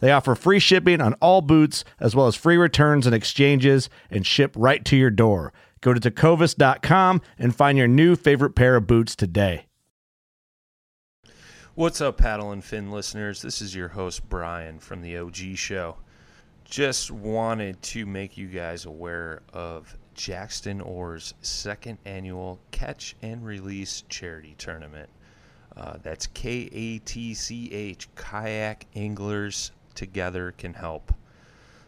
They 0.00 0.12
offer 0.12 0.34
free 0.34 0.58
shipping 0.58 1.00
on 1.00 1.14
all 1.14 1.42
boots, 1.42 1.84
as 1.98 2.14
well 2.14 2.26
as 2.26 2.36
free 2.36 2.56
returns 2.56 3.06
and 3.06 3.14
exchanges, 3.14 3.90
and 4.10 4.26
ship 4.26 4.54
right 4.56 4.84
to 4.84 4.96
your 4.96 5.10
door. 5.10 5.52
Go 5.80 5.94
to 5.94 6.00
tecovas.com 6.00 7.20
and 7.38 7.54
find 7.54 7.78
your 7.78 7.88
new 7.88 8.16
favorite 8.16 8.54
pair 8.54 8.76
of 8.76 8.86
boots 8.86 9.14
today. 9.14 9.66
What's 11.74 12.00
up, 12.00 12.18
Paddle 12.18 12.50
and 12.50 12.64
Fin 12.64 12.90
listeners? 12.90 13.40
This 13.40 13.62
is 13.62 13.74
your 13.74 13.88
host, 13.88 14.28
Brian 14.28 14.80
from 14.80 15.00
the 15.00 15.16
OG 15.18 15.54
Show. 15.54 15.96
Just 16.64 17.10
wanted 17.10 17.80
to 17.82 18.04
make 18.04 18.36
you 18.36 18.48
guys 18.48 18.84
aware 18.84 19.42
of 19.52 19.96
Jackson 20.14 20.80
Oars' 20.80 21.34
second 21.40 21.98
annual 22.04 22.58
Catch 22.72 23.14
and 23.22 23.44
Release 23.46 24.02
charity 24.08 24.56
tournament. 24.58 25.08
Uh, 25.76 25.98
that's 26.02 26.26
K 26.26 26.68
A 26.72 26.98
T 26.98 27.32
C 27.34 27.72
H, 27.72 28.08
Kayak 28.16 28.86
Anglers 28.96 29.70
Together 29.98 30.54
Can 30.56 30.74
Help. 30.74 31.12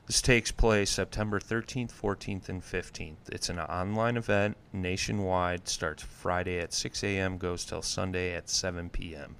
This 0.09 0.21
takes 0.21 0.51
place 0.51 0.91
September 0.91 1.39
13th, 1.39 1.93
14th, 1.93 2.49
and 2.49 2.61
15th. 2.61 3.29
It's 3.31 3.49
an 3.49 3.61
online 3.61 4.17
event 4.17 4.57
nationwide, 4.73 5.69
starts 5.69 6.03
Friday 6.03 6.59
at 6.59 6.73
6 6.73 7.05
a.m., 7.05 7.39
goes 7.39 7.65
till 7.65 7.83
Sunday 7.83 8.35
at 8.35 8.51
7 8.51 8.91
p.m. 8.91 9.37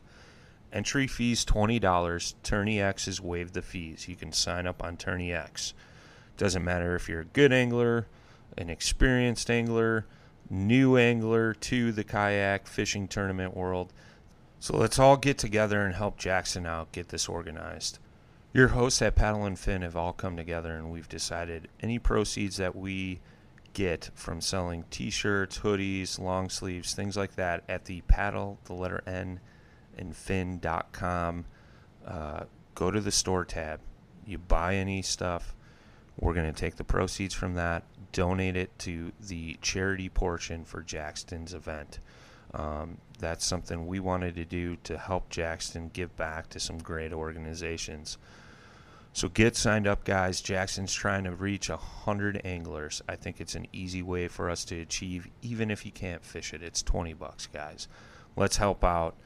Entry 0.73 1.09
fees 1.09 1.45
$20. 1.45 2.35
Tourney 2.45 2.81
X 2.81 3.07
has 3.07 3.21
waived 3.21 3.55
the 3.55 3.63
fees. 3.63 4.07
You 4.07 4.15
can 4.15 4.31
sign 4.31 4.69
up 4.69 4.85
on 4.85 4.97
Tourney 4.97 5.33
X. 5.33 5.75
Doesn't 6.37 6.65
matter 6.65 6.95
if 6.95 7.09
you're 7.09 7.23
a 7.23 7.25
good 7.25 7.53
angler, 7.53 8.07
an 8.57 8.71
experienced 8.71 9.51
angler, 9.51 10.07
new 10.49 10.97
angler 10.97 11.55
to 11.55 11.91
the 11.91 12.05
kayak 12.05 12.69
fishing 12.69 13.09
tournament 13.09 13.57
world. 13.57 13.93
So 14.61 14.77
let's 14.77 15.01
all 15.01 15.17
get 15.17 15.39
together 15.39 15.85
and 15.85 15.97
help 15.97 16.19
Jackson 16.19 16.67
out 16.67 16.93
get 16.93 17.09
this 17.09 17.29
organized. 17.29 17.99
Your 18.53 18.69
hosts 18.69 19.01
at 19.01 19.15
Paddle 19.15 19.45
and 19.45 19.57
Fin 19.57 19.83
have 19.83 19.97
all 19.97 20.13
come 20.13 20.37
together 20.37 20.75
and 20.75 20.91
we've 20.91 21.09
decided 21.09 21.69
any 21.81 22.01
proceeds 22.01 22.57
that 22.57 22.75
we 22.75 23.21
get 23.75 24.11
from 24.15 24.41
selling 24.41 24.85
t-shirts, 24.91 25.61
hoodies, 25.61 26.19
long 26.19 26.49
sleeves, 26.49 26.93
things 26.93 27.17
like 27.17 27.37
that 27.37 27.63
at 27.69 27.85
the 27.85 28.01
paddle, 28.03 28.59
the 28.65 28.73
letter 28.73 29.05
N, 29.07 29.39
and 29.97 30.17
fin.com. 30.17 31.45
Uh, 32.05 32.41
go 32.75 32.91
to 32.91 33.01
the 33.01 33.13
store 33.13 33.45
tab. 33.45 33.79
You 34.27 34.39
buy 34.39 34.75
any 34.75 35.03
stuff, 35.03 35.55
we're 36.19 36.35
going 36.35 36.53
to 36.53 36.61
take 36.61 36.75
the 36.75 36.85
proceeds 36.85 37.35
from 37.35 37.55
that, 37.55 37.85
donate 38.11 38.57
it 38.57 38.77
to 38.81 39.13
the 39.21 39.57
charity 39.63 40.09
portion 40.09 40.65
for 40.65 40.83
Jackson's 40.83 41.55
event. 41.55 42.01
Um, 42.53 42.99
that's 43.19 43.45
something 43.45 43.87
we 43.87 44.01
wanted 44.01 44.35
to 44.37 44.45
do 44.45 44.77
to 44.85 44.99
help 44.99 45.31
Jackson 45.31 45.91
give 45.93 46.17
back 46.17 46.49
to 46.51 46.61
some 46.61 46.79
great 46.79 47.13
organizations. 47.13 48.19
So 49.13 49.29
get 49.29 49.57
signed 49.57 49.87
up, 49.87 50.05
guys. 50.05 50.41
Jackson's 50.41 50.95
trying 50.95 51.25
to 51.25 51.33
reach 51.33 51.69
a 51.69 51.77
hundred 51.77 52.41
anglers. 52.45 53.03
I 53.09 53.17
think 53.17 53.41
it's 53.41 53.55
an 53.55 53.67
easy 53.73 54.03
way 54.03 54.29
for 54.29 54.49
us 54.49 54.65
to 54.67 54.81
achieve, 54.81 55.29
even 55.43 55.71
if 55.71 55.85
you 55.85 55.93
can't 55.93 56.25
fish 56.25 56.55
it. 56.55 56.63
It's 56.63 56.83
twenty 56.83 57.13
bucks, 57.13 57.47
guys. 57.47 57.89
Let's 58.37 58.57
help 58.57 58.85
out. 58.85 59.17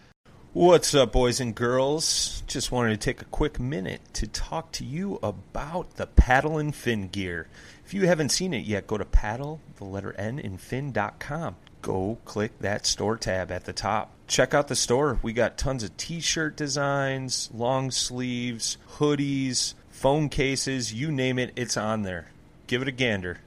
What's 0.55 0.95
up, 0.95 1.11
boys 1.13 1.41
and 1.41 1.55
girls? 1.55 2.45
Just 2.47 2.71
wanted 2.71 2.91
to 2.91 2.97
take 2.97 3.21
a 3.21 3.27
quick 3.27 3.59
minute 3.59 4.01
to 4.15 4.29
talk 4.29 4.71
to 4.73 4.85
you 4.85 5.19
about 5.21 5.97
the 5.97 6.07
paddle 6.07 6.59
and 6.59 6.75
fin 6.75 7.09
gear. 7.09 7.49
If 7.85 7.93
you 7.93 8.07
haven't 8.07 8.29
seen 8.31 8.55
it 8.55 8.65
yet, 8.65 8.87
go 8.87 8.97
to 8.97 9.05
paddle, 9.05 9.61
the 9.77 9.85
letter 9.85 10.15
N, 10.17 10.39
and 10.39 10.61
fin.com. 10.61 11.57
Go 11.83 12.19
click 12.25 12.59
that 12.61 12.87
store 12.87 13.17
tab 13.17 13.51
at 13.51 13.65
the 13.65 13.73
top. 13.73 14.14
Check 14.27 14.55
out 14.55 14.69
the 14.69 14.77
store. 14.77 15.19
We 15.23 15.33
got 15.33 15.59
tons 15.59 15.83
of 15.83 15.97
t 15.97 16.21
shirt 16.21 16.57
designs, 16.57 17.51
long 17.53 17.91
sleeves, 17.91 18.79
hoodies, 18.97 19.75
phone 19.91 20.29
cases, 20.29 20.93
you 20.93 21.13
name 21.13 21.39
it, 21.39 21.53
it's 21.57 21.77
on 21.77 22.03
there. 22.03 22.29
Give 22.67 22.83
it 22.83 22.89
a 22.89 22.93
gander. 22.93 23.39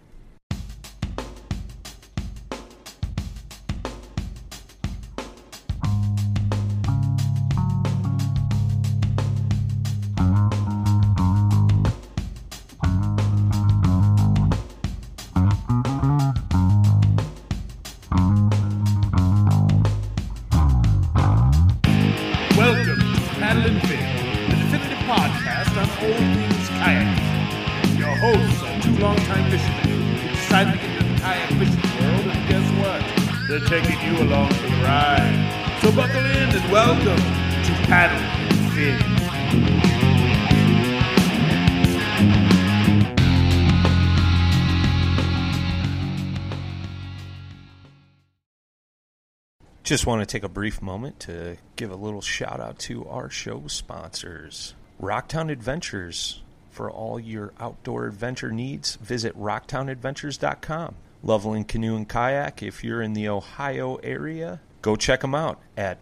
Just 49.88 50.06
want 50.06 50.19
to 50.19 50.25
take 50.25 50.44
a 50.44 50.50
brief 50.50 50.81
moment 50.81 51.22
to 51.22 51.56
give 51.78 51.92
a 51.92 51.95
little 51.95 52.19
shout 52.19 52.60
out 52.60 52.78
to 52.80 53.07
our 53.07 53.30
show 53.30 53.68
sponsors 53.68 54.74
Rocktown 55.01 55.50
Adventures. 55.50 56.42
For 56.72 56.92
all 56.92 57.18
your 57.18 57.54
outdoor 57.57 58.07
adventure 58.07 58.51
needs, 58.51 58.98
visit 58.98 59.34
rocktownadventures.com. 59.39 60.95
Loveland 61.24 61.69
Canoe 61.69 61.95
and 61.95 62.10
Kayak, 62.10 62.62
if 62.63 62.84
you're 62.84 63.01
in 63.01 63.13
the 63.13 63.30
Ohio 63.30 63.95
area, 64.04 64.60
go 64.81 64.98
check 64.98 65.22
them 65.22 65.34
out 65.34 65.62
at 65.78 66.00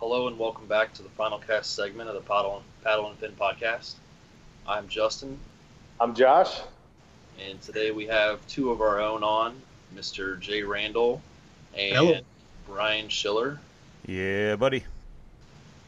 Hello 0.00 0.28
and 0.28 0.38
welcome 0.38 0.66
back 0.66 0.92
to 0.94 1.02
the 1.02 1.08
final 1.10 1.38
cast 1.38 1.74
segment 1.74 2.08
of 2.08 2.14
the 2.14 2.20
Paddle, 2.20 2.62
Paddle 2.84 3.08
and 3.10 3.18
Fin 3.18 3.32
podcast. 3.38 3.94
I'm 4.66 4.88
Justin, 4.88 5.38
I'm 6.00 6.14
Josh. 6.14 6.60
and 7.40 7.60
today 7.62 7.90
we 7.90 8.06
have 8.06 8.44
two 8.48 8.70
of 8.70 8.80
our 8.80 9.00
own 9.00 9.22
on, 9.22 9.60
Mr. 9.94 10.38
Jay 10.40 10.62
Randall 10.62 11.20
and 11.76 11.96
Hello. 11.96 12.20
Brian 12.66 13.08
Schiller. 13.08 13.58
Yeah, 14.06 14.56
buddy. 14.56 14.84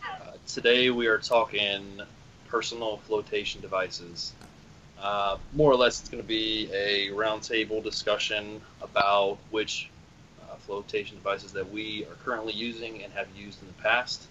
Uh, 0.05 0.33
today 0.47 0.91
we 0.91 1.07
are 1.07 1.19
talking 1.19 2.01
personal 2.49 2.97
flotation 2.99 3.61
devices. 3.61 4.33
Uh, 5.01 5.39
more 5.55 5.73
or 5.73 5.77
less, 5.77 6.01
it's 6.01 6.09
going 6.09 6.23
to 6.23 6.29
be 6.29 6.71
a 6.73 7.09
roundtable 7.11 7.83
discussion 7.83 8.61
about 8.83 9.39
which 9.51 9.89
uh, 10.43 10.57
flotation 10.57 11.17
devices 11.17 11.53
that 11.53 11.71
we 11.71 12.05
are 12.05 12.15
currently 12.25 12.53
using 12.53 13.03
and 13.03 13.13
have 13.13 13.27
used 13.35 13.61
in 13.63 13.69
the 13.69 13.83
past. 13.83 14.27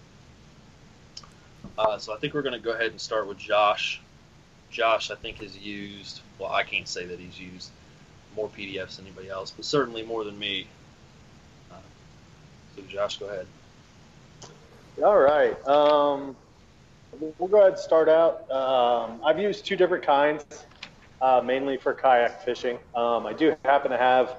Uh, 1.76 1.98
so 1.98 2.14
I 2.14 2.18
think 2.18 2.34
we're 2.34 2.42
going 2.42 2.54
to 2.54 2.60
go 2.60 2.72
ahead 2.72 2.90
and 2.90 3.00
start 3.00 3.26
with 3.26 3.38
Josh. 3.38 4.00
Josh, 4.70 5.10
I 5.10 5.16
think, 5.16 5.38
has 5.38 5.56
used, 5.58 6.20
well, 6.38 6.52
I 6.52 6.62
can't 6.62 6.86
say 6.86 7.04
that 7.06 7.18
he's 7.18 7.38
used 7.38 7.70
more 8.36 8.48
PDFs 8.48 8.96
than 8.96 9.06
anybody 9.06 9.28
else, 9.28 9.50
but 9.50 9.64
certainly 9.64 10.02
more 10.02 10.22
than 10.22 10.38
me. 10.38 10.66
Uh, 11.72 11.76
so, 12.76 12.82
Josh, 12.82 13.18
go 13.18 13.26
ahead. 13.26 13.46
All 15.02 15.18
right. 15.18 15.66
Um, 15.66 16.36
we'll 17.18 17.48
go 17.48 17.58
ahead 17.58 17.72
and 17.72 17.78
start 17.78 18.08
out. 18.08 18.50
Um, 18.50 19.20
I've 19.24 19.38
used 19.38 19.66
two 19.66 19.76
different 19.76 20.04
kinds, 20.04 20.44
uh, 21.20 21.40
mainly 21.44 21.76
for 21.76 21.92
kayak 21.92 22.44
fishing. 22.44 22.78
Um, 22.94 23.26
I 23.26 23.32
do 23.32 23.56
happen 23.64 23.90
to 23.90 23.98
have 23.98 24.36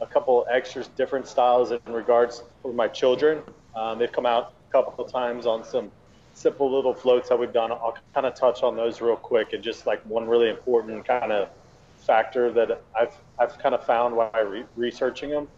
a 0.00 0.06
couple 0.06 0.46
extra 0.50 0.84
different 0.96 1.26
styles 1.26 1.72
in 1.72 1.80
regards 1.88 2.42
for 2.62 2.72
my 2.72 2.88
children. 2.88 3.42
Um, 3.74 3.98
they've 3.98 4.12
come 4.12 4.26
out 4.26 4.54
a 4.68 4.72
couple 4.72 5.04
of 5.04 5.10
times 5.10 5.46
on 5.46 5.64
some 5.64 5.90
simple 6.34 6.72
little 6.74 6.94
floats 6.94 7.28
that 7.28 7.38
we've 7.38 7.52
done. 7.52 7.70
I'll 7.72 7.96
kind 8.14 8.26
of 8.26 8.34
touch 8.34 8.62
on 8.62 8.76
those 8.76 9.00
real 9.00 9.16
quick 9.16 9.52
and 9.52 9.62
just 9.62 9.86
like 9.86 10.02
one 10.06 10.26
really 10.26 10.48
important 10.48 11.06
kind 11.06 11.32
of 11.32 11.48
factor 11.96 12.50
that 12.52 12.82
I've 12.98 13.14
I've 13.38 13.58
kind 13.58 13.74
of 13.74 13.84
found 13.84 14.16
while 14.16 14.30
re- 14.44 14.64
researching 14.76 15.30
them. 15.30 15.48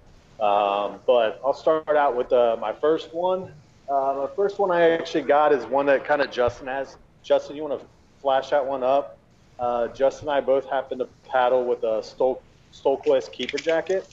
Um, 0.40 0.98
but 1.06 1.40
I'll 1.44 1.54
start 1.54 1.88
out 1.88 2.16
with 2.16 2.32
uh, 2.32 2.56
my 2.60 2.72
first 2.72 3.14
one. 3.14 3.52
Uh, 3.88 4.22
the 4.22 4.28
first 4.34 4.58
one 4.58 4.70
I 4.70 4.90
actually 4.90 5.22
got 5.22 5.52
is 5.52 5.64
one 5.66 5.86
that 5.86 6.04
kind 6.04 6.22
of 6.22 6.30
Justin 6.30 6.66
has. 6.68 6.96
Justin, 7.22 7.56
you 7.56 7.62
want 7.62 7.80
to 7.80 7.86
flash 8.20 8.50
that 8.50 8.64
one 8.64 8.82
up? 8.82 9.18
Uh, 9.58 9.88
Justin 9.88 10.28
and 10.28 10.36
I 10.36 10.40
both 10.40 10.68
happen 10.68 10.98
to 10.98 11.08
paddle 11.30 11.64
with 11.64 11.82
a 11.82 12.00
Stol- 12.00 12.40
Stohlquist 12.72 13.32
keeper 13.32 13.58
jacket, 13.58 14.08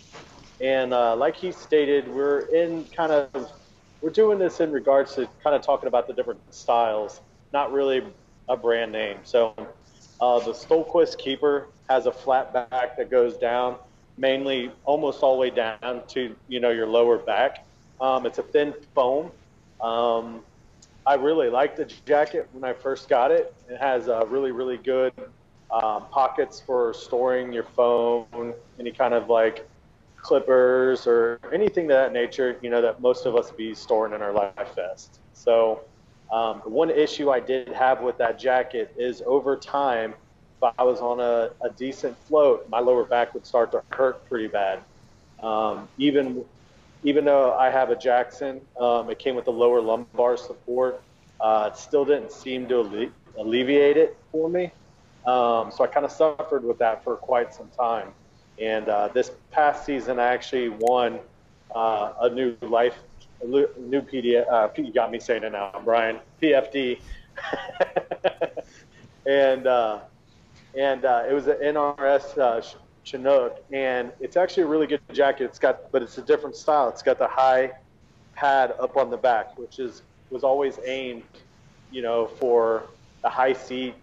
and 0.62 0.94
uh, 0.94 1.16
like 1.16 1.36
he 1.36 1.52
stated, 1.52 2.08
we're 2.08 2.42
in 2.54 2.86
kind 2.96 3.12
of 3.12 3.52
we're 4.02 4.10
doing 4.10 4.38
this 4.38 4.60
in 4.60 4.72
regards 4.72 5.16
to 5.16 5.28
kind 5.44 5.56
of 5.56 5.62
talking 5.62 5.88
about 5.88 6.08
the 6.08 6.14
different 6.14 6.40
styles, 6.54 7.22
not 7.54 7.72
really 7.72 8.04
a 8.48 8.56
brand 8.58 8.92
name. 8.92 9.18
So 9.24 9.54
uh, 10.20 10.40
the 10.40 10.52
Stohlquist 10.52 11.18
keeper 11.18 11.68
has 11.90 12.06
a 12.06 12.12
flat 12.12 12.54
back 12.54 12.98
that 12.98 13.10
goes 13.10 13.38
down, 13.38 13.78
mainly 14.18 14.72
almost 14.86 15.24
all 15.24 15.36
the 15.36 15.42
way 15.42 15.50
down 15.50 16.04
to 16.10 16.36
you 16.48 16.60
know 16.60 16.70
your 16.70 16.88
lower 16.88 17.18
back. 17.18 17.66
Um, 18.02 18.26
it's 18.26 18.38
a 18.38 18.44
thin 18.44 18.74
foam. 18.94 19.32
Um, 19.82 20.42
I 21.06 21.16
really 21.16 21.50
like 21.50 21.76
the 21.76 21.86
jacket 22.06 22.48
when 22.52 22.64
I 22.64 22.74
first 22.74 23.10
got 23.10 23.32
it. 23.32 23.54
It 23.70 23.80
has 23.80 24.10
uh, 24.10 24.26
really, 24.28 24.52
really 24.52 24.78
good 24.78 25.14
um, 25.72 26.06
pockets 26.12 26.60
for 26.60 26.94
storing 26.94 27.54
your 27.54 27.64
phone, 27.64 28.54
any 28.80 28.92
kind 28.92 29.14
of 29.14 29.30
like 29.30 29.68
clippers 30.22 31.08
or 31.08 31.40
anything 31.54 31.86
of 31.86 31.90
that 31.90 32.14
nature, 32.14 32.58
you 32.62 32.70
know, 32.70 32.82
that 32.82 33.02
most 33.02 33.26
of 33.26 33.36
us 33.36 33.52
be 33.52 33.74
storing 33.74 34.14
in 34.14 34.22
our 34.22 34.34
life 34.34 34.76
vest. 34.76 35.20
So, 35.34 35.82
um, 36.32 36.60
one 36.60 36.92
issue 36.92 37.32
I 37.32 37.40
did 37.40 37.70
have 37.70 38.02
with 38.02 38.18
that 38.20 38.38
jacket 38.38 38.94
is 38.98 39.24
over 39.26 39.56
time, 39.56 40.14
if 40.62 40.74
I 40.78 40.84
was 40.84 41.00
on 41.00 41.20
a, 41.20 41.50
a 41.62 41.70
decent 41.72 42.18
float, 42.26 42.70
my 42.70 42.80
lower 42.80 43.04
back 43.04 43.34
would 43.34 43.46
start 43.46 43.72
to 43.72 43.82
hurt 43.92 44.28
pretty 44.28 44.48
bad. 44.48 44.82
Um, 45.42 45.88
even 45.98 46.44
even 47.04 47.26
though 47.26 47.54
I 47.54 47.70
have 47.70 47.90
a 47.90 47.96
Jackson, 47.96 48.62
um, 48.80 49.10
it 49.10 49.20
came 49.20 49.36
with 49.36 49.48
a 49.48 49.52
lower 49.52 49.82
lumbar 49.82 50.38
support. 50.38 51.02
Uh, 51.40 51.70
it 51.72 51.78
still 51.78 52.04
didn't 52.04 52.32
seem 52.32 52.68
to 52.68 52.76
alle- 52.80 53.12
alleviate 53.38 53.98
it 53.98 54.18
for 54.32 54.50
me. 54.50 54.72
Um, 55.26 55.72
so 55.72 55.84
I 55.84 55.88
kind 55.88 56.06
of 56.06 56.12
suffered 56.12 56.64
with 56.64 56.78
that 56.80 57.04
for 57.04 57.16
quite 57.16 57.54
some 57.54 57.70
time. 57.70 58.12
And 58.60 58.90
uh, 58.90 59.10
this 59.10 59.32
past 59.52 59.86
season, 59.86 60.20
I 60.20 60.28
actually 60.34 60.70
won 60.70 61.20
uh, 61.74 62.14
a 62.22 62.30
new 62.30 62.58
life, 62.62 62.98
a 63.42 63.46
new 63.46 64.02
PDF. 64.02 64.52
Uh, 64.52 64.70
you 64.76 64.92
got 64.92 65.12
me 65.12 65.20
saying 65.20 65.44
it 65.44 65.52
now, 65.54 65.82
Brian. 65.86 66.20
PFD. 66.42 67.00
and 69.26 69.68
uh, 69.68 70.00
and 70.78 71.06
uh, 71.06 71.24
it 71.30 71.34
was 71.34 71.48
an 71.48 71.58
NRS 71.62 72.38
uh, 72.38 72.62
Chinook, 73.04 73.64
and 73.72 74.12
it's 74.20 74.38
actually 74.38 74.64
a 74.64 74.68
really 74.68 74.88
good 74.88 75.02
jacket. 75.14 75.46
It's 75.46 75.60
got, 75.60 75.92
but 75.92 76.02
it's 76.04 76.18
a 76.18 76.22
different 76.22 76.56
style. 76.56 76.90
It's 76.90 77.02
got 77.02 77.18
the 77.18 77.28
high 77.28 77.72
pad 78.36 78.74
up 78.80 78.98
on 78.98 79.10
the 79.10 79.18
back, 79.18 79.58
which 79.58 79.80
is 79.80 80.02
was 80.30 80.44
always 80.44 80.80
aimed, 80.86 81.24
you 81.92 82.02
know, 82.02 82.28
for 82.28 82.84
the 83.22 83.30
high 83.30 83.54
seat, 83.54 83.96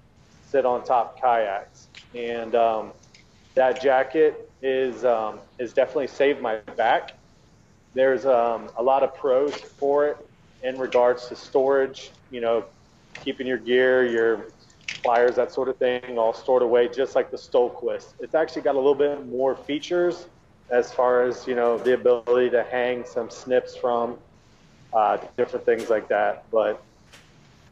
sit 0.48 0.66
on 0.66 0.84
top 0.84 1.20
kayaks. 1.20 1.88
And 2.14 2.54
um, 2.54 2.92
that 3.54 3.80
jacket 3.80 4.50
is 4.62 5.04
um, 5.04 5.38
is 5.58 5.72
definitely 5.72 6.08
saved 6.08 6.40
my 6.40 6.56
back. 6.76 7.12
There's 7.94 8.26
um, 8.26 8.68
a 8.76 8.82
lot 8.82 9.02
of 9.02 9.14
pros 9.16 9.54
for 9.54 10.06
it 10.06 10.16
in 10.62 10.78
regards 10.78 11.28
to 11.28 11.36
storage, 11.36 12.10
you 12.30 12.40
know, 12.40 12.64
keeping 13.24 13.46
your 13.46 13.58
gear, 13.58 14.04
your 14.04 14.46
pliers, 15.06 15.36
that 15.36 15.52
sort 15.52 15.68
of 15.68 15.76
thing, 15.76 16.18
all 16.18 16.34
stored 16.34 16.62
away, 16.62 16.88
just 16.88 17.14
like 17.14 17.30
the 17.30 17.36
Stohlquist. 17.36 18.14
It's 18.20 18.34
actually 18.34 18.62
got 18.62 18.74
a 18.74 18.78
little 18.78 18.94
bit 18.94 19.26
more 19.28 19.54
features 19.54 20.26
as 20.70 20.92
far 20.92 21.22
as 21.22 21.46
you 21.46 21.54
know 21.54 21.78
the 21.78 21.94
ability 21.94 22.50
to 22.50 22.64
hang 22.64 23.04
some 23.04 23.30
snips 23.30 23.76
from, 23.76 24.18
uh, 24.92 25.18
different 25.36 25.64
things 25.64 25.88
like 25.88 26.08
that. 26.08 26.44
But 26.50 26.82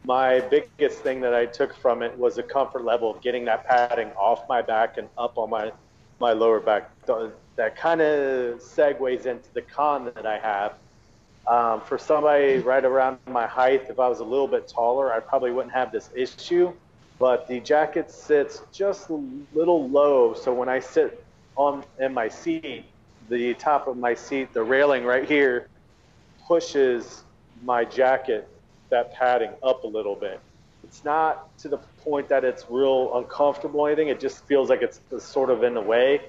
my 0.04 0.40
biggest 0.40 1.00
thing 1.00 1.20
that 1.22 1.34
I 1.34 1.46
took 1.46 1.74
from 1.74 2.02
it 2.02 2.16
was 2.16 2.36
the 2.36 2.42
comfort 2.42 2.84
level 2.84 3.10
of 3.10 3.20
getting 3.20 3.44
that 3.46 3.66
padding 3.66 4.10
off 4.12 4.48
my 4.48 4.62
back 4.62 4.98
and 4.98 5.08
up 5.18 5.38
on 5.38 5.50
my 5.50 5.72
my 6.20 6.32
lower 6.32 6.60
back. 6.60 6.90
That 7.56 7.76
kind 7.76 8.00
of 8.00 8.60
segues 8.60 9.26
into 9.26 9.52
the 9.52 9.62
con 9.62 10.12
that 10.14 10.26
I 10.26 10.38
have. 10.38 10.74
Um, 11.46 11.82
for 11.82 11.98
somebody 11.98 12.58
right 12.58 12.84
around 12.84 13.18
my 13.26 13.46
height, 13.46 13.86
if 13.90 14.00
I 14.00 14.08
was 14.08 14.20
a 14.20 14.24
little 14.24 14.48
bit 14.48 14.66
taller, 14.66 15.12
I 15.12 15.20
probably 15.20 15.50
wouldn't 15.50 15.74
have 15.74 15.92
this 15.92 16.08
issue. 16.14 16.72
But 17.18 17.46
the 17.46 17.60
jacket 17.60 18.10
sits 18.10 18.62
just 18.72 19.08
a 19.08 19.20
little 19.54 19.88
low, 19.88 20.34
so 20.34 20.52
when 20.52 20.68
I 20.68 20.80
sit 20.80 21.24
on 21.56 21.84
in 22.00 22.12
my 22.12 22.28
seat, 22.28 22.84
the 23.28 23.54
top 23.54 23.86
of 23.86 23.96
my 23.96 24.14
seat, 24.14 24.52
the 24.52 24.62
railing 24.62 25.04
right 25.04 25.26
here, 25.26 25.68
pushes 26.46 27.22
my 27.62 27.84
jacket, 27.84 28.48
that 28.90 29.14
padding 29.14 29.50
up 29.62 29.84
a 29.84 29.86
little 29.86 30.14
bit. 30.14 30.40
It's 30.82 31.04
not 31.04 31.56
to 31.58 31.68
the 31.68 31.78
point 32.04 32.28
that 32.28 32.44
it's 32.44 32.66
real 32.68 33.16
uncomfortable 33.16 33.80
or 33.80 33.88
anything. 33.88 34.08
It 34.08 34.20
just 34.20 34.44
feels 34.44 34.68
like 34.68 34.82
it's 34.82 35.00
sort 35.24 35.50
of 35.50 35.62
in 35.62 35.74
the 35.74 35.80
way. 35.80 36.20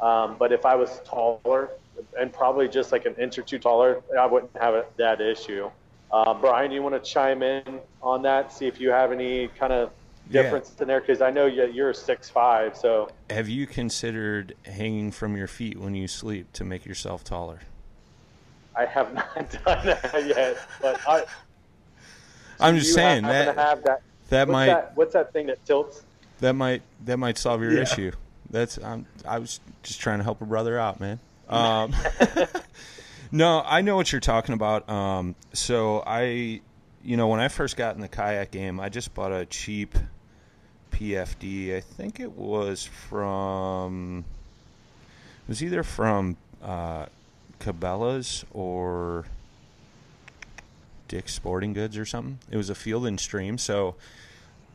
Um, 0.00 0.36
but 0.38 0.52
if 0.52 0.66
I 0.66 0.74
was 0.74 1.00
taller 1.04 1.70
and 2.18 2.32
probably 2.32 2.68
just 2.68 2.92
like 2.92 3.06
an 3.06 3.14
inch 3.14 3.38
or 3.38 3.42
two 3.42 3.58
taller, 3.58 4.02
I 4.18 4.26
wouldn't 4.26 4.54
have 4.60 4.74
it, 4.74 4.92
that 4.98 5.20
issue. 5.20 5.70
Uh, 6.12 6.34
Brian, 6.34 6.70
you 6.70 6.82
want 6.82 6.94
to 6.94 7.10
chime 7.10 7.42
in 7.42 7.80
on 8.02 8.22
that? 8.22 8.52
See 8.52 8.66
if 8.66 8.78
you 8.80 8.90
have 8.90 9.10
any 9.12 9.48
kind 9.48 9.72
of 9.72 9.90
Yeah. 10.30 10.42
difference 10.42 10.74
in 10.80 10.88
there, 10.88 11.00
because 11.00 11.20
I 11.20 11.30
know 11.30 11.46
you- 11.46 11.70
you're 11.70 11.92
six 11.92 12.30
five. 12.30 12.76
So 12.76 13.10
Have 13.30 13.48
you 13.48 13.66
considered 13.66 14.54
hanging 14.64 15.10
from 15.10 15.36
your 15.36 15.46
feet 15.46 15.78
when 15.78 15.94
you 15.94 16.08
sleep 16.08 16.52
to 16.54 16.64
make 16.64 16.86
yourself 16.86 17.22
taller? 17.24 17.60
I 18.76 18.86
have 18.86 19.12
not 19.14 19.34
done 19.64 19.86
that 19.86 20.24
yet. 20.26 20.56
But 20.80 21.00
I, 21.06 21.24
I'm 22.60 22.76
just 22.78 22.94
saying 22.94 23.24
that 23.24 23.54
have 23.56 23.82
that. 23.84 24.02
that 24.30 24.48
What's 24.48 24.52
might 24.52 24.66
that? 24.66 24.92
What's 24.96 25.12
that 25.14 25.32
thing 25.32 25.46
that 25.48 25.64
tilts? 25.66 26.02
that 26.40 26.54
might 26.54 26.82
that 27.04 27.18
might 27.18 27.38
solve 27.38 27.62
your 27.62 27.72
Yeah. 27.74 27.82
issue. 27.82 28.12
That's 28.50 28.78
I'm, 28.78 29.06
I 29.26 29.38
was 29.38 29.60
just 29.82 30.00
trying 30.00 30.18
to 30.18 30.24
help 30.24 30.40
a 30.40 30.44
brother 30.46 30.78
out, 30.78 31.00
man. 31.00 31.18
Um, 31.48 31.92
no, 33.30 33.62
I 33.66 33.82
know 33.82 33.96
what 33.96 34.10
you're 34.12 34.20
talking 34.20 34.54
about. 34.54 34.88
Um, 34.88 35.34
so 35.52 36.02
I, 36.06 36.60
you 37.02 37.16
know, 37.18 37.28
when 37.28 37.38
I 37.40 37.48
first 37.48 37.76
got 37.76 37.94
in 37.96 38.00
the 38.00 38.08
kayak 38.08 38.50
game, 38.50 38.80
I 38.80 38.88
just 38.88 39.12
bought 39.14 39.30
a 39.32 39.44
cheap 39.44 39.94
PFD. 40.94 41.76
I 41.76 41.80
think 41.80 42.20
it 42.20 42.32
was 42.32 42.84
from 42.84 44.24
it 45.44 45.48
was 45.48 45.62
either 45.62 45.82
from 45.82 46.36
uh, 46.62 47.06
Cabela's 47.58 48.44
or 48.52 49.24
Dick's 51.08 51.34
Sporting 51.34 51.72
Goods 51.72 51.98
or 51.98 52.06
something. 52.06 52.38
It 52.50 52.56
was 52.56 52.70
a 52.70 52.74
Field 52.74 53.06
and 53.06 53.18
Stream, 53.18 53.58
so 53.58 53.96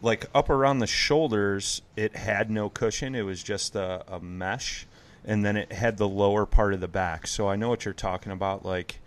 like 0.01 0.25
up 0.35 0.49
around 0.49 0.79
the 0.79 0.87
shoulders, 0.87 1.81
it 1.95 2.15
had 2.15 2.51
no 2.51 2.69
cushion. 2.69 3.15
It 3.15 3.23
was 3.23 3.41
just 3.41 3.75
a, 3.75 4.03
a 4.07 4.19
mesh, 4.19 4.85
and 5.25 5.43
then 5.43 5.55
it 5.55 5.71
had 5.71 5.97
the 5.97 6.07
lower 6.07 6.45
part 6.45 6.73
of 6.73 6.81
the 6.81 6.87
back. 6.87 7.27
So 7.27 7.47
I 7.47 7.55
know 7.55 7.69
what 7.69 7.85
you're 7.85 7.93
talking 7.93 8.31
about. 8.31 8.65
Like, 8.65 8.99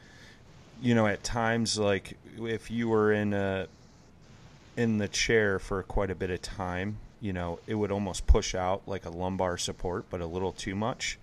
you 0.81 0.95
know, 0.95 1.07
at 1.07 1.23
times, 1.23 1.79
like 1.79 2.17
if 2.39 2.71
you 2.71 2.89
were 2.89 3.13
in 3.13 3.35
a 3.35 3.69
in 4.77 4.99
the 4.99 5.09
chair 5.09 5.59
for 5.59 5.83
quite 5.83 6.11
a 6.11 6.15
bit 6.15 6.31
of 6.31 6.43
time, 6.43 6.99
you 7.21 7.33
know, 7.33 7.59
it 7.67 7.75
would 7.75 7.93
almost 7.93 8.27
push 8.27 8.55
out 8.55 8.83
like 8.87 9.05
a 9.05 9.11
lumbar 9.11 9.57
support, 9.57 10.07
but 10.11 10.21
a 10.21 10.27
little 10.27 10.53
too 10.53 10.75
much. 10.75 11.19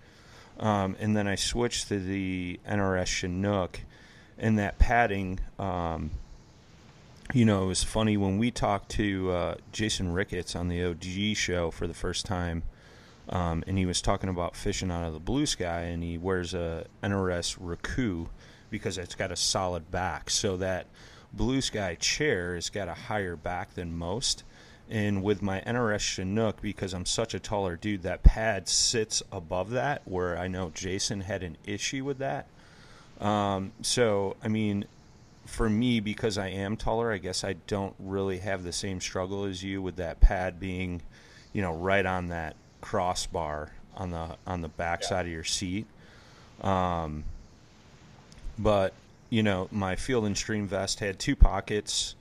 Um, 0.58 0.96
and 1.00 1.16
then 1.16 1.26
I 1.26 1.34
switched 1.34 1.88
to 1.88 1.98
the 1.98 2.60
NRS 2.68 3.06
Chinook, 3.06 3.80
and 4.38 4.58
that 4.58 4.78
padding. 4.78 5.40
Um, 5.58 6.10
you 7.32 7.44
know, 7.44 7.64
it 7.64 7.66
was 7.66 7.84
funny 7.84 8.16
when 8.16 8.38
we 8.38 8.50
talked 8.50 8.90
to 8.92 9.30
uh, 9.30 9.54
Jason 9.70 10.12
Ricketts 10.12 10.56
on 10.56 10.68
the 10.68 10.84
OG 10.84 11.36
show 11.36 11.70
for 11.70 11.86
the 11.86 11.94
first 11.94 12.26
time, 12.26 12.64
um, 13.28 13.62
and 13.66 13.78
he 13.78 13.86
was 13.86 14.02
talking 14.02 14.28
about 14.28 14.56
fishing 14.56 14.90
out 14.90 15.06
of 15.06 15.12
the 15.12 15.20
blue 15.20 15.46
sky, 15.46 15.82
and 15.82 16.02
he 16.02 16.18
wears 16.18 16.54
a 16.54 16.86
NRS 17.02 17.58
Raku 17.58 18.26
because 18.70 18.98
it's 18.98 19.14
got 19.14 19.30
a 19.30 19.36
solid 19.36 19.90
back, 19.90 20.30
so 20.30 20.56
that 20.56 20.86
blue 21.32 21.60
sky 21.60 21.94
chair 21.94 22.54
has 22.54 22.70
got 22.70 22.88
a 22.88 22.94
higher 22.94 23.36
back 23.36 23.74
than 23.74 23.96
most. 23.96 24.44
And 24.88 25.22
with 25.22 25.40
my 25.40 25.60
NRS 25.60 26.00
Chinook, 26.00 26.60
because 26.60 26.92
I'm 26.92 27.06
such 27.06 27.32
a 27.32 27.38
taller 27.38 27.76
dude, 27.76 28.02
that 28.02 28.24
pad 28.24 28.68
sits 28.68 29.22
above 29.30 29.70
that, 29.70 30.02
where 30.04 30.36
I 30.36 30.48
know 30.48 30.70
Jason 30.74 31.20
had 31.20 31.44
an 31.44 31.56
issue 31.64 32.04
with 32.04 32.18
that. 32.18 32.46
Um, 33.20 33.70
so, 33.82 34.36
I 34.42 34.48
mean, 34.48 34.86
for 35.46 35.68
me, 35.70 36.00
because 36.00 36.38
I 36.38 36.48
am 36.48 36.76
taller, 36.76 37.12
I 37.12 37.18
guess 37.18 37.44
I 37.44 37.54
don't 37.66 37.94
really 38.00 38.38
have 38.38 38.64
the 38.64 38.72
same 38.72 39.00
struggle 39.00 39.44
as 39.44 39.62
you 39.62 39.80
with 39.80 39.96
that 39.96 40.20
pad 40.20 40.58
being, 40.58 41.02
you 41.52 41.62
know, 41.62 41.72
right 41.72 42.04
on 42.04 42.28
that 42.28 42.56
crossbar 42.80 43.72
on 43.96 44.10
the 44.10 44.36
on 44.46 44.62
the 44.62 44.68
back 44.68 45.02
side 45.04 45.26
of 45.26 45.32
your 45.32 45.44
seat. 45.44 45.86
Um, 46.62 47.24
but 48.58 48.92
you 49.30 49.42
know, 49.42 49.68
my 49.70 49.96
Field 49.96 50.26
and 50.26 50.36
Stream 50.36 50.66
vest 50.66 51.00
had 51.00 51.18
two 51.18 51.36
pockets 51.36 52.16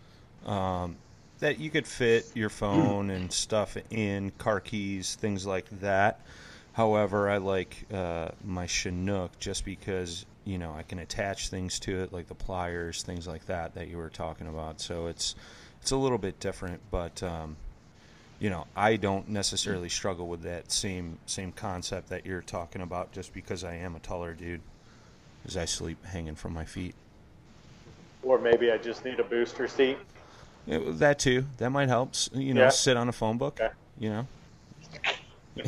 um, 0.46 0.96
that 1.40 1.60
you 1.60 1.70
could 1.70 1.88
fit 1.88 2.26
your 2.36 2.50
phone 2.50 3.10
and 3.10 3.32
stuff 3.32 3.76
in, 3.90 4.32
car 4.38 4.60
keys, 4.60 5.16
things 5.16 5.46
like 5.46 5.68
that. 5.82 6.22
However, 6.74 7.30
I 7.30 7.38
like 7.38 7.86
uh, 7.92 8.30
my 8.46 8.68
Chinook 8.68 9.38
just 9.40 9.66
because 9.66 10.26
you 10.46 10.58
know 10.58 10.74
I 10.74 10.84
can 10.84 11.00
attach 11.00 11.50
things 11.50 11.80
to 11.80 12.02
it, 12.04 12.14
like 12.14 12.28
the 12.28 12.36
pliers, 12.36 13.04
things 13.04 13.28
like 13.28 13.46
that 13.48 13.76
that 13.76 13.88
you 13.88 13.98
were 13.98 14.10
talking 14.10 14.48
about. 14.48 14.80
So 14.80 15.08
it's 15.08 15.36
it's 15.82 15.92
a 15.92 15.98
little 15.98 16.18
bit 16.18 16.40
different, 16.40 16.80
but 16.92 17.22
um, 17.24 17.58
you 18.40 18.50
know 18.50 18.68
I 18.76 18.96
don't 18.96 19.30
necessarily 19.30 19.90
struggle 19.90 20.28
with 20.28 20.44
that 20.44 20.72
same 20.72 21.18
same 21.26 21.52
concept 21.52 22.10
that 22.10 22.26
you're 22.26 22.42
talking 22.42 22.82
about, 22.82 23.12
just 23.12 23.34
because 23.34 23.64
I 23.64 23.76
am 23.76 23.96
a 23.96 24.00
taller 24.00 24.34
dude, 24.34 24.62
as 25.46 25.58
I 25.58 25.66
sleep 25.66 26.04
hanging 26.06 26.36
from 26.36 26.54
my 26.54 26.66
feet. 26.66 26.96
Or 28.24 28.38
maybe 28.40 28.72
I 28.72 28.78
just 28.78 29.06
need 29.06 29.20
a 29.20 29.24
booster 29.24 29.68
seat. 29.68 29.98
Yeah, 30.66 30.80
that 30.86 31.20
too. 31.20 31.46
That 31.58 31.70
might 31.72 31.88
help. 31.88 32.14
You 32.34 32.54
know, 32.54 32.64
Yeah. 32.64 32.70
sit 32.70 32.98
on 32.98 33.08
a 33.10 33.14
phone 33.14 33.38
book. 33.38 33.60
Okay. 33.60 33.74
You 33.98 34.10
know. 34.10 34.28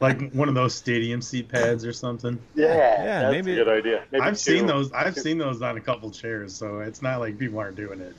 like 0.00 0.32
one 0.32 0.48
of 0.48 0.54
those 0.54 0.74
stadium 0.74 1.22
seat 1.22 1.48
pads 1.48 1.84
or 1.84 1.92
something. 1.92 2.38
Yeah, 2.54 2.66
Yeah, 2.66 3.04
that's 3.22 3.32
maybe- 3.32 3.52
a 3.52 3.64
good 3.64 3.68
idea. 3.68 4.04
Maybe 4.10 4.22
I've 4.22 4.34
two. 4.34 4.52
seen 4.56 4.66
those. 4.66 4.92
I've 4.92 5.16
seen 5.16 5.38
those 5.38 5.62
on 5.62 5.76
a 5.76 5.80
couple 5.80 6.10
chairs, 6.10 6.54
so 6.54 6.80
it's 6.80 7.02
not 7.02 7.20
like 7.20 7.38
people 7.38 7.58
aren't 7.58 7.76
doing 7.76 8.00
it. 8.00 8.14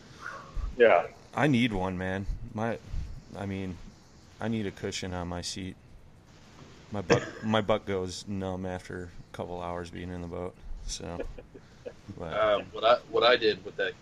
Yeah, 0.77 1.07
I 1.35 1.47
need 1.47 1.73
one, 1.73 1.97
man. 1.97 2.25
My, 2.53 2.77
I 3.37 3.45
mean, 3.45 3.77
I 4.39 4.47
need 4.47 4.65
a 4.65 4.71
cushion 4.71 5.13
on 5.13 5.27
my 5.27 5.41
seat. 5.41 5.75
My 6.91 7.01
butt, 7.01 7.23
my 7.43 7.61
butt 7.61 7.85
goes 7.85 8.25
numb 8.27 8.65
after 8.65 9.09
a 9.19 9.20
couple 9.41 9.59
hours 9.61 9.89
being 9.89 10.11
in 10.11 10.21
the 10.21 10.27
boat. 10.27 10.53
So, 10.85 11.19
but, 12.17 12.33
Uh, 12.33 12.61
what 12.71 12.83
I 12.83 12.95
what 13.09 13.23
I 13.23 13.35
did 13.35 13.63
with 13.65 13.75
that, 13.77 13.93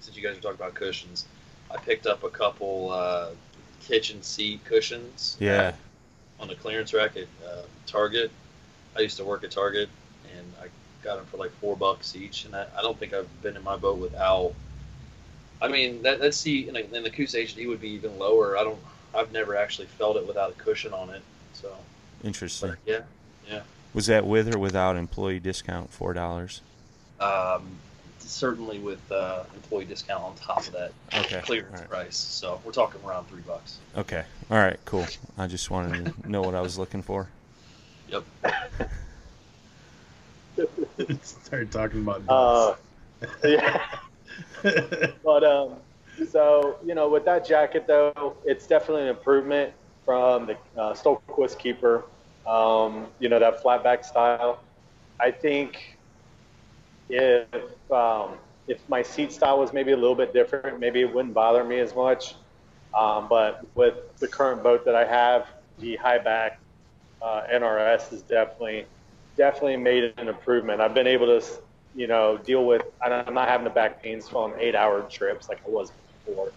since 0.00 0.14
you 0.14 0.22
guys 0.22 0.36
were 0.36 0.42
talking 0.42 0.56
about 0.56 0.74
cushions, 0.74 1.24
I 1.70 1.78
picked 1.78 2.06
up 2.06 2.24
a 2.24 2.28
couple 2.28 2.90
uh, 2.90 3.28
kitchen 3.80 4.22
seat 4.22 4.62
cushions. 4.64 5.36
yeah, 5.40 5.72
on 6.38 6.48
the 6.48 6.54
clearance 6.54 6.92
rack 6.92 7.16
at 7.16 7.26
uh, 7.46 7.62
Target. 7.86 8.30
I 8.96 9.00
used 9.00 9.16
to 9.16 9.24
work 9.24 9.44
at 9.44 9.50
Target, 9.50 9.88
and 10.36 10.52
I 10.60 10.66
got 11.02 11.16
them 11.16 11.24
for 11.26 11.38
like 11.38 11.52
four 11.52 11.74
bucks 11.76 12.14
each. 12.14 12.44
And 12.44 12.54
I, 12.54 12.66
I 12.76 12.82
don't 12.82 12.98
think 12.98 13.14
I've 13.14 13.28
been 13.42 13.56
in 13.56 13.64
my 13.64 13.76
boat 13.76 13.98
without. 13.98 14.52
I 15.62 15.68
mean, 15.68 16.02
that 16.02 16.20
that 16.20 16.34
seat 16.34 16.68
in, 16.68 16.74
the- 16.74 16.94
in 16.96 17.02
the 17.02 17.10
Coosa 17.10 17.38
HD 17.38 17.66
would 17.66 17.80
be 17.80 17.90
even 17.90 18.18
lower. 18.18 18.58
I 18.58 18.64
don't. 18.64 18.78
I've 19.14 19.32
never 19.32 19.56
actually 19.56 19.86
felt 19.86 20.16
it 20.18 20.26
without 20.26 20.50
a 20.50 20.54
cushion 20.54 20.92
on 20.92 21.08
it. 21.10 21.22
So, 21.54 21.74
interesting. 22.22 22.70
but 22.70 22.78
yeah. 22.84 23.00
Was 23.92 24.06
that 24.06 24.26
with 24.26 24.54
or 24.54 24.58
without 24.58 24.96
employee 24.96 25.40
discount? 25.40 25.90
Four 25.90 26.12
dollars. 26.12 26.60
Um, 27.18 27.66
certainly 28.18 28.78
with 28.78 29.00
uh, 29.10 29.42
employee 29.54 29.84
discount 29.84 30.22
on 30.22 30.34
top 30.36 30.66
of 30.66 30.72
that 30.72 30.92
Okay. 31.14 31.40
clearance 31.40 31.74
all 31.74 31.80
right. 31.80 31.90
price. 31.90 32.16
So 32.16 32.60
we're 32.64 32.72
talking 32.72 33.00
around 33.04 33.26
three 33.28 33.42
bucks. 33.42 33.78
Okay. 33.96 34.24
All 34.50 34.58
right. 34.58 34.78
Cool. 34.84 35.06
I 35.36 35.46
just 35.46 35.70
wanted 35.70 36.06
to 36.06 36.30
know 36.30 36.42
what 36.42 36.54
I 36.54 36.60
was 36.60 36.78
looking 36.78 37.02
for. 37.02 37.28
Yep. 38.08 38.24
Started 41.22 41.72
talking 41.72 42.02
about 42.02 42.22
uh, 42.28 42.74
yeah. 43.44 43.82
But 45.24 45.44
um, 45.44 45.76
so 46.28 46.76
you 46.84 46.94
know, 46.94 47.08
with 47.08 47.24
that 47.24 47.46
jacket 47.46 47.86
though, 47.86 48.36
it's 48.44 48.66
definitely 48.66 49.02
an 49.02 49.08
improvement 49.08 49.72
from 50.04 50.46
the 50.46 50.56
uh, 50.76 50.92
Stohlquist 50.94 51.58
Keeper. 51.58 52.04
Um, 52.46 53.06
you 53.18 53.28
know 53.28 53.38
that 53.38 53.62
flatback 53.62 54.04
style. 54.04 54.60
I 55.20 55.30
think 55.30 55.98
if 57.08 57.46
um, 57.90 58.34
if 58.66 58.86
my 58.88 59.02
seat 59.02 59.32
style 59.32 59.58
was 59.58 59.72
maybe 59.72 59.92
a 59.92 59.96
little 59.96 60.14
bit 60.14 60.32
different, 60.32 60.80
maybe 60.80 61.00
it 61.00 61.12
wouldn't 61.12 61.34
bother 61.34 61.64
me 61.64 61.80
as 61.80 61.94
much. 61.94 62.34
Um, 62.98 63.28
but 63.28 63.64
with 63.74 63.94
the 64.18 64.26
current 64.26 64.62
boat 64.62 64.84
that 64.84 64.94
I 64.94 65.04
have, 65.04 65.46
the 65.78 65.96
high 65.96 66.18
back 66.18 66.58
uh, 67.22 67.42
NRS 67.52 68.12
is 68.12 68.22
definitely 68.22 68.86
definitely 69.36 69.76
made 69.76 70.12
an 70.16 70.28
improvement. 70.28 70.80
I've 70.80 70.94
been 70.94 71.06
able 71.06 71.26
to, 71.26 71.46
you 71.94 72.06
know, 72.06 72.38
deal 72.38 72.64
with. 72.64 72.82
I'm 73.02 73.34
not 73.34 73.48
having 73.48 73.64
the 73.64 73.70
back 73.70 74.02
pains 74.02 74.28
on 74.32 74.52
eight-hour 74.58 75.02
trips 75.02 75.48
like 75.48 75.60
I 75.66 75.70
was 75.70 75.92
before. 76.26 76.52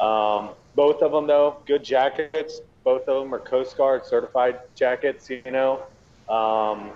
Um, 0.00 0.50
both 0.74 1.02
of 1.02 1.12
them, 1.12 1.26
though, 1.26 1.56
good 1.66 1.82
jackets. 1.82 2.60
Both 2.86 3.08
of 3.08 3.24
them 3.24 3.34
are 3.34 3.40
Coast 3.40 3.76
Guard 3.76 4.06
certified 4.06 4.60
jackets. 4.76 5.28
You 5.28 5.42
know, 5.50 5.82
um, 6.28 6.92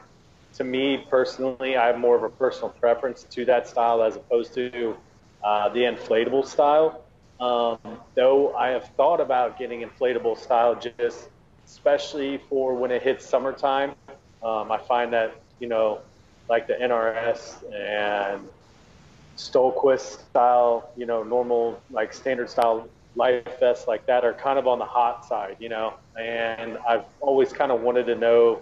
to 0.54 0.62
me 0.62 1.04
personally, 1.10 1.76
I 1.76 1.88
have 1.88 1.98
more 1.98 2.14
of 2.16 2.22
a 2.22 2.28
personal 2.28 2.68
preference 2.68 3.24
to 3.24 3.44
that 3.46 3.66
style 3.66 4.00
as 4.00 4.14
opposed 4.14 4.54
to 4.54 4.96
uh, 5.42 5.68
the 5.70 5.80
inflatable 5.80 6.46
style. 6.46 7.02
Um, 7.40 7.78
though 8.14 8.54
I 8.54 8.68
have 8.68 8.84
thought 8.96 9.20
about 9.20 9.58
getting 9.58 9.82
inflatable 9.82 10.38
style 10.38 10.76
just 10.76 11.28
especially 11.66 12.38
for 12.48 12.76
when 12.76 12.92
it 12.92 13.02
hits 13.02 13.26
summertime. 13.26 13.96
Um, 14.44 14.70
I 14.70 14.78
find 14.78 15.12
that, 15.12 15.40
you 15.58 15.66
know, 15.66 16.02
like 16.48 16.68
the 16.68 16.74
NRS 16.74 17.64
and 17.74 18.48
Stohlquist 19.36 20.20
style, 20.28 20.90
you 20.96 21.06
know, 21.06 21.24
normal, 21.24 21.80
like 21.90 22.12
standard 22.12 22.48
style 22.48 22.88
life 23.16 23.58
vests 23.58 23.86
like 23.88 24.06
that 24.06 24.24
are 24.24 24.32
kind 24.32 24.58
of 24.58 24.66
on 24.66 24.78
the 24.78 24.84
hot 24.84 25.24
side, 25.24 25.56
you 25.58 25.68
know, 25.68 25.94
and 26.18 26.78
I've 26.88 27.04
always 27.20 27.52
kind 27.52 27.72
of 27.72 27.80
wanted 27.80 28.06
to 28.06 28.14
know 28.14 28.60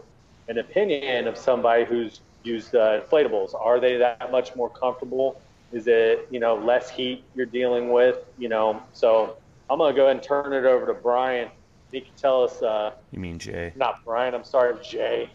an 0.49 0.59
opinion 0.59 1.27
of 1.29 1.37
somebody 1.37 1.85
who's 1.85 2.21
used 2.43 2.75
uh, 2.75 3.01
inflatables. 3.01 3.55
Are 3.55 3.79
they 3.81 3.97
that 3.99 4.33
much 4.33 4.57
more 4.57 4.71
comfortable? 4.71 5.41
Is 5.73 5.87
it, 5.87 6.27
you 6.31 6.41
know, 6.41 6.55
less 6.57 6.89
heat 6.89 7.23
you're 7.35 7.45
dealing 7.47 7.93
with, 7.93 8.17
you 8.39 8.49
know? 8.49 8.83
So 8.95 9.37
I'm 9.69 9.79
going 9.79 9.93
to 9.95 9.97
go 9.97 10.05
ahead 10.05 10.17
and 10.17 10.25
turn 10.25 10.53
it 10.55 10.65
over 10.65 10.87
to 10.87 10.95
Brian. 10.95 11.51
He 11.93 12.01
can 12.01 12.15
tell 12.17 12.45
us, 12.45 12.63
uh, 12.63 12.93
You 13.13 13.19
mean 13.19 13.39
Jay? 13.39 13.73
not 13.77 14.03
Brian, 14.05 14.35
I'm 14.35 14.45
sorry, 14.45 14.77
Jay. 14.83 15.29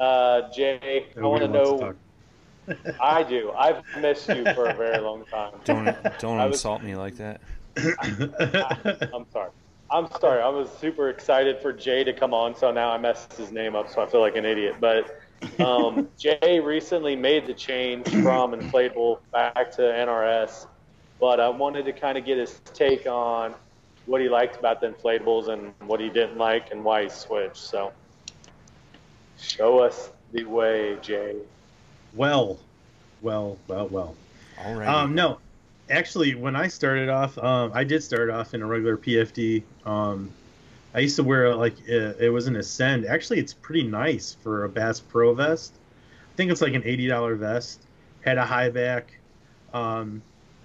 Uh, 0.00 0.50
Jay, 0.52 1.06
I 1.16 1.20
want 1.20 1.42
to 1.42 1.48
know. 1.48 1.94
I 3.00 3.22
do. 3.22 3.52
I've 3.52 3.82
missed 4.00 4.26
you 4.28 4.42
for 4.54 4.66
a 4.70 4.74
very 4.74 4.98
long 4.98 5.26
time. 5.26 5.52
Don't 5.64 5.84
don't 6.18 6.38
was- 6.48 6.54
insult 6.54 6.82
me 6.82 6.96
like 6.96 7.16
that. 7.18 7.42
I'm 9.12 9.26
sorry. 9.32 9.50
I'm 9.90 10.08
sorry. 10.20 10.42
I 10.42 10.48
was 10.48 10.68
super 10.78 11.08
excited 11.10 11.60
for 11.60 11.72
Jay 11.72 12.04
to 12.04 12.12
come 12.12 12.34
on, 12.34 12.56
so 12.56 12.72
now 12.72 12.90
I 12.90 12.98
messed 12.98 13.34
his 13.34 13.52
name 13.52 13.74
up, 13.76 13.90
so 13.90 14.02
I 14.02 14.06
feel 14.06 14.20
like 14.20 14.36
an 14.36 14.44
idiot. 14.44 14.76
But 14.80 15.20
um, 15.60 16.08
Jay 16.18 16.60
recently 16.60 17.16
made 17.16 17.46
the 17.46 17.54
change 17.54 18.08
from 18.08 18.52
inflatable 18.52 19.18
back 19.32 19.70
to 19.72 19.82
NRS, 19.82 20.66
but 21.20 21.40
I 21.40 21.48
wanted 21.48 21.84
to 21.84 21.92
kind 21.92 22.18
of 22.18 22.24
get 22.24 22.38
his 22.38 22.60
take 22.72 23.06
on 23.06 23.54
what 24.06 24.20
he 24.20 24.28
liked 24.28 24.56
about 24.56 24.80
the 24.80 24.88
inflatables 24.88 25.48
and 25.48 25.72
what 25.88 26.00
he 26.00 26.08
didn't 26.08 26.38
like 26.38 26.70
and 26.70 26.84
why 26.84 27.04
he 27.04 27.08
switched. 27.08 27.56
So 27.56 27.92
show 29.38 29.78
us 29.78 30.10
the 30.32 30.44
way, 30.44 30.96
Jay. 31.02 31.36
well, 32.14 32.58
well, 33.22 33.58
well, 33.68 33.88
well. 33.88 34.14
All 34.64 34.74
right. 34.74 34.88
Um, 34.88 35.14
no, 35.14 35.38
actually, 35.90 36.34
when 36.34 36.56
I 36.56 36.68
started 36.68 37.08
off, 37.08 37.36
um, 37.38 37.70
I 37.74 37.84
did 37.84 38.02
start 38.02 38.30
off 38.30 38.54
in 38.54 38.62
a 38.62 38.66
regular 38.66 38.96
PFD. 38.96 39.62
Um, 39.84 40.30
I 40.94 41.00
used 41.00 41.16
to 41.16 41.24
wear 41.24 41.54
like 41.54 41.74
it, 41.86 42.16
it 42.20 42.30
was 42.30 42.46
an 42.46 42.56
Ascend. 42.56 43.04
Actually, 43.06 43.40
it's 43.40 43.52
pretty 43.52 43.82
nice 43.82 44.36
for 44.42 44.64
a 44.64 44.68
Bass 44.68 45.00
Pro 45.00 45.34
vest. 45.34 45.74
I 46.32 46.36
think 46.36 46.50
it's 46.50 46.62
like 46.62 46.74
an 46.74 46.82
eighty 46.84 47.06
dollar 47.06 47.34
vest. 47.34 47.80
Had 48.24 48.38
a 48.38 48.44
high 48.44 48.70
back. 48.70 49.12
Um, 49.72 50.22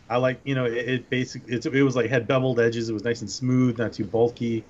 I 0.10 0.18
like 0.18 0.40
you 0.44 0.56
know 0.56 0.66
it, 0.66 0.90
it 0.90 1.10
basically 1.10 1.54
it's, 1.54 1.66
it 1.66 1.82
was 1.82 1.96
like 1.96 2.10
had 2.10 2.28
beveled 2.28 2.60
edges. 2.60 2.90
It 2.90 2.94
was 2.94 3.04
nice 3.04 3.22
and 3.22 3.30
smooth, 3.30 3.78
not 3.78 3.94
too 3.94 4.06
bulky, 4.06 4.64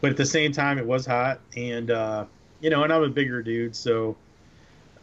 but 0.00 0.10
at 0.10 0.16
the 0.16 0.26
same 0.26 0.52
time 0.52 0.78
it 0.78 0.86
was 0.86 1.06
hot 1.06 1.40
and 1.56 1.90
uh, 1.90 2.24
you 2.60 2.70
know 2.70 2.82
and 2.82 2.92
I'm 2.92 3.02
a 3.02 3.08
bigger 3.08 3.42
dude, 3.42 3.76
so 3.76 4.16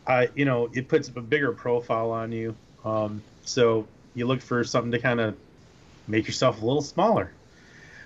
I 0.07 0.29
you 0.35 0.45
know 0.45 0.69
it 0.73 0.87
puts 0.87 1.09
a 1.09 1.21
bigger 1.21 1.51
profile 1.51 2.11
on 2.11 2.31
you. 2.31 2.55
Um, 2.83 3.21
so 3.45 3.87
you 4.15 4.27
look 4.27 4.41
for 4.41 4.63
something 4.63 4.91
to 4.91 4.99
kind 4.99 5.19
of 5.19 5.35
make 6.07 6.27
yourself 6.27 6.61
a 6.61 6.65
little 6.65 6.81
smaller. 6.81 7.31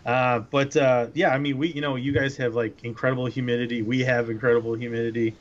Uh, 0.06 0.40
but 0.40 0.76
uh, 0.78 1.08
yeah, 1.14 1.30
I 1.30 1.38
mean, 1.38 1.58
we 1.58 1.68
you 1.70 1.82
know 1.82 1.96
you 1.96 2.14
guys 2.14 2.38
have 2.38 2.56
like 2.56 2.84
incredible 2.84 3.26
humidity. 3.26 3.82
We 3.82 4.02
have 4.02 4.30
incredible 4.30 4.74
humidity. 4.74 5.36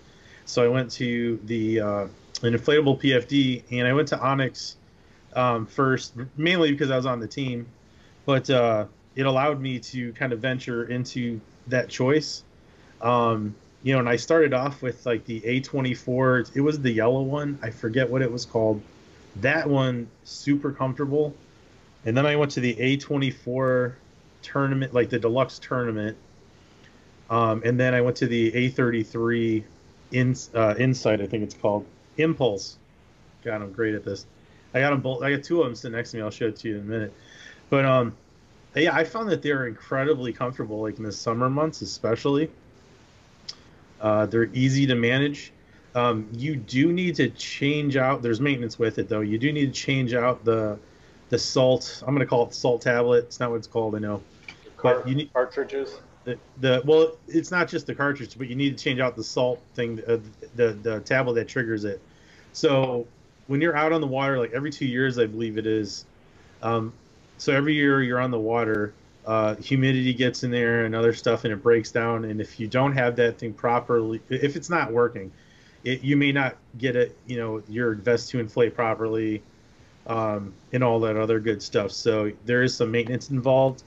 So 0.45 0.65
I 0.65 0.69
went 0.69 0.91
to 0.93 1.39
the 1.45 1.81
uh, 1.81 2.07
an 2.43 2.55
inflatable 2.55 3.01
PFD, 3.01 3.65
and 3.71 3.87
I 3.87 3.93
went 3.93 4.09
to 4.09 4.21
Onyx 4.21 4.77
um, 5.35 5.67
first, 5.67 6.15
mainly 6.37 6.73
because 6.73 6.91
I 6.91 6.97
was 6.97 7.07
on 7.07 7.21
the 7.21 7.29
team. 7.29 7.67
But 8.25 8.51
uh, 8.51 8.87
it 9.15 9.27
allowed 9.27 9.61
me 9.61 9.79
to 9.79 10.13
kind 10.15 10.33
of 10.33 10.41
venture 10.41 10.85
into 10.85 11.41
that 11.69 11.89
choice. 11.89 12.43
Um, 13.01 13.55
you 13.83 13.93
know, 13.93 14.01
and 14.01 14.09
I 14.09 14.17
started 14.17 14.53
off 14.53 14.83
with 14.83 15.07
like 15.07 15.25
the 15.27 15.41
A24. 15.43 16.57
It 16.57 16.61
was 16.61 16.81
the 16.81 16.91
yellow 16.91 17.23
one. 17.23 17.59
I 17.63 17.71
forget 17.71 18.11
what 18.11 18.21
it 18.21 18.31
was 18.31 18.45
called. 18.45 18.83
That 19.41 19.69
one 19.69 20.09
super 20.25 20.73
comfortable. 20.73 21.35
And 22.05 22.17
then 22.17 22.27
I 22.27 22.37
went 22.37 22.53
to 22.53 22.61
the 22.61 22.75
A24 22.75 23.95
tournament, 24.43 24.95
like 24.95 25.11
the 25.11 25.19
deluxe 25.19 25.59
tournament. 25.59 26.17
Um, 27.29 27.63
and 27.65 27.79
then 27.79 27.95
I 27.95 28.01
went 28.01 28.17
to 28.19 28.27
the 28.27 28.53
A33 28.53 29.65
in, 30.13 30.37
uh, 30.55 30.75
Insight, 30.79 31.21
I 31.21 31.27
think 31.27 31.43
it's 31.43 31.55
called 31.55 31.85
Impulse. 32.17 32.79
God, 33.43 33.63
I'm 33.63 33.73
great 33.73 33.95
at 33.95 34.05
this. 34.05 34.27
I 34.73 34.81
got 34.81 34.91
them 34.91 35.01
both. 35.01 35.23
I 35.23 35.35
got 35.35 35.43
two 35.43 35.61
of 35.61 35.67
them 35.67 35.75
sitting 35.75 35.97
next 35.97 36.13
to 36.13 36.17
me. 36.19 36.23
I'll 36.23 36.31
show 36.31 36.47
it 36.47 36.57
to 36.57 36.69
you 36.69 36.77
in 36.77 36.83
a 36.83 36.85
minute. 36.85 37.15
But 37.71 37.85
um, 37.85 38.15
yeah, 38.75 38.95
I 38.95 39.05
found 39.05 39.31
that 39.31 39.43
they're 39.43 39.67
incredibly 39.67 40.33
comfortable, 40.33 40.83
like 40.83 40.99
in 40.99 41.05
the 41.05 41.13
summer 41.13 41.49
months, 41.49 41.81
especially. 41.81 42.51
Uh, 44.01 44.27
they're 44.27 44.51
easy 44.53 44.87
to 44.87 44.95
manage. 44.95 45.53
Um, 45.97 46.29
you 46.33 46.57
do 46.57 46.93
need 46.93 47.15
to 47.17 47.31
change 47.31 47.97
out. 47.97 48.21
There's 48.21 48.39
maintenance 48.41 48.79
with 48.79 48.99
it 48.99 49.09
though. 49.09 49.23
You 49.23 49.39
do 49.39 49.51
need 49.51 49.75
to 49.75 49.81
change 49.81 50.13
out 50.13 50.45
the 50.45 50.79
the 51.31 51.39
salt. 51.39 52.03
I'm 52.07 52.15
gonna 52.15 52.27
call 52.27 52.47
it 52.47 52.55
salt 52.55 52.83
tablet. 52.83 53.25
It's 53.25 53.41
not 53.41 53.51
what 53.51 53.57
it's 53.57 53.67
called. 53.67 53.97
I 53.97 53.99
know. 54.01 54.23
Car- 54.77 54.97
But 55.01 55.09
you 55.09 55.15
need- 55.15 55.33
cartridges. 55.33 55.99
The, 56.25 56.37
the 56.61 56.83
well, 56.85 57.17
it's 57.29 57.51
not 57.51 57.67
just 57.67 57.87
the 57.87 57.95
cartridge, 57.95 58.37
but 58.37 58.47
you 58.49 58.57
need 58.57 58.77
to 58.77 58.85
change 58.85 59.01
out 59.01 59.17
the 59.17 59.25
salt 59.25 59.59
thing, 59.75 60.03
uh, 60.07 60.19
the 60.55 60.73
the 60.83 61.01
tablet 61.01 61.35
that 61.35 61.49
triggers 61.49 61.85
it. 61.85 62.01
So 62.53 63.07
when 63.47 63.63
you're 63.63 63.77
out 63.77 63.93
on 63.93 64.03
the 64.03 64.07
water, 64.07 64.39
like 64.39 64.53
every 64.53 64.71
two 64.71 64.87
years, 64.87 65.19
I 65.19 65.25
believe 65.27 65.57
it 65.57 65.67
is. 65.67 66.05
Um, 66.63 66.93
so 67.39 67.55
every 67.55 67.75
year 67.75 68.03
you're 68.03 68.21
on 68.21 68.31
the 68.31 68.41
water, 68.41 68.93
uh, 69.27 69.55
humidity 69.57 70.13
gets 70.13 70.43
in 70.43 70.51
there 70.51 70.85
and 70.85 70.95
other 70.95 71.15
stuff, 71.15 71.45
and 71.45 71.53
it 71.55 71.63
breaks 71.63 71.91
down. 71.91 72.25
And 72.27 72.41
if 72.41 72.61
you 72.61 72.67
don't 72.67 72.93
have 72.93 73.17
that 73.17 73.39
thing 73.39 73.55
properly, 73.55 74.21
if 74.29 74.57
it's 74.57 74.69
not 74.69 74.93
working, 74.93 75.31
it, 75.87 76.03
you 76.03 76.17
may 76.17 76.33
not 76.33 76.57
get 76.77 76.97
it, 76.97 77.17
you 77.27 77.39
know, 77.39 77.63
your 77.69 77.95
vest 77.95 78.29
to 78.31 78.41
inflate 78.41 78.75
properly, 78.75 79.41
um, 80.09 80.53
and 80.73 80.83
all 80.83 80.99
that 81.01 81.17
other 81.17 81.39
good 81.39 81.63
stuff. 81.63 81.93
So 81.93 82.33
there 82.45 82.63
is 82.65 82.77
some 82.77 82.91
maintenance 82.91 83.31
involved. 83.31 83.85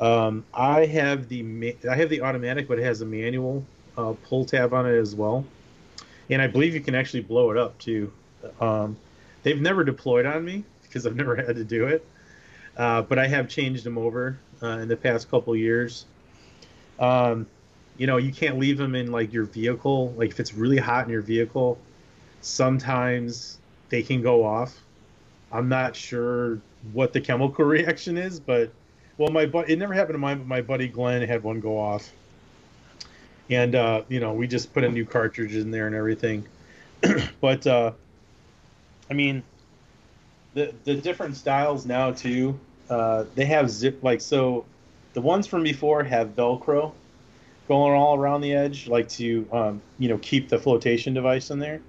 Um, 0.00 0.44
I 0.52 0.84
have 0.86 1.28
the 1.28 1.76
I 1.88 1.94
have 1.94 2.10
the 2.10 2.22
automatic, 2.22 2.66
but 2.66 2.78
it 2.78 2.84
has 2.84 3.00
a 3.02 3.06
manual 3.06 3.64
uh, 3.96 4.14
pull 4.24 4.44
tab 4.44 4.74
on 4.74 4.84
it 4.86 4.96
as 4.96 5.14
well, 5.14 5.44
and 6.28 6.42
I 6.42 6.48
believe 6.48 6.74
you 6.74 6.80
can 6.80 6.96
actually 6.96 7.22
blow 7.22 7.52
it 7.52 7.56
up 7.56 7.78
too. 7.78 8.12
Um, 8.60 8.96
they've 9.44 9.60
never 9.60 9.84
deployed 9.84 10.26
on 10.26 10.44
me 10.44 10.64
because 10.82 11.06
I've 11.06 11.16
never 11.22 11.36
had 11.36 11.54
to 11.54 11.64
do 11.64 11.86
it, 11.86 12.04
uh, 12.76 13.02
but 13.02 13.18
I 13.18 13.28
have 13.28 13.48
changed 13.48 13.84
them 13.84 13.96
over 13.96 14.38
uh, 14.60 14.78
in 14.78 14.88
the 14.88 14.96
past 14.96 15.30
couple 15.30 15.54
years. 15.54 16.04
Um, 16.98 17.46
you 17.98 18.06
know, 18.06 18.16
you 18.16 18.32
can't 18.32 18.58
leave 18.58 18.78
them 18.78 18.94
in 18.94 19.12
like 19.12 19.32
your 19.32 19.44
vehicle. 19.44 20.14
Like 20.16 20.30
if 20.30 20.40
it's 20.40 20.54
really 20.54 20.78
hot 20.78 21.04
in 21.04 21.10
your 21.10 21.20
vehicle, 21.20 21.78
sometimes 22.40 23.58
they 23.90 24.02
can 24.02 24.22
go 24.22 24.44
off. 24.44 24.80
I'm 25.50 25.68
not 25.68 25.96
sure 25.96 26.60
what 26.92 27.12
the 27.12 27.20
chemical 27.20 27.64
reaction 27.64 28.16
is, 28.16 28.40
but 28.40 28.72
well, 29.18 29.30
my 29.30 29.46
bu- 29.46 29.64
it 29.66 29.76
never 29.76 29.92
happened 29.92 30.14
to 30.14 30.18
mine, 30.18 30.38
but 30.38 30.46
my 30.46 30.62
buddy 30.62 30.86
Glenn 30.86 31.26
had 31.26 31.42
one 31.42 31.58
go 31.58 31.76
off, 31.76 32.12
and 33.50 33.74
uh, 33.74 34.02
you 34.08 34.20
know 34.20 34.32
we 34.32 34.46
just 34.46 34.72
put 34.72 34.84
a 34.84 34.88
new 34.88 35.04
cartridge 35.04 35.56
in 35.56 35.72
there 35.72 35.88
and 35.88 35.96
everything. 35.96 36.46
but 37.40 37.66
uh, 37.66 37.90
I 39.10 39.14
mean, 39.14 39.42
the 40.54 40.72
the 40.84 40.94
different 40.94 41.36
styles 41.36 41.84
now 41.84 42.12
too. 42.12 42.58
Uh, 42.88 43.24
they 43.34 43.44
have 43.44 43.68
zip 43.68 44.04
like 44.04 44.20
so. 44.20 44.64
The 45.14 45.20
ones 45.20 45.48
from 45.48 45.64
before 45.64 46.04
have 46.04 46.36
Velcro 46.36 46.92
going 47.68 47.92
all 47.92 48.16
around 48.16 48.40
the 48.40 48.52
edge, 48.52 48.88
like 48.88 49.08
to 49.10 49.46
um, 49.52 49.82
you 49.98 50.08
know 50.08 50.18
keep 50.18 50.48
the 50.48 50.58
flotation 50.58 51.14
device 51.14 51.50
in 51.50 51.58
there, 51.58 51.80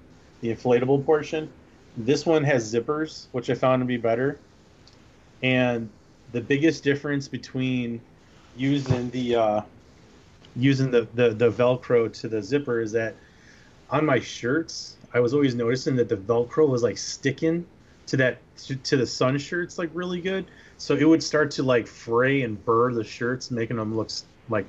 the 0.42 0.54
inflatable 0.54 1.04
portion. 1.04 1.50
This 1.96 2.24
one 2.24 2.44
has 2.44 2.72
zippers, 2.72 3.26
which 3.32 3.50
I 3.50 3.54
found 3.54 3.80
to 3.80 3.86
be 3.86 3.96
better. 3.96 4.38
And 5.42 5.88
the 6.32 6.40
biggest 6.40 6.84
difference 6.84 7.26
between 7.26 8.00
using 8.56 9.10
the 9.10 9.36
uh, 9.36 9.60
using 10.54 10.90
the, 10.90 11.08
the 11.14 11.30
the 11.30 11.50
Velcro 11.50 12.12
to 12.20 12.28
the 12.28 12.42
zipper 12.42 12.80
is 12.80 12.92
that 12.92 13.14
on 13.90 14.06
my 14.06 14.20
shirts, 14.20 14.96
I 15.14 15.20
was 15.20 15.34
always 15.34 15.54
noticing 15.54 15.96
that 15.96 16.08
the 16.08 16.16
Velcro 16.16 16.68
was 16.68 16.82
like 16.82 16.98
sticking 16.98 17.66
to 18.06 18.16
that 18.18 18.38
to, 18.64 18.76
to 18.76 18.96
the 18.96 19.06
sun 19.06 19.38
shirts 19.38 19.78
like 19.78 19.90
really 19.94 20.20
good. 20.20 20.44
So 20.78 20.94
it 20.94 21.04
would 21.04 21.22
start 21.22 21.50
to 21.52 21.62
like 21.62 21.86
fray 21.86 22.42
and 22.42 22.62
burr 22.64 22.92
the 22.92 23.04
shirts, 23.04 23.50
making 23.50 23.76
them 23.76 23.96
look 23.96 24.10
like 24.48 24.66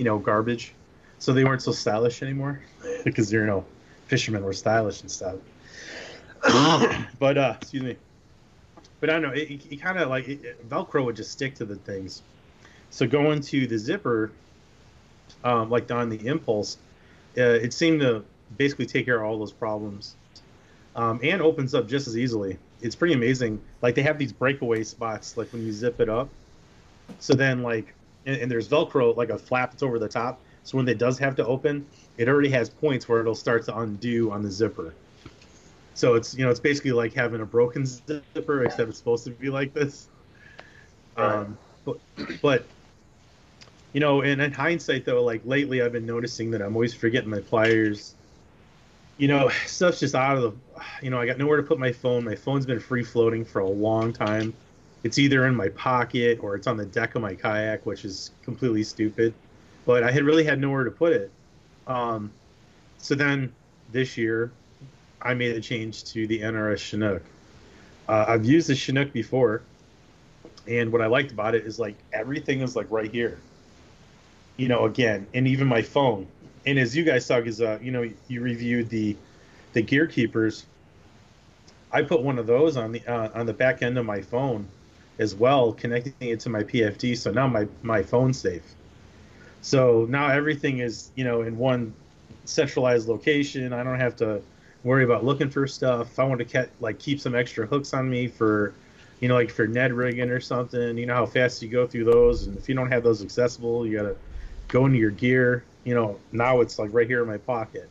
you 0.00 0.04
know 0.04 0.18
garbage. 0.18 0.72
So 1.18 1.34
they 1.34 1.44
weren't 1.44 1.60
so 1.60 1.72
stylish 1.72 2.22
anymore 2.22 2.62
because 3.04 3.30
you 3.30 3.44
know 3.44 3.66
fishermen 4.06 4.42
were 4.42 4.54
stylish 4.54 5.02
and 5.02 5.10
stuff. 5.10 5.36
but 7.18 7.36
uh, 7.36 7.54
excuse 7.60 7.82
me. 7.82 7.96
But 9.00 9.10
I 9.10 9.12
don't 9.12 9.22
know. 9.22 9.32
It, 9.32 9.50
it, 9.50 9.72
it 9.72 9.76
kind 9.76 9.98
of 9.98 10.08
like 10.08 10.26
it, 10.26 10.68
Velcro 10.68 11.04
would 11.04 11.16
just 11.16 11.32
stick 11.32 11.54
to 11.56 11.66
the 11.66 11.76
things. 11.76 12.22
So 12.88 13.06
going 13.06 13.42
to 13.42 13.66
the 13.66 13.76
zipper, 13.76 14.32
um, 15.44 15.68
like 15.68 15.90
on 15.90 16.08
the 16.08 16.26
impulse, 16.26 16.78
uh, 17.36 17.42
it 17.42 17.74
seemed 17.74 18.00
to 18.00 18.24
basically 18.56 18.86
take 18.86 19.04
care 19.04 19.22
of 19.22 19.30
all 19.30 19.38
those 19.38 19.52
problems, 19.52 20.16
um, 20.96 21.20
and 21.22 21.42
opens 21.42 21.74
up 21.74 21.86
just 21.86 22.08
as 22.08 22.16
easily. 22.16 22.56
It's 22.80 22.96
pretty 22.96 23.12
amazing. 23.12 23.60
Like 23.82 23.94
they 23.94 24.02
have 24.02 24.18
these 24.18 24.32
breakaway 24.32 24.82
spots, 24.82 25.36
like 25.36 25.52
when 25.52 25.66
you 25.66 25.72
zip 25.72 26.00
it 26.00 26.08
up. 26.08 26.30
So 27.18 27.34
then, 27.34 27.62
like, 27.62 27.94
and, 28.26 28.36
and 28.36 28.50
there's 28.50 28.68
Velcro, 28.68 29.16
like 29.16 29.30
a 29.30 29.38
flap 29.38 29.72
that's 29.72 29.82
over 29.82 29.98
the 29.98 30.08
top. 30.08 30.40
So 30.62 30.76
when 30.76 30.88
it 30.88 30.98
does 30.98 31.18
have 31.18 31.36
to 31.36 31.46
open, 31.46 31.86
it 32.16 32.28
already 32.28 32.50
has 32.50 32.68
points 32.68 33.08
where 33.08 33.20
it'll 33.20 33.34
start 33.34 33.64
to 33.66 33.78
undo 33.78 34.30
on 34.30 34.42
the 34.42 34.50
zipper. 34.50 34.94
So 35.94 36.14
it's 36.14 36.34
you 36.34 36.44
know 36.44 36.50
it's 36.50 36.60
basically 36.60 36.92
like 36.92 37.12
having 37.12 37.40
a 37.40 37.46
broken 37.46 37.84
zipper, 37.86 38.64
except 38.64 38.88
it's 38.88 38.98
supposed 38.98 39.24
to 39.24 39.30
be 39.30 39.50
like 39.50 39.74
this. 39.74 40.08
Um, 41.16 41.58
but, 41.84 41.98
but 42.40 42.64
you 43.92 44.00
know, 44.00 44.22
and 44.22 44.40
in 44.40 44.52
hindsight 44.52 45.04
though, 45.04 45.22
like 45.22 45.42
lately 45.44 45.82
I've 45.82 45.92
been 45.92 46.06
noticing 46.06 46.50
that 46.52 46.62
I'm 46.62 46.74
always 46.74 46.94
forgetting 46.94 47.30
my 47.30 47.40
pliers. 47.40 48.14
You 49.18 49.28
know, 49.28 49.50
stuff's 49.66 50.00
just 50.00 50.14
out 50.14 50.36
of 50.36 50.42
the. 50.42 50.52
You 51.02 51.10
know, 51.10 51.20
I 51.20 51.26
got 51.26 51.38
nowhere 51.38 51.56
to 51.56 51.62
put 51.62 51.78
my 51.78 51.92
phone. 51.92 52.24
My 52.24 52.36
phone's 52.36 52.66
been 52.66 52.80
free 52.80 53.04
floating 53.04 53.44
for 53.44 53.60
a 53.60 53.68
long 53.68 54.12
time. 54.12 54.54
It's 55.02 55.18
either 55.18 55.46
in 55.46 55.56
my 55.56 55.68
pocket 55.70 56.40
or 56.42 56.54
it's 56.56 56.66
on 56.66 56.76
the 56.76 56.84
deck 56.84 57.14
of 57.14 57.22
my 57.22 57.34
kayak, 57.34 57.86
which 57.86 58.04
is 58.04 58.32
completely 58.42 58.82
stupid. 58.82 59.32
But 59.86 60.02
I 60.02 60.10
had 60.10 60.24
really 60.24 60.44
had 60.44 60.60
nowhere 60.60 60.84
to 60.84 60.90
put 60.90 61.12
it. 61.12 61.30
Um, 61.86 62.30
so 62.98 63.14
then 63.14 63.52
this 63.92 64.18
year, 64.18 64.52
I 65.22 65.34
made 65.34 65.56
a 65.56 65.60
change 65.60 66.04
to 66.04 66.26
the 66.26 66.40
NRS 66.40 66.78
Chinook. 66.78 67.22
Uh, 68.08 68.26
I've 68.28 68.44
used 68.44 68.68
the 68.68 68.74
Chinook 68.74 69.12
before, 69.12 69.62
and 70.68 70.92
what 70.92 71.00
I 71.00 71.06
liked 71.06 71.32
about 71.32 71.54
it 71.54 71.64
is 71.64 71.78
like 71.78 71.96
everything 72.12 72.60
is 72.60 72.76
like 72.76 72.90
right 72.90 73.10
here. 73.10 73.38
You 74.58 74.68
know, 74.68 74.84
again, 74.84 75.26
and 75.32 75.48
even 75.48 75.66
my 75.66 75.80
phone. 75.80 76.26
And 76.66 76.78
as 76.78 76.94
you 76.94 77.04
guys 77.04 77.24
saw, 77.24 77.38
because 77.38 77.62
uh, 77.62 77.78
you 77.80 77.90
know, 77.90 78.10
you 78.28 78.42
reviewed 78.42 78.90
the 78.90 79.16
the 79.72 79.80
gear 79.80 80.06
keepers. 80.06 80.66
I 81.92 82.02
put 82.02 82.20
one 82.20 82.38
of 82.38 82.46
those 82.46 82.76
on 82.76 82.92
the 82.92 83.06
uh, 83.06 83.30
on 83.34 83.46
the 83.46 83.54
back 83.54 83.82
end 83.82 83.96
of 83.96 84.04
my 84.04 84.20
phone 84.20 84.68
as 85.20 85.34
well, 85.34 85.72
connecting 85.72 86.14
it 86.20 86.40
to 86.40 86.48
my 86.48 86.64
PFD. 86.64 87.16
So 87.16 87.30
now 87.30 87.46
my 87.46 87.68
my 87.82 88.02
phone's 88.02 88.40
safe. 88.40 88.64
So 89.60 90.06
now 90.08 90.28
everything 90.28 90.78
is 90.78 91.10
you 91.14 91.24
know 91.24 91.42
in 91.42 91.56
one 91.56 91.94
centralized 92.46 93.06
location. 93.06 93.72
I 93.72 93.84
don't 93.84 94.00
have 94.00 94.16
to 94.16 94.42
worry 94.82 95.04
about 95.04 95.24
looking 95.24 95.50
for 95.50 95.66
stuff. 95.66 96.10
If 96.12 96.18
I 96.18 96.24
want 96.24 96.38
to 96.38 96.46
get 96.46 96.70
like 96.80 96.98
keep 96.98 97.20
some 97.20 97.34
extra 97.34 97.66
hooks 97.66 97.92
on 97.92 98.08
me 98.08 98.26
for, 98.28 98.72
you 99.20 99.28
know, 99.28 99.34
like 99.34 99.50
for 99.50 99.66
Ned 99.66 99.92
rigging 99.92 100.30
or 100.30 100.40
something. 100.40 100.96
You 100.96 101.04
know 101.04 101.14
how 101.14 101.26
fast 101.26 101.62
you 101.62 101.68
go 101.68 101.86
through 101.86 102.04
those, 102.04 102.46
and 102.46 102.56
if 102.56 102.68
you 102.68 102.74
don't 102.74 102.90
have 102.90 103.02
those 103.04 103.22
accessible, 103.22 103.86
you 103.86 103.98
gotta 103.98 104.16
go 104.68 104.86
into 104.86 104.98
your 104.98 105.10
gear. 105.10 105.64
You 105.84 105.94
know, 105.94 106.18
now 106.32 106.62
it's 106.62 106.78
like 106.78 106.90
right 106.92 107.06
here 107.06 107.20
in 107.22 107.28
my 107.28 107.38
pocket. 107.38 107.88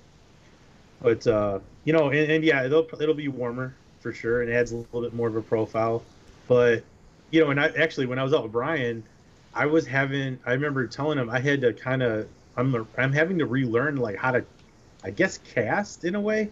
But 1.00 1.26
uh, 1.28 1.60
you 1.86 1.94
know, 1.94 2.10
and, 2.10 2.32
and 2.32 2.44
yeah, 2.44 2.65
it'll 2.65 2.88
it'll 3.00 3.13
be 3.13 3.28
warmer 3.28 3.76
for 4.00 4.13
sure, 4.13 4.42
and 4.42 4.52
adds 4.52 4.72
a 4.72 4.78
little 4.78 5.02
bit 5.02 5.13
more 5.13 5.28
of 5.28 5.36
a 5.36 5.42
profile. 5.44 6.04
But 6.48 6.84
you 7.32 7.44
know, 7.44 7.52
and 7.52 7.60
I 7.60 7.68
actually 7.68 8.06
when 8.06 8.20
I 8.20 8.24
was 8.24 8.34
out 8.34 8.44
with 8.44 8.52
Brian, 8.52 9.04
I 9.54 9.65
was 9.65 9.86
having 9.86 10.39
I 10.46 10.54
remember 10.54 10.88
telling 10.88 11.18
him 11.18 11.30
I 11.30 11.39
had 11.39 11.62
to 11.62 11.74
kind 11.74 12.02
of 12.04 12.28
I'm 12.58 12.88
I'm 12.98 13.13
having 13.13 13.39
to 13.39 13.46
relearn 13.46 13.98
like 13.98 14.18
how 14.18 14.32
to, 14.32 14.44
I 15.04 15.12
guess 15.12 15.38
cast 15.39 16.04
in 16.04 16.15
a 16.15 16.20
way, 16.20 16.50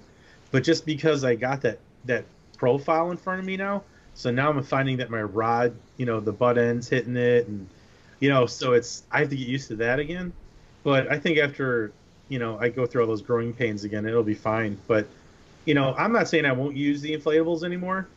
but 0.52 0.64
just 0.64 0.86
because 0.86 1.24
I 1.24 1.36
got 1.36 1.62
that 1.62 1.80
that 2.06 2.26
profile 2.58 3.12
in 3.12 3.18
front 3.18 3.40
of 3.40 3.46
me 3.46 3.58
now, 3.58 3.84
so 4.14 4.32
now 4.32 4.50
I'm 4.50 4.64
finding 4.64 4.98
that 4.98 5.10
my 5.10 5.22
rod, 5.22 5.76
you 5.98 6.06
know, 6.06 6.20
the 6.20 6.32
butt 6.32 6.58
ends 6.58 6.90
hitting 6.90 7.18
it, 7.18 7.48
and 7.48 7.68
you 8.20 8.30
know, 8.30 8.46
so 8.46 8.74
it's 8.74 9.04
I 9.12 9.20
have 9.20 9.30
to 9.30 9.36
get 9.36 9.48
used 9.48 9.68
to 9.70 9.76
that 9.78 10.00
again. 10.00 10.34
But 10.84 11.12
I 11.12 11.20
think 11.20 11.38
after 11.38 11.92
you 12.30 12.40
know 12.40 12.58
I 12.60 12.70
go 12.70 12.86
through 12.86 13.02
all 13.02 13.08
those 13.08 13.22
growing 13.22 13.54
pains 13.54 13.84
again, 13.84 14.06
it'll 14.06 14.24
be 14.24 14.34
fine. 14.34 14.78
But 14.88 15.08
you 15.66 15.74
know, 15.74 15.94
I'm 15.98 16.14
not 16.14 16.30
saying 16.30 16.46
I 16.46 16.54
won't 16.54 16.76
use 16.76 17.02
the 17.02 17.16
inflatables 17.16 17.64
anymore. 17.64 18.08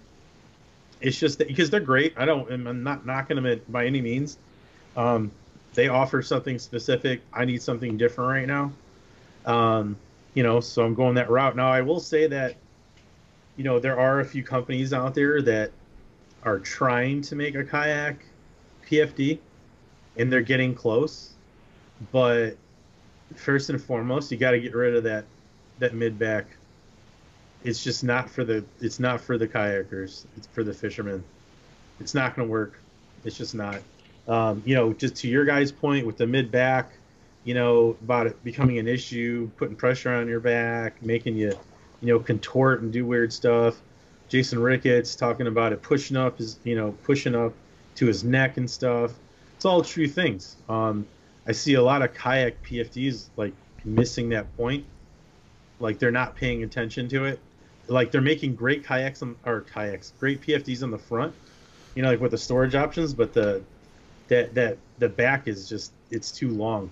It's 1.00 1.18
just 1.18 1.38
that 1.38 1.48
because 1.48 1.70
they're 1.70 1.80
great. 1.80 2.14
I 2.16 2.24
don't. 2.24 2.50
I'm 2.50 2.82
not 2.82 3.06
knocking 3.06 3.42
them 3.42 3.60
by 3.68 3.86
any 3.86 4.00
means. 4.00 4.38
Um, 4.96 5.30
they 5.74 5.88
offer 5.88 6.22
something 6.22 6.58
specific. 6.58 7.22
I 7.32 7.44
need 7.44 7.62
something 7.62 7.96
different 7.96 8.30
right 8.30 8.46
now. 8.46 8.72
Um, 9.46 9.96
you 10.34 10.42
know, 10.42 10.60
so 10.60 10.84
I'm 10.84 10.94
going 10.94 11.14
that 11.14 11.30
route. 11.30 11.56
Now, 11.56 11.72
I 11.72 11.80
will 11.80 12.00
say 12.00 12.26
that, 12.26 12.56
you 13.56 13.64
know, 13.64 13.78
there 13.78 13.98
are 13.98 14.20
a 14.20 14.24
few 14.24 14.42
companies 14.42 14.92
out 14.92 15.14
there 15.14 15.42
that 15.42 15.70
are 16.42 16.58
trying 16.58 17.20
to 17.22 17.36
make 17.36 17.54
a 17.54 17.64
kayak 17.64 18.24
PFD, 18.86 19.38
and 20.16 20.32
they're 20.32 20.40
getting 20.40 20.74
close. 20.74 21.34
But 22.12 22.56
first 23.34 23.70
and 23.70 23.80
foremost, 23.80 24.30
you 24.32 24.38
got 24.38 24.52
to 24.52 24.60
get 24.60 24.74
rid 24.74 24.94
of 24.94 25.04
that 25.04 25.24
that 25.78 25.94
mid 25.94 26.18
back. 26.18 26.46
It's 27.64 27.82
just 27.82 28.04
not 28.04 28.30
for 28.30 28.44
the 28.44 28.64
it's 28.80 28.98
not 28.98 29.20
for 29.20 29.36
the 29.36 29.46
kayakers. 29.46 30.24
It's 30.36 30.46
for 30.52 30.64
the 30.64 30.72
fishermen. 30.72 31.22
It's 32.00 32.14
not 32.14 32.34
going 32.34 32.48
to 32.48 32.50
work. 32.50 32.80
It's 33.24 33.36
just 33.36 33.54
not. 33.54 33.80
Um, 34.28 34.62
you 34.64 34.74
know, 34.74 34.92
just 34.92 35.16
to 35.16 35.28
your 35.28 35.44
guys' 35.44 35.72
point 35.72 36.06
with 36.06 36.16
the 36.16 36.26
mid 36.26 36.50
back, 36.50 36.92
you 37.44 37.54
know, 37.54 37.96
about 38.02 38.26
it 38.26 38.42
becoming 38.44 38.78
an 38.78 38.88
issue, 38.88 39.50
putting 39.56 39.76
pressure 39.76 40.14
on 40.14 40.28
your 40.28 40.40
back, 40.40 41.02
making 41.02 41.36
you, 41.36 41.52
you 42.00 42.08
know, 42.08 42.18
contort 42.18 42.82
and 42.82 42.92
do 42.92 43.04
weird 43.04 43.32
stuff. 43.32 43.80
Jason 44.28 44.60
Ricketts 44.60 45.16
talking 45.16 45.46
about 45.46 45.72
it 45.72 45.82
pushing 45.82 46.16
up 46.16 46.38
his, 46.38 46.58
you 46.64 46.76
know, 46.76 46.92
pushing 47.02 47.34
up 47.34 47.52
to 47.96 48.06
his 48.06 48.24
neck 48.24 48.56
and 48.56 48.70
stuff. 48.70 49.12
It's 49.56 49.64
all 49.64 49.82
true 49.82 50.06
things. 50.06 50.56
Um, 50.68 51.06
I 51.46 51.52
see 51.52 51.74
a 51.74 51.82
lot 51.82 52.02
of 52.02 52.14
kayak 52.14 52.62
PFDs 52.62 53.26
like 53.36 53.52
missing 53.84 54.28
that 54.30 54.56
point. 54.56 54.84
Like 55.80 55.98
they're 55.98 56.12
not 56.12 56.36
paying 56.36 56.62
attention 56.62 57.08
to 57.08 57.24
it. 57.24 57.40
Like 57.90 58.12
they're 58.12 58.20
making 58.20 58.54
great 58.54 58.86
kayaks 58.86 59.20
on, 59.20 59.34
or 59.44 59.62
kayaks, 59.62 60.12
great 60.20 60.40
PFDs 60.40 60.84
on 60.84 60.92
the 60.92 60.98
front, 60.98 61.34
you 61.96 62.02
know, 62.02 62.10
like 62.10 62.20
with 62.20 62.30
the 62.30 62.38
storage 62.38 62.76
options, 62.76 63.12
but 63.12 63.34
the 63.34 63.62
that 64.28 64.54
that 64.54 64.78
the 64.98 65.08
back 65.08 65.48
is 65.48 65.68
just 65.68 65.92
it's 66.10 66.30
too 66.30 66.50
long, 66.50 66.88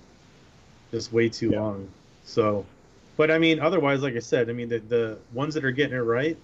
just 0.91 1.13
way 1.13 1.29
too 1.29 1.51
yeah. 1.51 1.61
long. 1.61 1.89
So, 2.25 2.67
but 3.17 3.31
I 3.31 3.39
mean, 3.39 3.61
otherwise, 3.61 4.03
like 4.03 4.17
I 4.17 4.19
said, 4.19 4.51
I 4.51 4.53
mean 4.53 4.69
the 4.69 4.81
the 4.81 5.19
ones 5.33 5.55
that 5.55 5.65
are 5.65 5.71
getting 5.71 5.97
it 5.97 6.01
right, 6.01 6.37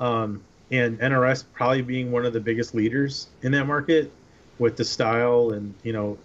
um, 0.00 0.42
and 0.70 0.98
NRS 0.98 1.44
probably 1.52 1.82
being 1.82 2.10
one 2.10 2.26
of 2.26 2.32
the 2.32 2.40
biggest 2.40 2.74
leaders 2.74 3.28
in 3.42 3.52
that 3.52 3.66
market 3.66 4.10
with 4.58 4.76
the 4.76 4.84
style 4.84 5.50
and 5.50 5.74
you 5.84 5.92
know, 5.92 6.18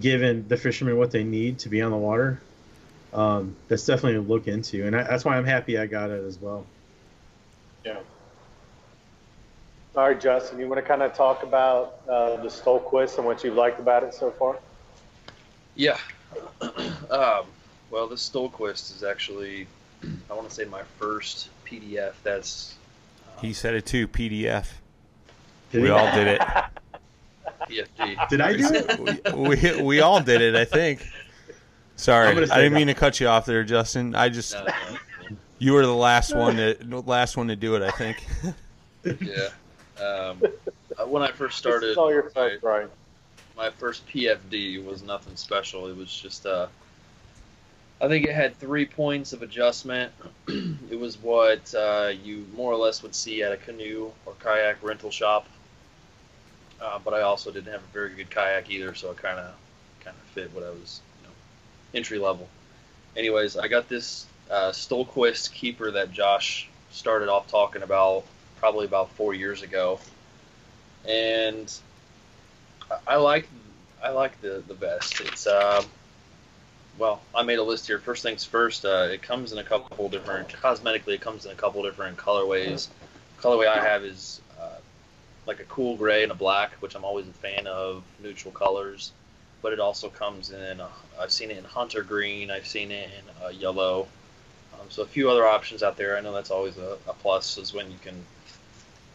giving 0.00 0.48
the 0.48 0.56
fishermen 0.56 0.98
what 0.98 1.12
they 1.12 1.22
need 1.22 1.60
to 1.60 1.68
be 1.68 1.80
on 1.80 1.92
the 1.92 1.96
water. 1.96 2.40
Um, 3.12 3.54
that's 3.68 3.86
definitely 3.86 4.16
a 4.16 4.20
look 4.20 4.48
into, 4.48 4.84
and 4.84 4.96
I, 4.96 5.04
that's 5.04 5.24
why 5.24 5.36
I'm 5.36 5.46
happy 5.46 5.78
I 5.78 5.86
got 5.86 6.10
it 6.10 6.24
as 6.24 6.38
well. 6.38 6.66
Yeah. 7.88 8.00
All 9.96 10.06
right, 10.06 10.20
Justin, 10.20 10.58
you 10.58 10.68
want 10.68 10.78
to 10.78 10.86
kind 10.86 11.02
of 11.02 11.14
talk 11.14 11.42
about 11.42 12.00
uh, 12.08 12.36
the 12.36 12.48
Stohlquist 12.48 13.16
and 13.16 13.26
what 13.26 13.42
you've 13.42 13.54
liked 13.54 13.80
about 13.80 14.04
it 14.04 14.12
so 14.12 14.30
far? 14.30 14.58
Yeah. 15.74 15.96
um, 16.60 17.46
well, 17.90 18.06
the 18.06 18.14
Stolquist 18.14 18.94
is 18.94 19.02
actually, 19.02 19.66
I 20.30 20.34
want 20.34 20.46
to 20.48 20.54
say, 20.54 20.66
my 20.66 20.82
first 20.98 21.48
PDF. 21.64 22.12
That's. 22.22 22.74
Uh, 23.26 23.40
he 23.40 23.54
said 23.54 23.74
it 23.74 23.86
too. 23.86 24.06
PDF. 24.06 24.66
Did 25.72 25.82
we 25.82 25.88
all 25.88 26.14
did 26.14 26.26
it. 26.26 26.40
PFD. 27.68 28.28
Did 28.28 28.40
I 28.42 28.52
do 28.52 28.68
it? 28.70 29.34
we, 29.34 29.48
we, 29.48 29.82
we 29.82 30.00
all 30.00 30.20
did 30.20 30.42
it. 30.42 30.54
I 30.54 30.66
think. 30.66 31.06
Sorry, 31.96 32.28
I 32.28 32.34
didn't 32.34 32.74
mean 32.74 32.86
to 32.88 32.94
cut 32.94 33.18
you 33.18 33.28
off 33.28 33.46
there, 33.46 33.64
Justin. 33.64 34.14
I 34.14 34.28
just. 34.28 34.52
No, 34.52 34.60
no, 34.60 34.66
no. 34.66 34.98
You 35.58 35.72
were 35.72 35.84
the 35.84 35.94
last 35.94 36.34
one 36.36 36.56
to 36.56 37.02
last 37.06 37.36
one 37.36 37.48
to 37.48 37.56
do 37.56 37.74
it. 37.74 37.82
I 37.82 37.90
think. 37.90 38.26
yeah. 39.20 39.48
Um, 40.02 40.42
when 41.08 41.22
I 41.22 41.30
first 41.30 41.58
started, 41.58 41.96
all 41.96 42.12
your 42.12 42.30
fault, 42.30 42.52
my, 42.52 42.58
Brian. 42.60 42.88
My 43.56 43.70
first 43.70 44.06
PFD 44.08 44.84
was 44.84 45.02
nothing 45.02 45.34
special. 45.34 45.88
It 45.88 45.96
was 45.96 46.14
just, 46.14 46.46
uh, 46.46 46.68
I 48.00 48.06
think 48.06 48.24
it 48.24 48.32
had 48.32 48.56
three 48.56 48.86
points 48.86 49.32
of 49.32 49.42
adjustment. 49.42 50.12
it 50.48 50.98
was 50.98 51.20
what 51.20 51.74
uh, 51.74 52.12
you 52.22 52.46
more 52.54 52.72
or 52.72 52.76
less 52.76 53.02
would 53.02 53.16
see 53.16 53.42
at 53.42 53.50
a 53.50 53.56
canoe 53.56 54.12
or 54.26 54.34
kayak 54.38 54.80
rental 54.82 55.10
shop. 55.10 55.46
Uh, 56.80 57.00
but 57.04 57.12
I 57.12 57.22
also 57.22 57.50
didn't 57.50 57.72
have 57.72 57.82
a 57.82 57.92
very 57.92 58.10
good 58.10 58.30
kayak 58.30 58.70
either, 58.70 58.94
so 58.94 59.10
it 59.10 59.16
kind 59.16 59.40
of 59.40 59.52
kind 60.00 60.16
of 60.16 60.22
fit 60.30 60.54
what 60.54 60.62
I 60.62 60.70
was, 60.70 61.00
you 61.20 61.26
know, 61.26 61.34
entry 61.92 62.18
level. 62.18 62.48
Anyways, 63.16 63.56
I 63.56 63.66
got 63.66 63.88
this 63.88 64.26
uh, 64.50 64.70
Stohlquist 64.70 65.52
keeper 65.52 65.90
that 65.90 66.12
Josh 66.12 66.68
started 66.90 67.28
off 67.28 67.48
talking 67.48 67.82
about 67.82 68.24
probably 68.58 68.86
about 68.86 69.10
four 69.10 69.34
years 69.34 69.62
ago, 69.62 70.00
and 71.06 71.72
I 73.06 73.16
like 73.16 73.48
I 74.02 74.10
like 74.10 74.40
the 74.40 74.62
the 74.66 74.74
vest. 74.74 75.20
It's 75.20 75.46
uh, 75.46 75.82
well, 76.98 77.20
I 77.34 77.42
made 77.42 77.58
a 77.58 77.62
list 77.62 77.86
here. 77.86 77.98
First 77.98 78.22
things 78.22 78.44
first, 78.44 78.84
uh, 78.84 79.08
it 79.10 79.22
comes 79.22 79.52
in 79.52 79.58
a 79.58 79.64
couple 79.64 80.08
different 80.08 80.48
cosmetically. 80.48 81.14
It 81.14 81.20
comes 81.20 81.46
in 81.46 81.52
a 81.52 81.54
couple 81.54 81.82
different 81.82 82.16
colorways. 82.16 82.88
Colorway 83.40 83.68
I 83.68 83.82
have 83.82 84.02
is 84.02 84.40
uh, 84.60 84.78
like 85.46 85.60
a 85.60 85.64
cool 85.64 85.96
gray 85.96 86.24
and 86.24 86.32
a 86.32 86.34
black, 86.34 86.72
which 86.80 86.96
I'm 86.96 87.04
always 87.04 87.28
a 87.28 87.32
fan 87.32 87.66
of 87.66 88.02
neutral 88.20 88.52
colors. 88.52 89.12
But 89.62 89.72
it 89.72 89.80
also 89.80 90.08
comes 90.08 90.50
in. 90.50 90.80
I've 91.20 91.32
seen 91.32 91.50
it 91.50 91.58
in 91.58 91.64
hunter 91.64 92.02
green. 92.02 92.50
I've 92.50 92.66
seen 92.66 92.90
it 92.90 93.10
in 93.10 93.44
uh, 93.44 93.48
yellow. 93.48 94.08
Um, 94.80 94.86
so 94.88 95.02
a 95.02 95.06
few 95.06 95.30
other 95.30 95.46
options 95.46 95.82
out 95.82 95.96
there. 95.96 96.16
I 96.16 96.20
know 96.20 96.32
that's 96.32 96.50
always 96.50 96.76
a, 96.76 96.98
a 97.06 97.12
plus, 97.14 97.58
is 97.58 97.74
when 97.74 97.90
you 97.90 97.98
can 98.02 98.24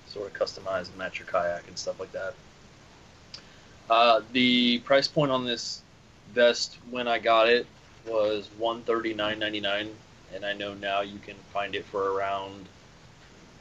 sort 0.08 0.28
of 0.28 0.34
customize 0.34 0.90
and 0.90 0.98
match 0.98 1.20
your 1.20 1.28
kayak 1.28 1.68
and 1.68 1.78
stuff 1.78 2.00
like 2.00 2.12
that. 2.12 2.34
Uh, 3.90 4.22
the 4.32 4.80
price 4.80 5.08
point 5.08 5.32
on 5.32 5.46
this 5.46 5.82
vest 6.34 6.78
when 6.90 7.08
I 7.08 7.20
got 7.20 7.50
it 7.50 7.68
was 8.08 8.50
one 8.58 8.82
thirty 8.84 9.14
nine 9.14 9.40
ninety 9.40 9.60
nine, 9.60 9.90
and 10.34 10.46
I 10.46 10.54
know 10.54 10.74
now 10.74 11.02
you 11.02 11.20
can 11.20 11.36
find 11.52 11.76
it 11.76 11.86
for 11.86 12.14
around 12.14 12.68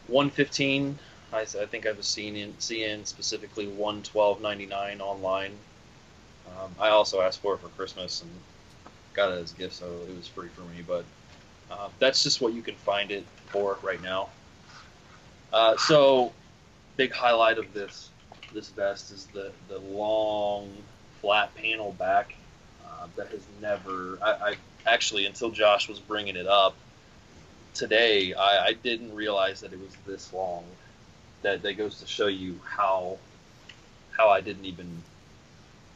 one 0.08 0.30
fifteen. 0.30 0.98
I, 1.32 1.40
I 1.40 1.66
think 1.66 1.86
I've 1.86 2.04
seen 2.04 2.36
in 2.36 2.54
seeing 2.58 3.04
specifically 3.04 3.66
one 3.66 4.02
twelve 4.02 4.40
ninety 4.40 4.66
nine 4.66 5.00
online. 5.00 5.52
Um, 6.48 6.70
I 6.78 6.88
also 6.90 7.20
asked 7.20 7.40
for 7.40 7.54
it 7.54 7.60
for 7.60 7.68
Christmas 7.68 8.22
and 8.22 8.30
got 9.14 9.32
it 9.32 9.40
as 9.40 9.52
a 9.52 9.56
gift, 9.56 9.74
so 9.74 9.86
it 10.08 10.16
was 10.16 10.28
free 10.28 10.48
for 10.48 10.62
me. 10.62 10.82
But 10.86 11.04
uh, 11.72 11.88
that's 11.98 12.22
just 12.22 12.40
what 12.40 12.52
you 12.52 12.62
can 12.62 12.74
find 12.74 13.10
it 13.10 13.24
for 13.46 13.78
right 13.82 14.02
now. 14.02 14.28
Uh, 15.52 15.76
so 15.76 16.32
big 16.96 17.12
highlight 17.12 17.58
of 17.58 17.72
this 17.72 18.10
this 18.52 18.68
vest 18.68 19.10
is 19.10 19.26
the 19.26 19.52
the 19.68 19.78
long 19.78 20.70
flat 21.20 21.54
panel 21.54 21.92
back 21.92 22.34
uh, 22.84 23.06
that 23.16 23.28
has 23.28 23.46
never 23.60 24.18
I, 24.22 24.30
I, 24.30 24.54
actually 24.86 25.26
until 25.26 25.50
Josh 25.50 25.88
was 25.88 25.98
bringing 25.98 26.36
it 26.36 26.46
up 26.46 26.76
today, 27.74 28.34
I, 28.34 28.66
I 28.66 28.72
didn't 28.74 29.14
realize 29.14 29.60
that 29.60 29.72
it 29.72 29.80
was 29.80 29.96
this 30.06 30.32
long. 30.32 30.64
That 31.42 31.62
that 31.62 31.74
goes 31.74 32.00
to 32.00 32.06
show 32.06 32.28
you 32.28 32.60
how 32.64 33.18
how 34.10 34.28
I 34.28 34.40
didn't 34.40 34.64
even 34.64 35.02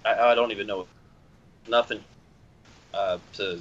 I, 0.05 0.31
I 0.31 0.35
don't 0.35 0.51
even 0.51 0.67
know 0.67 0.87
nothing 1.69 2.03
uh, 2.95 3.19
to 3.35 3.61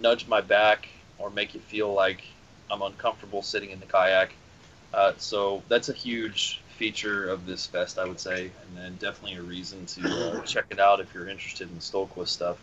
nudge 0.00 0.26
my 0.26 0.40
back 0.40 0.88
or 1.18 1.30
make 1.30 1.54
it 1.54 1.62
feel 1.62 1.92
like 1.92 2.22
I'm 2.70 2.82
uncomfortable 2.82 3.42
sitting 3.42 3.70
in 3.70 3.80
the 3.80 3.86
kayak. 3.86 4.32
Uh, 4.92 5.12
so 5.18 5.62
that's 5.68 5.88
a 5.88 5.92
huge 5.92 6.60
feature 6.76 7.28
of 7.28 7.46
this 7.46 7.66
fest, 7.66 7.98
I 7.98 8.04
would 8.04 8.20
say, 8.20 8.44
and 8.44 8.76
then 8.76 8.96
definitely 8.96 9.36
a 9.36 9.42
reason 9.42 9.86
to 9.86 10.08
uh, 10.08 10.40
check 10.44 10.66
it 10.70 10.78
out 10.78 11.00
if 11.00 11.12
you're 11.14 11.28
interested 11.28 11.70
in 11.70 11.76
Stohlquist 11.78 12.28
stuff. 12.28 12.58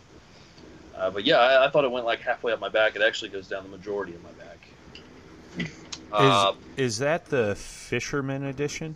Uh, 0.96 1.10
but 1.10 1.24
yeah, 1.24 1.38
I, 1.38 1.66
I, 1.66 1.70
thought 1.70 1.84
it 1.84 1.90
went 1.90 2.04
like 2.04 2.20
halfway 2.20 2.52
up 2.52 2.60
my 2.60 2.68
back. 2.68 2.96
It 2.96 3.02
actually 3.02 3.30
goes 3.30 3.48
down 3.48 3.62
the 3.62 3.70
majority 3.70 4.14
of 4.14 4.22
my 4.22 4.30
back. 4.32 5.68
Uh, 6.12 6.52
is, 6.76 6.94
is 6.94 6.98
that 6.98 7.26
the 7.26 7.54
Fisherman 7.54 8.44
edition? 8.44 8.94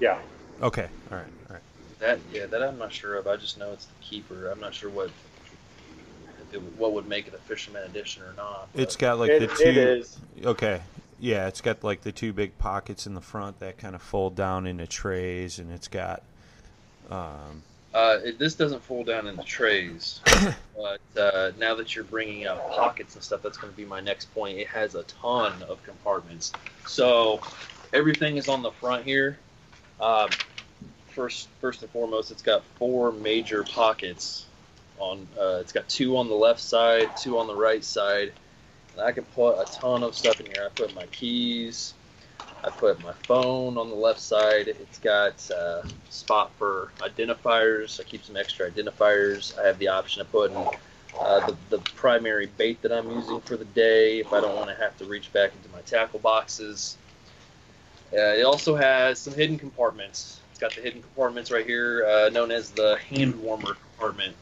Yeah. 0.00 0.18
Okay. 0.60 0.88
All 1.10 1.18
right. 1.18 1.26
All 1.48 1.54
right. 1.54 1.62
That 2.00 2.18
yeah, 2.32 2.46
that 2.46 2.62
I'm 2.62 2.78
not 2.78 2.92
sure 2.92 3.14
of. 3.14 3.26
I 3.26 3.36
just 3.36 3.58
know 3.58 3.72
it's 3.72 3.86
the 3.86 3.94
keeper. 4.02 4.50
I'm 4.50 4.60
not 4.60 4.74
sure 4.74 4.90
what 4.90 5.10
it, 6.52 6.60
what 6.76 6.92
would 6.92 7.08
make 7.08 7.26
it 7.26 7.34
a 7.34 7.38
Fisherman 7.38 7.84
edition 7.84 8.22
or 8.22 8.32
not. 8.36 8.68
But. 8.72 8.82
It's 8.82 8.96
got 8.96 9.18
like 9.18 9.30
it, 9.30 9.40
the 9.40 9.46
two. 9.48 9.68
It 9.68 9.76
is. 9.76 10.18
Okay. 10.44 10.80
Yeah, 11.18 11.48
it's 11.48 11.60
got 11.60 11.82
like 11.82 12.02
the 12.02 12.12
two 12.12 12.32
big 12.32 12.58
pockets 12.58 13.06
in 13.06 13.14
the 13.14 13.20
front 13.20 13.60
that 13.60 13.78
kind 13.78 13.94
of 13.94 14.02
fold 14.02 14.34
down 14.34 14.66
into 14.66 14.86
trays, 14.86 15.58
and 15.58 15.72
it's 15.72 15.88
got. 15.88 16.22
Um, 17.10 17.62
uh, 17.94 18.18
it, 18.22 18.38
this 18.38 18.54
doesn't 18.54 18.82
fold 18.82 19.06
down 19.06 19.26
into 19.26 19.42
trays, 19.42 20.20
but 20.76 21.00
uh, 21.18 21.52
now 21.58 21.74
that 21.74 21.94
you're 21.94 22.04
bringing 22.04 22.46
out 22.46 22.70
pockets 22.70 23.14
and 23.14 23.24
stuff, 23.24 23.40
that's 23.42 23.56
going 23.56 23.72
to 23.72 23.76
be 23.76 23.86
my 23.86 24.00
next 24.00 24.32
point. 24.34 24.58
It 24.58 24.66
has 24.66 24.94
a 24.94 25.04
ton 25.04 25.62
of 25.62 25.82
compartments, 25.84 26.52
so 26.86 27.40
everything 27.94 28.36
is 28.36 28.48
on 28.48 28.60
the 28.60 28.72
front 28.72 29.04
here. 29.04 29.38
Uh, 29.98 30.28
first, 31.08 31.48
first 31.60 31.82
and 31.82 31.90
foremost, 31.90 32.30
it's 32.30 32.42
got 32.42 32.62
four 32.78 33.10
major 33.12 33.64
pockets. 33.64 34.45
On 34.98 35.26
uh, 35.38 35.58
it's 35.60 35.72
got 35.72 35.88
two 35.88 36.16
on 36.16 36.28
the 36.28 36.34
left 36.34 36.60
side, 36.60 37.10
two 37.16 37.38
on 37.38 37.46
the 37.46 37.54
right 37.54 37.84
side, 37.84 38.32
and 38.92 39.00
I 39.02 39.12
can 39.12 39.24
put 39.24 39.58
a 39.58 39.64
ton 39.70 40.02
of 40.02 40.14
stuff 40.14 40.40
in 40.40 40.46
here. 40.46 40.64
I 40.64 40.68
put 40.70 40.94
my 40.94 41.06
keys, 41.06 41.94
I 42.64 42.70
put 42.70 43.00
my 43.02 43.12
phone 43.12 43.78
on 43.78 43.90
the 43.90 43.94
left 43.94 44.20
side. 44.20 44.68
It's 44.68 44.98
got 44.98 45.50
a 45.50 45.86
spot 46.10 46.50
for 46.58 46.90
identifiers. 46.98 48.00
I 48.00 48.04
keep 48.04 48.24
some 48.24 48.36
extra 48.36 48.70
identifiers. 48.70 49.58
I 49.58 49.66
have 49.66 49.78
the 49.78 49.88
option 49.88 50.22
of 50.22 50.32
putting 50.32 50.56
uh, 51.18 51.46
the, 51.46 51.56
the 51.70 51.78
primary 51.78 52.46
bait 52.46 52.82
that 52.82 52.92
I'm 52.92 53.10
using 53.10 53.40
for 53.42 53.56
the 53.56 53.64
day 53.66 54.20
if 54.20 54.32
I 54.32 54.40
don't 54.40 54.56
want 54.56 54.68
to 54.68 54.74
have 54.76 54.96
to 54.98 55.04
reach 55.04 55.32
back 55.32 55.52
into 55.54 55.68
my 55.70 55.82
tackle 55.82 56.18
boxes. 56.18 56.96
Uh, 58.12 58.16
it 58.16 58.44
also 58.44 58.74
has 58.74 59.18
some 59.18 59.34
hidden 59.34 59.58
compartments. 59.58 60.40
It's 60.50 60.58
got 60.58 60.74
the 60.74 60.80
hidden 60.80 61.02
compartments 61.02 61.50
right 61.50 61.66
here, 61.66 62.06
uh, 62.06 62.30
known 62.30 62.50
as 62.50 62.70
the 62.70 62.96
hand 63.10 63.40
warmer 63.42 63.74
compartment. 63.74 64.34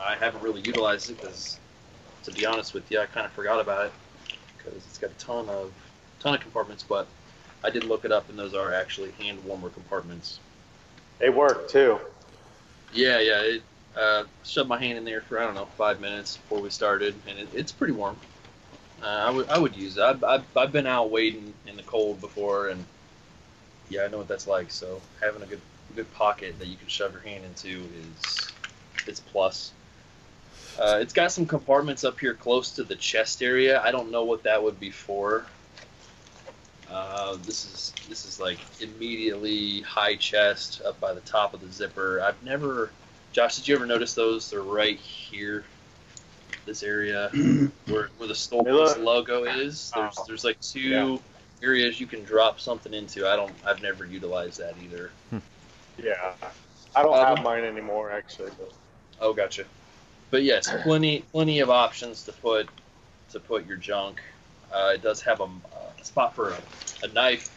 I 0.00 0.16
haven't 0.16 0.42
really 0.42 0.60
utilized 0.60 1.10
it 1.10 1.20
because, 1.20 1.58
to 2.24 2.32
be 2.32 2.46
honest 2.46 2.74
with 2.74 2.90
you, 2.90 3.00
I 3.00 3.06
kind 3.06 3.26
of 3.26 3.32
forgot 3.32 3.60
about 3.60 3.86
it 3.86 3.92
because 4.56 4.74
it's 4.86 4.98
got 4.98 5.10
a 5.10 5.14
ton 5.14 5.48
of 5.48 5.72
ton 6.20 6.34
of 6.34 6.40
compartments. 6.40 6.84
But 6.86 7.06
I 7.64 7.70
did 7.70 7.84
look 7.84 8.04
it 8.04 8.12
up, 8.12 8.28
and 8.28 8.38
those 8.38 8.54
are 8.54 8.72
actually 8.72 9.10
hand 9.12 9.42
warmer 9.44 9.70
compartments. 9.70 10.40
They 11.18 11.30
work 11.30 11.68
too. 11.68 11.98
Yeah, 12.92 13.18
yeah. 13.18 13.40
It, 13.40 13.62
uh, 13.96 14.24
shoved 14.44 14.68
my 14.68 14.78
hand 14.78 14.98
in 14.98 15.04
there 15.04 15.22
for 15.22 15.38
I 15.38 15.44
don't 15.44 15.54
know 15.54 15.66
five 15.78 16.00
minutes 16.00 16.36
before 16.36 16.60
we 16.60 16.70
started, 16.70 17.14
and 17.26 17.38
it, 17.38 17.48
it's 17.54 17.72
pretty 17.72 17.94
warm. 17.94 18.18
Uh, 19.02 19.06
I 19.06 19.30
would 19.30 19.48
I 19.48 19.58
would 19.58 19.76
use 19.76 19.96
it. 19.96 20.02
I've, 20.02 20.22
I've, 20.22 20.44
I've 20.56 20.72
been 20.72 20.86
out 20.86 21.10
waiting 21.10 21.54
in 21.66 21.76
the 21.76 21.82
cold 21.82 22.20
before, 22.20 22.68
and 22.68 22.84
yeah, 23.88 24.04
I 24.04 24.08
know 24.08 24.18
what 24.18 24.28
that's 24.28 24.46
like. 24.46 24.70
So 24.70 25.00
having 25.20 25.42
a 25.42 25.46
good 25.46 25.60
good 25.94 26.12
pocket 26.14 26.58
that 26.58 26.68
you 26.68 26.76
can 26.76 26.88
shove 26.88 27.12
your 27.12 27.22
hand 27.22 27.44
into 27.44 27.88
is 28.14 28.52
it's 29.06 29.20
plus. 29.20 29.72
Uh, 30.78 30.98
it's 31.00 31.12
got 31.12 31.32
some 31.32 31.46
compartments 31.46 32.04
up 32.04 32.18
here 32.20 32.34
close 32.34 32.70
to 32.72 32.84
the 32.84 32.96
chest 32.96 33.42
area. 33.42 33.80
I 33.82 33.90
don't 33.90 34.10
know 34.10 34.24
what 34.24 34.42
that 34.42 34.62
would 34.62 34.78
be 34.78 34.90
for. 34.90 35.46
Uh, 36.90 37.36
this 37.42 37.64
is 37.64 37.92
this 38.08 38.26
is 38.26 38.38
like 38.38 38.58
immediately 38.80 39.80
high 39.80 40.14
chest 40.16 40.82
up 40.84 40.98
by 41.00 41.12
the 41.12 41.20
top 41.22 41.54
of 41.54 41.60
the 41.60 41.72
zipper. 41.72 42.20
I've 42.20 42.40
never, 42.44 42.90
Josh, 43.32 43.56
did 43.56 43.66
you 43.66 43.74
ever 43.74 43.86
notice 43.86 44.14
those? 44.14 44.50
They're 44.50 44.60
right 44.62 44.98
here, 44.98 45.64
this 46.64 46.82
area 46.82 47.28
where 47.86 48.08
where 48.18 48.28
the 48.28 48.34
Stohlquist 48.34 49.02
logo 49.02 49.44
is. 49.44 49.90
There's 49.94 50.16
there's 50.28 50.44
like 50.44 50.60
two 50.60 50.80
yeah. 50.80 51.18
areas 51.62 52.00
you 52.00 52.06
can 52.06 52.22
drop 52.22 52.60
something 52.60 52.94
into. 52.94 53.26
I 53.26 53.34
don't. 53.34 53.52
I've 53.64 53.82
never 53.82 54.04
utilized 54.04 54.60
that 54.60 54.74
either. 54.84 55.10
Yeah, 55.98 56.34
I 56.94 57.02
don't 57.02 57.18
um, 57.18 57.36
have 57.36 57.42
mine 57.44 57.64
anymore 57.64 58.12
actually. 58.12 58.50
But. 58.58 58.72
Oh, 59.20 59.32
gotcha. 59.32 59.64
But 60.30 60.42
yes, 60.42 60.68
plenty 60.82 61.20
plenty 61.32 61.60
of 61.60 61.70
options 61.70 62.24
to 62.24 62.32
put 62.32 62.68
to 63.30 63.40
put 63.40 63.66
your 63.66 63.76
junk. 63.76 64.20
Uh, 64.72 64.92
it 64.94 65.02
does 65.02 65.22
have 65.22 65.40
a, 65.40 65.44
a 65.44 66.04
spot 66.04 66.34
for 66.34 66.50
a, 66.50 66.58
a, 67.04 67.08
knife. 67.08 67.52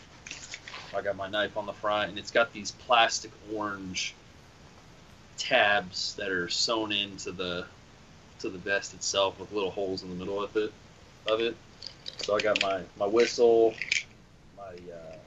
I 0.95 1.01
got 1.01 1.15
my 1.15 1.27
knife 1.27 1.57
on 1.57 1.65
the 1.65 1.73
front, 1.73 2.09
and 2.09 2.19
it's 2.19 2.31
got 2.31 2.53
these 2.53 2.71
plastic 2.71 3.31
orange 3.53 4.13
tabs 5.37 6.15
that 6.15 6.29
are 6.29 6.49
sewn 6.49 6.91
into 6.91 7.31
the 7.31 7.65
to 8.39 8.49
the 8.49 8.57
vest 8.57 8.93
itself 8.93 9.39
with 9.39 9.51
little 9.51 9.71
holes 9.71 10.03
in 10.03 10.09
the 10.09 10.15
middle 10.15 10.41
of 10.41 10.55
it. 10.55 10.71
Of 11.27 11.41
it. 11.41 11.55
So 12.17 12.35
I 12.35 12.39
got 12.39 12.61
my 12.61 12.81
my 12.97 13.07
whistle, 13.07 13.73
my 14.55 14.73
uh, 14.93 15.17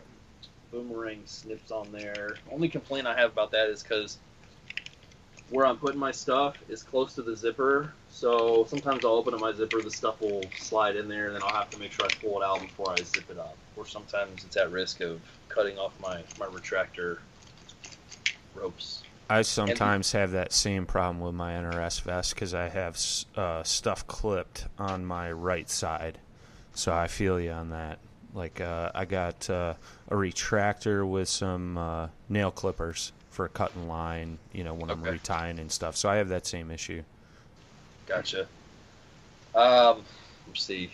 boomerang 0.71 1.23
snips 1.27 1.73
on 1.73 1.91
there. 1.91 2.37
Only 2.51 2.69
complaint 2.69 3.07
I 3.07 3.17
have 3.17 3.33
about 3.33 3.51
that 3.51 3.69
is 3.69 3.83
because 3.83 4.19
where 5.53 5.67
I'm 5.67 5.77
putting 5.77 6.01
my 6.01 6.11
stuff 6.11 6.57
is 6.71 6.83
close 6.83 7.15
to 7.15 7.23
the 7.23 7.37
zipper, 7.37 7.93
so 8.11 8.65
sometimes 8.69 9.05
I'll 9.05 9.13
open 9.13 9.35
up 9.35 9.41
my 9.41 9.53
zipper, 9.53 9.83
the 9.83 9.91
stuff 9.91 10.19
will 10.23 10.43
slide 10.59 10.97
in 10.97 11.09
there, 11.09 11.27
and 11.27 11.35
then 11.35 11.43
I'll 11.43 11.55
have 11.55 11.69
to 11.71 11.79
make 11.79 11.93
sure 11.93 12.07
I 12.07 12.09
pull 12.23 12.41
it 12.41 12.45
out 12.45 12.63
before 12.63 12.91
I 12.91 12.97
zip 12.97 13.31
it 13.31 13.39
up. 13.39 13.55
Or 13.77 13.87
sometimes 13.87 14.45
it's 14.45 14.57
at 14.57 14.73
risk 14.73 15.03
of 15.03 15.21
cutting 15.51 15.79
off 15.79 15.93
my, 16.01 16.23
my 16.41 16.47
retractor 16.47 17.19
ropes. 18.55 19.03
I 19.29 19.43
sometimes 19.43 20.13
have 20.13 20.31
that 20.33 20.53
same 20.53 20.87
problem 20.87 21.21
with 21.21 21.35
my 21.35 21.53
NRS 21.53 22.01
vest 22.01 22.35
because 22.35 22.55
I 22.55 22.69
have 22.69 22.99
uh, 23.37 23.63
stuff 23.63 24.07
clipped 24.07 24.67
on 24.79 25.05
my 25.05 25.31
right 25.31 25.69
side. 25.69 26.19
So 26.75 26.95
I 26.95 27.09
feel 27.09 27.39
you 27.39 27.51
on 27.51 27.71
that. 27.71 27.99
Like 28.35 28.63
uh, 28.63 28.91
I 28.95 29.05
got 29.05 29.49
uh, 29.51 29.75
a 30.09 30.15
retractor 30.15 31.07
with 31.09 31.29
some 31.29 31.77
uh, 31.77 32.09
nail 32.31 32.51
clippers 32.51 33.13
for 33.33 33.45
a 33.45 33.49
cutting 33.49 33.89
line, 33.89 34.39
you 34.53 34.63
know, 34.63 34.75
when 34.75 34.91
okay. 34.91 35.11
I'm 35.11 35.19
retying 35.19 35.59
and 35.59 35.73
stuff. 35.73 35.97
So 35.97 36.09
I 36.09 36.17
have 36.17 36.29
that 36.29 36.47
same 36.47 36.71
issue. 36.71 37.03
Gotcha. 38.07 38.47
Um, 39.55 40.03
let's 40.47 40.63
see. 40.63 40.91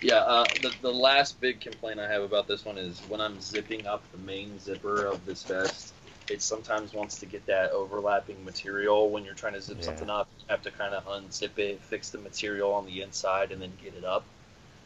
Yeah, 0.00 0.16
uh, 0.16 0.44
the, 0.62 0.72
the 0.80 0.92
last 0.92 1.40
big 1.40 1.60
complaint 1.60 2.00
I 2.00 2.10
have 2.10 2.22
about 2.22 2.46
this 2.46 2.64
one 2.64 2.78
is 2.78 3.00
when 3.08 3.20
I'm 3.20 3.38
zipping 3.40 3.86
up 3.86 4.02
the 4.12 4.18
main 4.18 4.58
zipper 4.58 5.04
of 5.04 5.24
this 5.26 5.42
vest, 5.42 5.92
it 6.30 6.40
sometimes 6.40 6.94
wants 6.94 7.18
to 7.18 7.26
get 7.26 7.44
that 7.46 7.72
overlapping 7.72 8.42
material. 8.44 9.10
When 9.10 9.24
you're 9.24 9.34
trying 9.34 9.54
to 9.54 9.60
zip 9.60 9.78
yeah. 9.80 9.84
something 9.84 10.08
up, 10.08 10.28
you 10.38 10.46
have 10.48 10.62
to 10.62 10.70
kind 10.70 10.94
of 10.94 11.04
unzip 11.06 11.58
it, 11.58 11.82
fix 11.82 12.08
the 12.10 12.18
material 12.18 12.72
on 12.72 12.86
the 12.86 13.02
inside, 13.02 13.52
and 13.52 13.60
then 13.60 13.72
get 13.82 13.94
it 13.94 14.04
up 14.04 14.24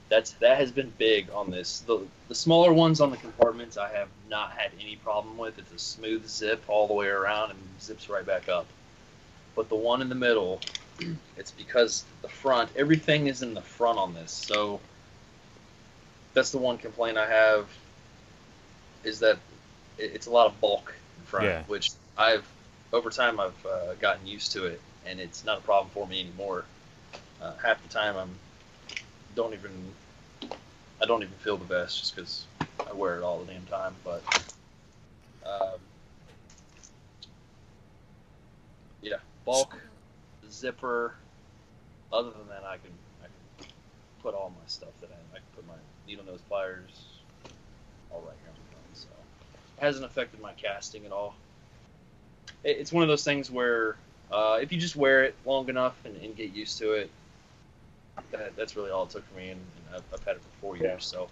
that's 0.08 0.32
that 0.32 0.58
has 0.58 0.70
been 0.70 0.92
big 0.98 1.30
on 1.30 1.50
this. 1.50 1.80
The 1.80 2.06
the 2.28 2.34
smaller 2.34 2.72
ones 2.72 3.00
on 3.00 3.10
the 3.10 3.16
compartments 3.16 3.76
I 3.76 3.90
have 3.92 4.08
not 4.28 4.52
had 4.52 4.70
any 4.80 4.96
problem 4.96 5.36
with. 5.38 5.58
It's 5.58 5.72
a 5.72 5.78
smooth 5.78 6.28
zip 6.28 6.62
all 6.68 6.86
the 6.86 6.94
way 6.94 7.06
around 7.06 7.50
and 7.50 7.60
zips 7.80 8.08
right 8.08 8.24
back 8.24 8.48
up. 8.48 8.66
But 9.54 9.68
the 9.68 9.76
one 9.76 10.02
in 10.02 10.08
the 10.08 10.14
middle, 10.14 10.60
it's 11.36 11.50
because 11.50 12.04
the 12.22 12.28
front 12.28 12.70
everything 12.76 13.26
is 13.26 13.42
in 13.42 13.54
the 13.54 13.62
front 13.62 13.98
on 13.98 14.14
this. 14.14 14.32
So 14.32 14.80
that's 16.34 16.50
the 16.50 16.58
one 16.58 16.78
complaint 16.78 17.16
I 17.16 17.28
have 17.28 17.68
is 19.04 19.20
that 19.20 19.38
it's 19.98 20.26
a 20.26 20.30
lot 20.30 20.46
of 20.46 20.60
bulk 20.60 20.94
in 21.18 21.26
front, 21.26 21.46
yeah. 21.46 21.62
which 21.66 21.92
I've 22.18 22.46
over 22.92 23.10
time 23.10 23.40
I've 23.40 23.66
uh, 23.66 23.94
gotten 23.94 24.26
used 24.26 24.52
to 24.52 24.66
it, 24.66 24.80
and 25.06 25.18
it's 25.18 25.44
not 25.44 25.58
a 25.58 25.60
problem 25.62 25.90
for 25.92 26.06
me 26.06 26.20
anymore. 26.20 26.64
Uh, 27.40 27.54
half 27.62 27.82
the 27.82 27.88
time 27.88 28.16
I'm 28.16 28.30
don't 29.34 29.54
even 29.54 29.70
I 31.02 31.06
don't 31.06 31.22
even 31.22 31.34
feel 31.36 31.56
the 31.56 31.64
vest 31.64 32.00
just 32.00 32.14
because 32.14 32.46
I 32.88 32.92
wear 32.92 33.18
it 33.18 33.22
all 33.22 33.40
the 33.40 33.52
damn 33.52 33.64
time. 33.66 33.94
But 34.04 34.22
um, 35.46 35.80
yeah, 39.02 39.18
bulk 39.44 39.76
zipper. 40.50 41.14
Other 42.12 42.30
than 42.30 42.48
that, 42.48 42.64
I 42.64 42.76
can 42.76 42.92
I 43.22 43.26
can 43.26 43.66
put 44.22 44.34
all 44.34 44.50
my 44.50 44.66
stuff 44.66 44.92
that 45.00 45.10
I, 45.10 45.36
I 45.36 45.38
can 45.38 45.46
put 45.56 45.66
my 45.66 45.74
needle 46.06 46.24
nose 46.24 46.40
pliers 46.48 47.08
all 48.10 48.20
right 48.20 48.36
here 48.42 48.50
on 48.50 48.56
the 48.56 48.70
front. 48.72 48.86
So 48.94 49.08
it 49.78 49.84
hasn't 49.84 50.04
affected 50.04 50.40
my 50.40 50.52
casting 50.54 51.04
at 51.06 51.12
all. 51.12 51.34
It, 52.62 52.78
it's 52.78 52.92
one 52.92 53.02
of 53.02 53.08
those 53.08 53.24
things 53.24 53.50
where 53.50 53.96
Uh, 54.32 54.58
if 54.60 54.72
you 54.72 54.80
just 54.80 54.96
wear 54.96 55.22
it 55.22 55.34
long 55.44 55.68
enough 55.68 55.94
and, 56.04 56.16
and 56.16 56.34
get 56.34 56.52
used 56.52 56.78
to 56.78 56.92
it, 56.92 57.10
that, 58.30 58.56
that's 58.56 58.76
really 58.76 58.90
all 58.90 59.04
it 59.04 59.10
took 59.10 59.26
for 59.28 59.36
me. 59.36 59.50
And, 59.50 59.60
and 59.86 59.96
I've, 59.96 60.04
I've 60.12 60.24
had 60.24 60.36
it 60.36 60.42
for 60.42 60.60
four 60.60 60.76
years. 60.76 61.10
Yeah. 61.12 61.18
So 61.18 61.28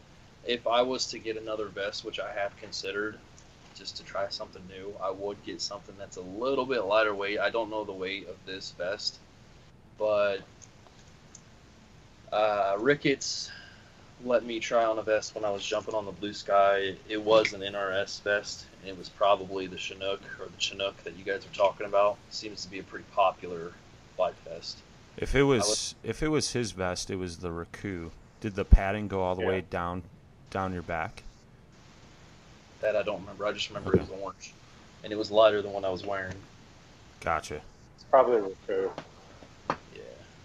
if 0.46 0.66
I 0.66 0.82
was 0.82 1.06
to 1.06 1.18
get 1.18 1.36
another 1.36 1.66
vest, 1.66 2.04
which 2.04 2.20
I 2.20 2.32
have 2.32 2.56
considered, 2.56 3.18
just 3.74 3.96
to 3.96 4.04
try 4.04 4.28
something 4.28 4.62
new, 4.68 4.94
I 5.02 5.10
would 5.10 5.42
get 5.44 5.60
something 5.60 5.94
that's 5.98 6.16
a 6.16 6.22
little 6.22 6.66
bit 6.66 6.84
lighter 6.84 7.14
weight. 7.14 7.38
I 7.38 7.50
don't 7.50 7.70
know 7.70 7.84
the 7.84 7.92
weight 7.92 8.28
of 8.28 8.36
this 8.46 8.72
vest, 8.72 9.18
but 9.98 10.40
uh, 12.32 12.76
Ricketts 12.78 13.50
let 14.24 14.44
me 14.44 14.60
try 14.60 14.84
on 14.84 14.98
a 14.98 15.02
vest 15.02 15.34
when 15.34 15.44
I 15.44 15.50
was 15.50 15.64
jumping 15.64 15.94
on 15.94 16.04
the 16.04 16.12
blue 16.12 16.32
sky. 16.32 16.94
It 17.08 17.22
was 17.22 17.52
an 17.52 17.60
NRS 17.60 18.22
vest, 18.22 18.66
and 18.80 18.90
it 18.90 18.96
was 18.96 19.08
probably 19.08 19.66
the 19.66 19.78
Chinook 19.78 20.20
or 20.38 20.46
the 20.46 20.58
Chinook 20.58 20.96
that 21.04 21.16
you 21.16 21.24
guys 21.24 21.44
are 21.44 21.56
talking 21.56 21.86
about. 21.86 22.18
Seems 22.30 22.64
to 22.64 22.70
be 22.70 22.78
a 22.78 22.82
pretty 22.82 23.06
popular 23.14 23.72
light 24.18 24.34
vest. 24.44 24.78
If 25.16 25.34
it 25.34 25.42
was 25.42 25.94
if 26.02 26.22
it 26.22 26.28
was 26.28 26.52
his 26.52 26.72
vest, 26.72 27.10
it 27.10 27.16
was 27.16 27.38
the 27.38 27.48
Raku. 27.50 28.10
Did 28.40 28.54
the 28.54 28.64
padding 28.64 29.08
go 29.08 29.22
all 29.22 29.34
the 29.34 29.42
Yeah. 29.42 29.48
way 29.48 29.60
down 29.60 30.02
down 30.50 30.72
your 30.72 30.82
back? 30.82 31.22
That 32.80 32.96
I 32.96 33.02
don't 33.02 33.20
remember. 33.20 33.46
I 33.46 33.52
just 33.52 33.68
remember 33.68 33.94
it 33.94 34.00
was 34.00 34.10
orange, 34.20 34.52
and 35.04 35.12
it 35.12 35.16
was 35.16 35.30
lighter 35.30 35.62
than 35.62 35.72
what 35.72 35.84
I 35.84 35.90
was 35.90 36.04
wearing. 36.04 36.34
Gotcha. 37.20 37.60
It's 37.94 38.04
probably 38.10 38.38
Raku. 38.68 38.90
Yeah. 39.94 40.00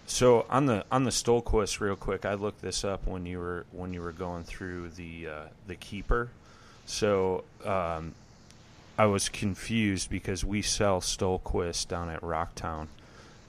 So 0.06 0.46
on 0.48 0.66
the 0.66 0.84
on 0.92 1.04
the 1.04 1.10
Stohlquist, 1.10 1.80
real 1.80 1.96
quick, 1.96 2.24
I 2.24 2.34
looked 2.34 2.62
this 2.62 2.84
up 2.84 3.06
when 3.06 3.26
you 3.26 3.38
were 3.38 3.66
when 3.72 3.92
you 3.92 4.00
were 4.02 4.12
going 4.12 4.44
through 4.44 4.90
the 4.90 5.26
uh, 5.26 5.42
the 5.66 5.74
keeper. 5.74 6.28
So 6.86 7.44
um, 7.64 8.14
I 8.96 9.06
was 9.06 9.28
confused 9.28 10.08
because 10.10 10.44
we 10.44 10.62
sell 10.62 11.00
Stohlquist 11.00 11.88
down 11.88 12.08
at 12.10 12.20
Rocktown, 12.20 12.86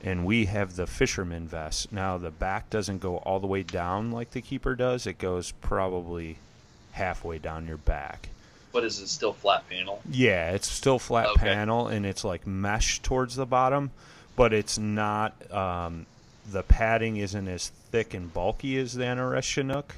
and 0.03 0.25
we 0.25 0.45
have 0.45 0.75
the 0.75 0.87
fisherman 0.87 1.47
vest. 1.47 1.91
Now 1.91 2.17
the 2.17 2.31
back 2.31 2.69
doesn't 2.69 2.99
go 2.99 3.17
all 3.17 3.39
the 3.39 3.47
way 3.47 3.63
down 3.63 4.11
like 4.11 4.31
the 4.31 4.41
keeper 4.41 4.75
does; 4.75 5.05
it 5.07 5.17
goes 5.17 5.51
probably 5.61 6.37
halfway 6.91 7.37
down 7.39 7.67
your 7.67 7.77
back. 7.77 8.29
But 8.71 8.83
is 8.83 8.99
it 8.99 9.07
still 9.07 9.33
flat 9.33 9.67
panel? 9.69 10.01
Yeah, 10.09 10.51
it's 10.51 10.69
still 10.69 10.99
flat 10.99 11.27
Okay. 11.29 11.41
panel 11.41 11.87
and 11.87 12.05
it's 12.05 12.23
like 12.23 12.45
mesh 12.45 12.99
towards 12.99 13.35
the 13.35 13.45
bottom, 13.45 13.91
but 14.35 14.53
it's 14.53 14.77
not. 14.77 15.33
Um, 15.51 16.05
the 16.51 16.63
padding 16.63 17.17
isn't 17.17 17.47
as 17.47 17.69
thick 17.91 18.13
and 18.13 18.33
bulky 18.33 18.77
as 18.77 18.93
the 18.93 19.03
NRS 19.03 19.43
Chinook, 19.43 19.95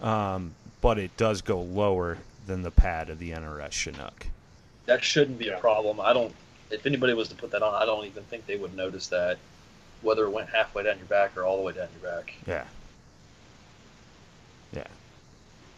um, 0.00 0.54
but 0.80 0.98
it 0.98 1.16
does 1.16 1.42
go 1.42 1.60
lower 1.60 2.18
than 2.46 2.62
the 2.62 2.70
pad 2.70 3.10
of 3.10 3.18
the 3.18 3.30
NRS 3.30 3.72
Chinook. 3.72 4.26
That 4.86 5.04
shouldn't 5.04 5.38
be 5.38 5.48
a 5.48 5.58
problem. 5.58 6.00
I 6.00 6.12
don't. 6.12 6.32
If 6.72 6.86
anybody 6.86 7.14
was 7.14 7.28
to 7.28 7.34
put 7.34 7.50
that 7.50 7.62
on, 7.62 7.74
I 7.74 7.84
don't 7.84 8.06
even 8.06 8.22
think 8.24 8.46
they 8.46 8.56
would 8.56 8.74
notice 8.74 9.08
that, 9.08 9.38
whether 10.00 10.24
it 10.24 10.30
went 10.30 10.48
halfway 10.48 10.82
down 10.82 10.96
your 10.98 11.06
back 11.06 11.36
or 11.36 11.44
all 11.44 11.58
the 11.58 11.62
way 11.62 11.72
down 11.72 11.88
your 12.00 12.10
back. 12.10 12.34
Yeah. 12.46 12.64
Yeah. 14.72 14.86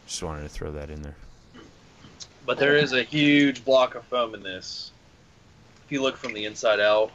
Just 0.06 0.22
wanted 0.22 0.42
to 0.42 0.48
throw 0.48 0.70
that 0.72 0.90
in 0.90 1.02
there. 1.02 1.16
But 2.46 2.58
there 2.58 2.76
is 2.76 2.92
a 2.92 3.02
huge 3.02 3.64
block 3.64 3.94
of 3.94 4.04
foam 4.04 4.34
in 4.34 4.42
this. 4.42 4.92
If 5.84 5.92
you 5.92 6.02
look 6.02 6.16
from 6.16 6.32
the 6.32 6.44
inside 6.44 6.78
out, 6.78 7.10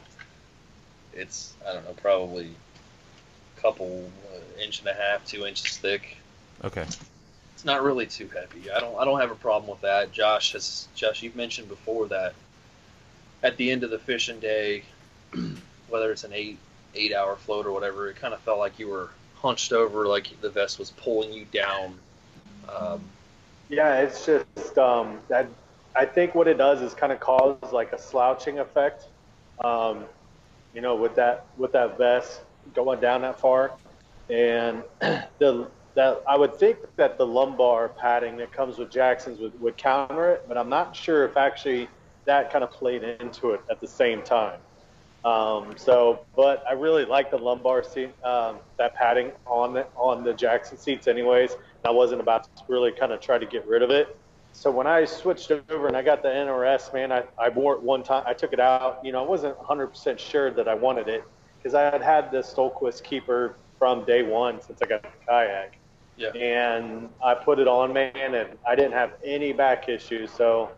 it's 1.12 1.54
I 1.66 1.72
don't 1.72 1.84
know, 1.84 1.94
probably 2.02 2.50
a 3.56 3.60
couple 3.60 4.10
uh, 4.32 4.62
inch 4.62 4.80
and 4.80 4.88
a 4.88 4.94
half, 4.94 5.24
two 5.24 5.46
inches 5.46 5.76
thick. 5.78 6.16
Okay. 6.64 6.84
It's 7.54 7.64
not 7.64 7.82
really 7.82 8.06
too 8.06 8.28
heavy. 8.28 8.70
I 8.70 8.80
don't 8.80 8.96
I 8.98 9.04
don't 9.04 9.20
have 9.20 9.30
a 9.30 9.36
problem 9.36 9.70
with 9.70 9.80
that. 9.82 10.12
Josh 10.12 10.52
has 10.52 10.88
Josh, 10.94 11.22
you've 11.22 11.36
mentioned 11.36 11.68
before 11.68 12.08
that 12.08 12.34
at 13.42 13.56
the 13.56 13.70
end 13.70 13.84
of 13.84 13.90
the 13.90 13.98
fishing 13.98 14.40
day, 14.40 14.84
whether 15.88 16.12
it's 16.12 16.24
an 16.24 16.32
eight 16.32 16.58
eight 16.94 17.14
hour 17.14 17.36
float 17.36 17.66
or 17.66 17.72
whatever, 17.72 18.08
it 18.10 18.16
kind 18.16 18.34
of 18.34 18.40
felt 18.40 18.58
like 18.58 18.78
you 18.78 18.88
were 18.88 19.10
hunched 19.36 19.72
over, 19.72 20.06
like 20.06 20.28
the 20.40 20.50
vest 20.50 20.78
was 20.78 20.90
pulling 20.90 21.32
you 21.32 21.46
down. 21.46 21.98
Um, 22.68 23.00
Yeah, 23.68 24.00
it's 24.00 24.26
just 24.26 24.78
um, 24.78 25.18
that. 25.28 25.48
I 25.96 26.04
think 26.04 26.36
what 26.36 26.46
it 26.46 26.56
does 26.56 26.82
is 26.82 26.94
kind 26.94 27.12
of 27.12 27.18
cause 27.18 27.56
like 27.72 27.92
a 27.92 27.98
slouching 27.98 28.58
effect. 28.60 29.06
Um, 29.64 30.04
you 30.74 30.80
know, 30.80 30.94
with 30.94 31.14
that 31.16 31.46
with 31.56 31.72
that 31.72 31.98
vest 31.98 32.42
going 32.74 33.00
down 33.00 33.22
that 33.22 33.40
far, 33.40 33.72
and 34.28 34.82
the 35.00 35.68
that 35.94 36.22
I 36.28 36.36
would 36.36 36.54
think 36.54 36.78
that 36.96 37.18
the 37.18 37.26
lumbar 37.26 37.88
padding 37.88 38.36
that 38.36 38.52
comes 38.52 38.78
with 38.78 38.90
Jackson's 38.90 39.40
would, 39.40 39.60
would 39.60 39.76
counter 39.76 40.30
it, 40.30 40.44
but 40.46 40.56
I'm 40.56 40.68
not 40.68 40.94
sure 40.94 41.24
if 41.24 41.36
actually 41.36 41.88
that 42.24 42.52
kind 42.52 42.64
of 42.64 42.70
played 42.70 43.02
into 43.02 43.50
it 43.50 43.60
at 43.70 43.80
the 43.80 43.86
same 43.86 44.22
time. 44.22 44.58
Um, 45.24 45.74
so, 45.76 46.20
but 46.34 46.64
I 46.68 46.72
really 46.72 47.04
like 47.04 47.30
the 47.30 47.36
lumbar 47.36 47.82
seat, 47.82 48.10
um, 48.24 48.58
that 48.78 48.94
padding 48.94 49.32
on 49.46 49.74
the 49.74 49.86
on 49.96 50.24
the 50.24 50.32
Jackson 50.32 50.78
seats, 50.78 51.08
anyways. 51.08 51.56
I 51.84 51.90
wasn't 51.90 52.20
about 52.20 52.44
to 52.56 52.62
really 52.68 52.92
kind 52.92 53.12
of 53.12 53.20
try 53.20 53.38
to 53.38 53.46
get 53.46 53.66
rid 53.66 53.82
of 53.82 53.90
it. 53.90 54.16
So 54.52 54.70
when 54.70 54.86
I 54.86 55.04
switched 55.04 55.50
over 55.50 55.86
and 55.86 55.96
I 55.96 56.02
got 56.02 56.22
the 56.22 56.28
NRS, 56.28 56.92
man, 56.92 57.12
I, 57.12 57.22
I 57.38 57.48
wore 57.50 57.74
it 57.74 57.82
one 57.82 58.02
time. 58.02 58.24
I 58.26 58.34
took 58.34 58.52
it 58.52 58.60
out. 58.60 59.00
You 59.04 59.12
know, 59.12 59.24
I 59.24 59.26
wasn't 59.26 59.56
100% 59.58 60.18
sure 60.18 60.50
that 60.50 60.68
I 60.68 60.74
wanted 60.74 61.08
it 61.08 61.24
because 61.56 61.74
I 61.74 61.82
had 61.82 62.02
had 62.02 62.30
the 62.30 62.38
Stohlquist 62.38 63.02
keeper 63.04 63.56
from 63.78 64.04
day 64.04 64.22
one 64.22 64.60
since 64.60 64.80
I 64.82 64.86
got 64.86 65.02
the 65.02 65.08
kayak. 65.26 65.78
Yeah. 66.16 66.30
And 66.34 67.08
I 67.24 67.34
put 67.34 67.58
it 67.58 67.68
on, 67.68 67.92
man, 67.92 68.12
and 68.14 68.58
I 68.68 68.74
didn't 68.74 68.92
have 68.92 69.12
any 69.24 69.52
back 69.52 69.88
issues. 69.88 70.30
So, 70.30 70.70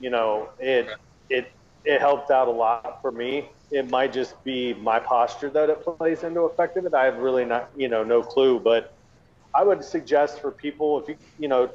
you 0.00 0.10
know, 0.10 0.48
it 0.58 0.88
it 1.30 1.50
it 1.84 2.00
helped 2.00 2.30
out 2.30 2.48
a 2.48 2.50
lot 2.50 3.00
for 3.00 3.10
me. 3.10 3.48
It 3.70 3.90
might 3.90 4.12
just 4.12 4.42
be 4.44 4.74
my 4.74 4.98
posture 4.98 5.50
that 5.50 5.70
it 5.70 5.84
plays 5.84 6.22
into 6.22 6.40
affecting 6.42 6.84
it. 6.86 6.94
I 6.94 7.04
have 7.04 7.18
really 7.18 7.44
not, 7.44 7.70
you 7.76 7.88
know, 7.88 8.02
no 8.02 8.22
clue. 8.22 8.58
But 8.58 8.94
I 9.54 9.62
would 9.62 9.84
suggest 9.84 10.40
for 10.40 10.50
people 10.50 11.00
if 11.00 11.08
you, 11.08 11.16
you 11.38 11.48
know, 11.48 11.70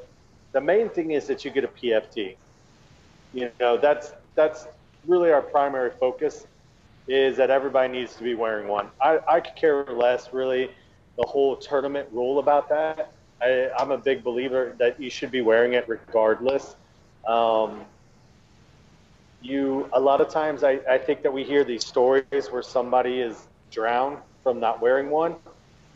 the 0.52 0.62
main 0.62 0.90
thing 0.90 1.12
is 1.12 1.28
that 1.28 1.44
you 1.46 1.52
get 1.52 1.64
a 1.64 1.68
PFT. 1.68 2.36
You 3.34 3.52
know, 3.60 3.78
that's 3.78 4.14
that's 4.36 4.68
really 5.08 5.32
our 5.32 5.42
primary 5.42 5.92
focus 6.00 6.48
is 7.08 7.36
that 7.38 7.50
everybody 7.50 7.92
needs 7.92 8.16
to 8.16 8.24
be 8.24 8.34
wearing 8.34 8.68
one. 8.68 8.90
I, 9.02 9.20
I 9.28 9.40
could 9.42 9.56
care 9.56 9.84
less 9.86 10.32
really 10.34 10.72
the 11.18 11.26
whole 11.28 11.56
tournament 11.56 12.08
rule 12.12 12.40
about 12.40 12.70
that. 12.70 13.12
I, 13.42 13.70
I'm 13.78 13.92
a 13.92 13.98
big 13.98 14.24
believer 14.24 14.76
that 14.80 15.00
you 15.02 15.10
should 15.10 15.32
be 15.32 15.42
wearing 15.42 15.74
it 15.74 15.88
regardless. 15.88 16.76
Um, 17.28 17.86
you 19.44 19.90
a 19.94 20.00
lot 20.00 20.22
of 20.22 20.30
times 20.30 20.64
I, 20.64 20.80
I 20.90 20.98
think 20.98 21.22
that 21.24 21.34
we 21.34 21.44
hear 21.44 21.64
these 21.64 21.86
stories 21.86 22.48
where 22.50 22.62
somebody 22.62 23.20
is 23.20 23.48
drowned 23.72 24.18
from 24.42 24.60
not 24.60 24.82
wearing 24.82 25.10
one. 25.10 25.36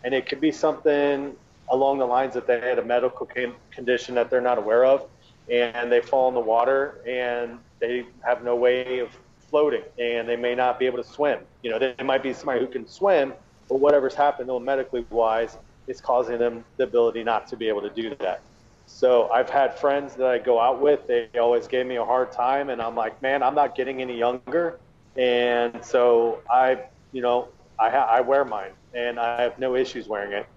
And 0.03 0.13
it 0.13 0.27
could 0.27 0.41
be 0.41 0.51
something 0.51 1.35
along 1.69 1.97
the 1.99 2.05
lines 2.05 2.33
that 2.33 2.47
they 2.47 2.59
had 2.59 2.79
a 2.79 2.85
medical 2.85 3.27
condition 3.71 4.15
that 4.15 4.29
they're 4.29 4.41
not 4.41 4.57
aware 4.57 4.85
of 4.85 5.07
and 5.51 5.91
they 5.91 6.01
fall 6.01 6.27
in 6.27 6.33
the 6.33 6.39
water 6.39 7.01
and 7.07 7.59
they 7.79 8.05
have 8.21 8.43
no 8.43 8.55
way 8.55 8.99
of 8.99 9.09
floating 9.49 9.83
and 9.97 10.27
they 10.27 10.35
may 10.35 10.55
not 10.55 10.77
be 10.79 10.85
able 10.85 10.97
to 10.97 11.09
swim. 11.09 11.39
You 11.63 11.71
know 11.71 11.79
they, 11.79 12.03
might 12.03 12.23
be 12.23 12.33
somebody 12.33 12.59
who 12.59 12.67
can 12.67 12.87
swim 12.87 13.33
but 13.69 13.79
whatever's 13.79 14.13
happened 14.13 14.47
to 14.47 14.53
them 14.53 14.65
medically 14.65 15.05
wise 15.09 15.57
is 15.87 15.99
causing 16.01 16.37
them 16.37 16.63
the 16.77 16.83
ability 16.83 17.23
not 17.23 17.47
to 17.47 17.57
be 17.57 17.67
able 17.67 17.81
to 17.81 17.89
do 17.89 18.15
that 18.15 18.41
so 18.87 19.29
I've 19.29 19.49
had 19.49 19.75
friends 19.75 20.15
that 20.15 20.27
I 20.27 20.39
go 20.39 20.59
out 20.59 20.81
with. 20.81 21.07
They 21.07 21.29
always 21.39 21.67
gave 21.67 21.85
me 21.85 21.97
a 21.97 22.05
hard 22.05 22.31
time, 22.31 22.69
and 22.69 22.81
I'm 22.81 22.95
like, 22.95 23.21
man, 23.21 23.43
I'm 23.43 23.53
not 23.53 23.75
getting 23.75 24.01
any 24.01 24.17
younger, 24.17 24.79
and 25.17 25.83
so 25.83 26.39
I, 26.49 26.79
you 27.11 27.21
know, 27.21 27.49
I 27.77 27.89
ha- 27.89 28.07
I 28.09 28.21
wear 28.21 28.45
mine, 28.45 28.71
and 28.93 29.19
I 29.19 29.41
have 29.41 29.59
no 29.59 29.75
issues 29.75 30.07
wearing 30.07 30.31
it. 30.31 30.47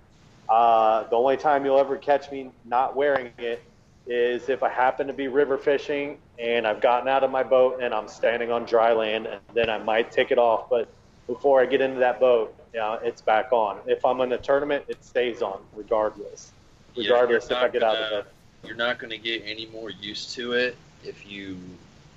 Uh, 0.48 1.04
the 1.08 1.16
only 1.16 1.36
time 1.36 1.64
you'll 1.64 1.78
ever 1.78 1.96
catch 1.96 2.30
me 2.30 2.50
not 2.64 2.96
wearing 2.96 3.32
it 3.38 3.62
is 4.06 4.48
if 4.48 4.62
I 4.62 4.68
happen 4.68 5.06
to 5.08 5.12
be 5.12 5.28
river 5.28 5.58
fishing 5.58 6.18
and 6.40 6.66
I've 6.66 6.80
gotten 6.80 7.06
out 7.06 7.22
of 7.22 7.30
my 7.30 7.44
boat 7.44 7.80
and 7.80 7.94
I'm 7.94 8.08
standing 8.08 8.50
on 8.50 8.64
dry 8.64 8.92
land, 8.92 9.26
and 9.26 9.40
then 9.54 9.68
I 9.70 9.78
might 9.78 10.10
take 10.10 10.30
it 10.30 10.38
off. 10.38 10.70
But 10.70 10.88
before 11.26 11.60
I 11.60 11.66
get 11.66 11.80
into 11.80 12.00
that 12.00 12.20
boat, 12.20 12.54
you 12.72 12.80
know, 12.80 12.98
it's 13.02 13.22
back 13.22 13.52
on. 13.52 13.78
If 13.86 14.04
I'm 14.04 14.20
in 14.20 14.32
a 14.32 14.38
tournament, 14.38 14.84
it 14.88 15.04
stays 15.04 15.42
on 15.42 15.60
regardless 15.74 16.52
regardless 16.96 17.48
you're 17.48 17.58
if 17.58 17.64
I 17.64 17.68
get 17.68 17.82
out 17.82 17.96
of 17.96 18.10
gonna- 18.10 18.22
bed. 18.22 18.32
You're 18.62 18.76
not 18.76 18.98
going 18.98 19.10
to 19.10 19.16
get 19.16 19.42
any 19.46 19.64
more 19.66 19.88
used 19.88 20.32
to 20.32 20.52
it 20.52 20.76
if 21.02 21.26
you 21.26 21.56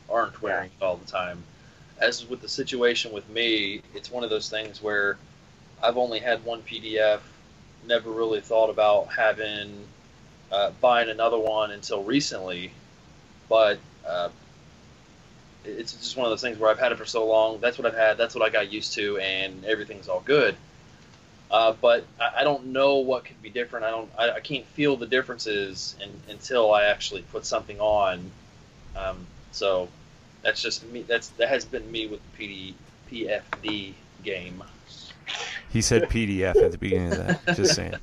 aren't 0.09 0.41
wearing 0.41 0.69
it 0.78 0.84
all 0.84 0.97
the 0.97 1.09
time. 1.09 1.41
As 1.99 2.28
with 2.28 2.41
the 2.41 2.49
situation 2.49 3.13
with 3.13 3.28
me, 3.30 3.82
it's 3.93 4.11
one 4.11 4.26
of 4.26 4.30
those 4.30 4.49
things 4.49 4.82
where 4.84 5.17
I've 5.82 5.97
only 5.97 6.19
had 6.19 6.43
one 6.43 6.61
PDF, 6.63 7.21
never 7.88 8.11
really 8.11 8.41
thought 8.41 8.69
about 8.69 9.07
having 9.13 9.86
uh, 10.51 10.71
buying 10.82 11.09
another 11.09 11.39
one 11.39 11.71
until 11.71 12.03
recently, 12.03 12.74
but 13.47 13.80
uh, 14.05 14.30
it's 15.65 15.93
just 15.93 16.17
one 16.17 16.26
of 16.26 16.32
those 16.32 16.41
things 16.41 16.57
where 16.57 16.69
I've 16.69 16.80
had 16.80 16.91
it 16.91 16.97
for 16.97 17.05
so 17.05 17.26
long. 17.26 17.59
That's 17.61 17.78
what 17.78 17.88
I've 17.88 17.97
had. 17.97 18.17
That's 18.17 18.36
what 18.36 18.43
I 18.43 18.49
got 18.49 18.71
used 18.71 18.93
to, 18.95 19.17
and 19.17 19.63
everything's 19.65 20.09
all 20.09 20.21
good. 20.21 20.55
Uh, 21.53 21.75
but 21.79 22.03
I, 22.19 22.39
I 22.39 22.43
don't 22.43 22.65
know 22.65 22.95
what 22.95 23.25
could 23.25 23.39
be 23.43 23.51
different. 23.51 23.85
I 23.85 23.91
don't. 23.91 24.09
I, 24.17 24.31
I 24.31 24.39
can't 24.39 24.65
feel 24.65 24.97
the 24.97 25.05
differences 25.05 25.95
in, 26.01 26.09
until 26.27 26.73
I 26.73 26.85
actually 26.85 27.21
put 27.21 27.45
something 27.45 27.79
on. 27.79 28.31
Um, 28.95 29.27
so 29.51 29.87
that's 30.41 30.63
just 30.63 30.83
me. 30.87 31.03
That's 31.03 31.27
that 31.29 31.49
has 31.49 31.63
been 31.63 31.89
me 31.91 32.07
with 32.07 32.21
the 32.35 32.47
PD, 32.47 32.73
PFD 33.11 33.93
game. 34.23 34.63
He 35.69 35.81
said 35.81 36.03
PDF 36.09 36.55
at 36.55 36.71
the 36.71 36.77
beginning 36.77 37.11
of 37.13 37.17
that. 37.17 37.55
Just 37.55 37.75
saying. 37.75 37.95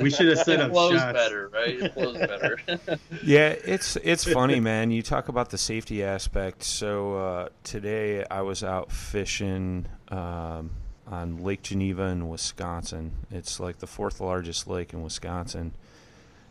We, 0.00 0.10
should 0.10 0.28
have 0.28 0.38
set 0.38 0.54
It 0.54 0.60
up 0.60 0.70
flows 0.70 0.98
shots. 0.98 1.12
better, 1.12 1.48
right? 1.48 1.80
It 1.82 1.94
flows 1.94 2.16
better. 2.18 2.58
Yeah, 3.22 3.48
it's 3.64 3.96
it's 3.96 4.24
funny, 4.24 4.58
man. 4.58 4.90
You 4.90 5.02
talk 5.02 5.28
about 5.28 5.50
the 5.50 5.58
safety 5.58 6.02
aspect. 6.02 6.62
So 6.62 7.16
uh, 7.16 7.48
today 7.62 8.24
I 8.30 8.40
was 8.42 8.64
out 8.64 8.90
fishing 8.90 9.86
um, 10.08 10.70
on 11.06 11.42
Lake 11.42 11.62
Geneva 11.62 12.04
in 12.04 12.28
Wisconsin. 12.28 13.12
It's 13.30 13.60
like 13.60 13.78
the 13.78 13.86
fourth 13.86 14.20
largest 14.20 14.66
lake 14.66 14.92
in 14.92 15.02
Wisconsin, 15.02 15.72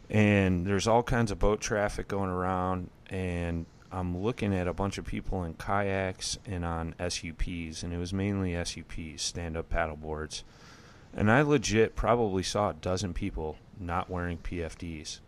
and 0.09 0.65
there's 0.65 0.87
all 0.87 1.03
kinds 1.03 1.31
of 1.31 1.39
boat 1.39 1.61
traffic 1.61 2.07
going 2.07 2.29
around. 2.29 2.89
And 3.09 3.65
I'm 3.91 4.17
looking 4.17 4.53
at 4.53 4.67
a 4.67 4.73
bunch 4.73 4.97
of 4.97 5.05
people 5.05 5.43
in 5.43 5.53
kayaks 5.53 6.37
and 6.45 6.65
on 6.65 6.95
SUPs, 6.99 7.83
and 7.83 7.93
it 7.93 7.97
was 7.97 8.13
mainly 8.13 8.53
SUPs, 8.63 9.21
stand-up 9.21 9.69
paddle 9.69 9.97
boards. 9.97 10.43
And 11.15 11.31
I 11.31 11.41
legit 11.41 11.95
probably 11.95 12.43
saw 12.43 12.71
a 12.71 12.73
dozen 12.73 13.13
people 13.13 13.57
not 13.79 14.09
wearing 14.09 14.37
PFDs 14.39 15.19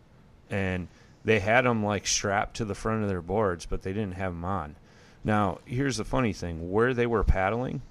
and 0.50 0.88
they 1.24 1.40
had 1.40 1.64
them 1.64 1.84
like 1.84 2.06
strapped 2.06 2.56
to 2.56 2.64
the 2.64 2.74
front 2.74 3.02
of 3.02 3.08
their 3.08 3.22
boards, 3.22 3.66
but 3.66 3.82
they 3.82 3.92
didn't 3.92 4.14
have 4.14 4.32
them 4.32 4.44
on. 4.44 4.76
Now, 5.24 5.58
here's 5.64 5.96
the 5.96 6.04
funny 6.04 6.32
thing: 6.32 6.70
where 6.70 6.94
they 6.94 7.06
were 7.06 7.24
paddling, 7.24 7.82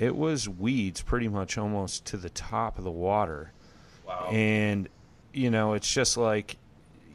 it 0.00 0.16
was 0.16 0.48
weeds 0.48 1.02
pretty 1.02 1.28
much 1.28 1.58
almost 1.58 2.06
to 2.06 2.16
the 2.16 2.30
top 2.30 2.78
of 2.78 2.84
the 2.84 2.90
water, 2.90 3.52
wow. 4.08 4.28
and 4.32 4.88
you 5.32 5.50
know, 5.50 5.74
it's 5.74 5.92
just 5.92 6.16
like 6.16 6.56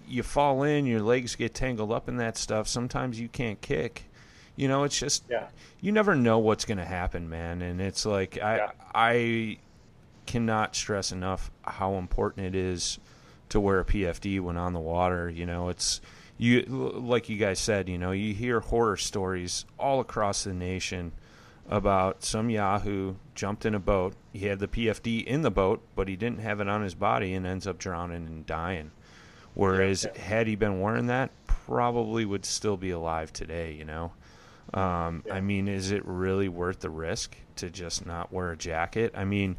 you 0.08 0.22
fall 0.24 0.64
in, 0.64 0.86
your 0.86 1.02
legs 1.02 1.36
get 1.36 1.54
tangled 1.54 1.92
up 1.92 2.08
in 2.08 2.18
that 2.18 2.38
stuff. 2.38 2.68
Sometimes 2.68 3.20
you 3.20 3.28
can't 3.28 3.60
kick. 3.60 4.04
You 4.56 4.68
know, 4.68 4.84
it's 4.84 4.98
just 4.98 5.24
Yeah. 5.30 5.48
you 5.82 5.92
never 5.92 6.16
know 6.16 6.40
what's 6.40 6.64
going 6.64 6.78
to 6.78 6.86
happen, 6.86 7.28
man. 7.28 7.62
And 7.62 7.82
it's 7.82 8.06
like 8.06 8.42
I 8.42 8.58
Yeah. 8.58 8.72
I 8.94 9.58
cannot 10.28 10.76
stress 10.76 11.12
enough 11.12 11.52
how 11.64 11.96
important 11.96 12.46
it 12.48 12.56
is 12.56 13.00
to 13.50 13.60
wear 13.60 13.80
a 13.80 13.86
PFD 13.86 14.40
when 14.40 14.58
on 14.58 14.74
the 14.74 14.80
water. 14.80 15.30
You 15.30 15.46
know, 15.46 15.70
it's 15.70 16.02
you 16.38 16.62
like 16.62 17.30
you 17.30 17.38
guys 17.38 17.60
said. 17.60 17.90
You 17.90 17.98
know, 17.98 18.12
you 18.12 18.34
hear 18.34 18.60
horror 18.60 18.96
stories 18.98 19.66
all 19.80 20.00
across 20.00 20.44
the 20.44 20.54
nation 20.54 21.12
about 21.68 22.24
some 22.24 22.50
Yahoo 22.50 23.16
jumped 23.34 23.66
in 23.66 23.74
a 23.74 23.80
boat. 23.80 24.14
He 24.34 24.46
had 24.46 24.60
the 24.60 24.68
PFD 24.68 25.24
in 25.26 25.42
the 25.42 25.52
boat, 25.52 25.82
but 25.96 26.08
he 26.08 26.16
didn't 26.16 26.40
have 26.40 26.60
it 26.60 26.68
on 26.68 26.84
his 26.84 26.96
body 26.96 27.34
and 27.34 27.46
ends 27.46 27.66
up 27.68 27.78
drowning 27.78 28.28
and 28.28 28.46
dying. 28.46 28.92
Whereas 29.54 30.06
had 30.16 30.48
he 30.48 30.56
been 30.56 30.82
wearing 30.82 31.08
that, 31.08 31.32
probably 31.48 32.26
would 32.26 32.46
still 32.46 32.78
be 32.78 32.92
alive 32.92 33.34
today. 33.34 33.74
You 33.74 33.86
know. 33.86 34.12
Um, 34.74 35.24
I 35.32 35.42
mean, 35.42 35.68
is 35.68 35.92
it 35.92 36.04
really 36.06 36.50
worth 36.50 36.80
the 36.80 36.90
risk 36.90 37.38
to 37.58 37.70
just 37.70 38.06
not 38.06 38.34
wear 38.34 38.52
a 38.52 38.58
jacket? 38.58 39.14
I 39.16 39.24
mean, 39.24 39.58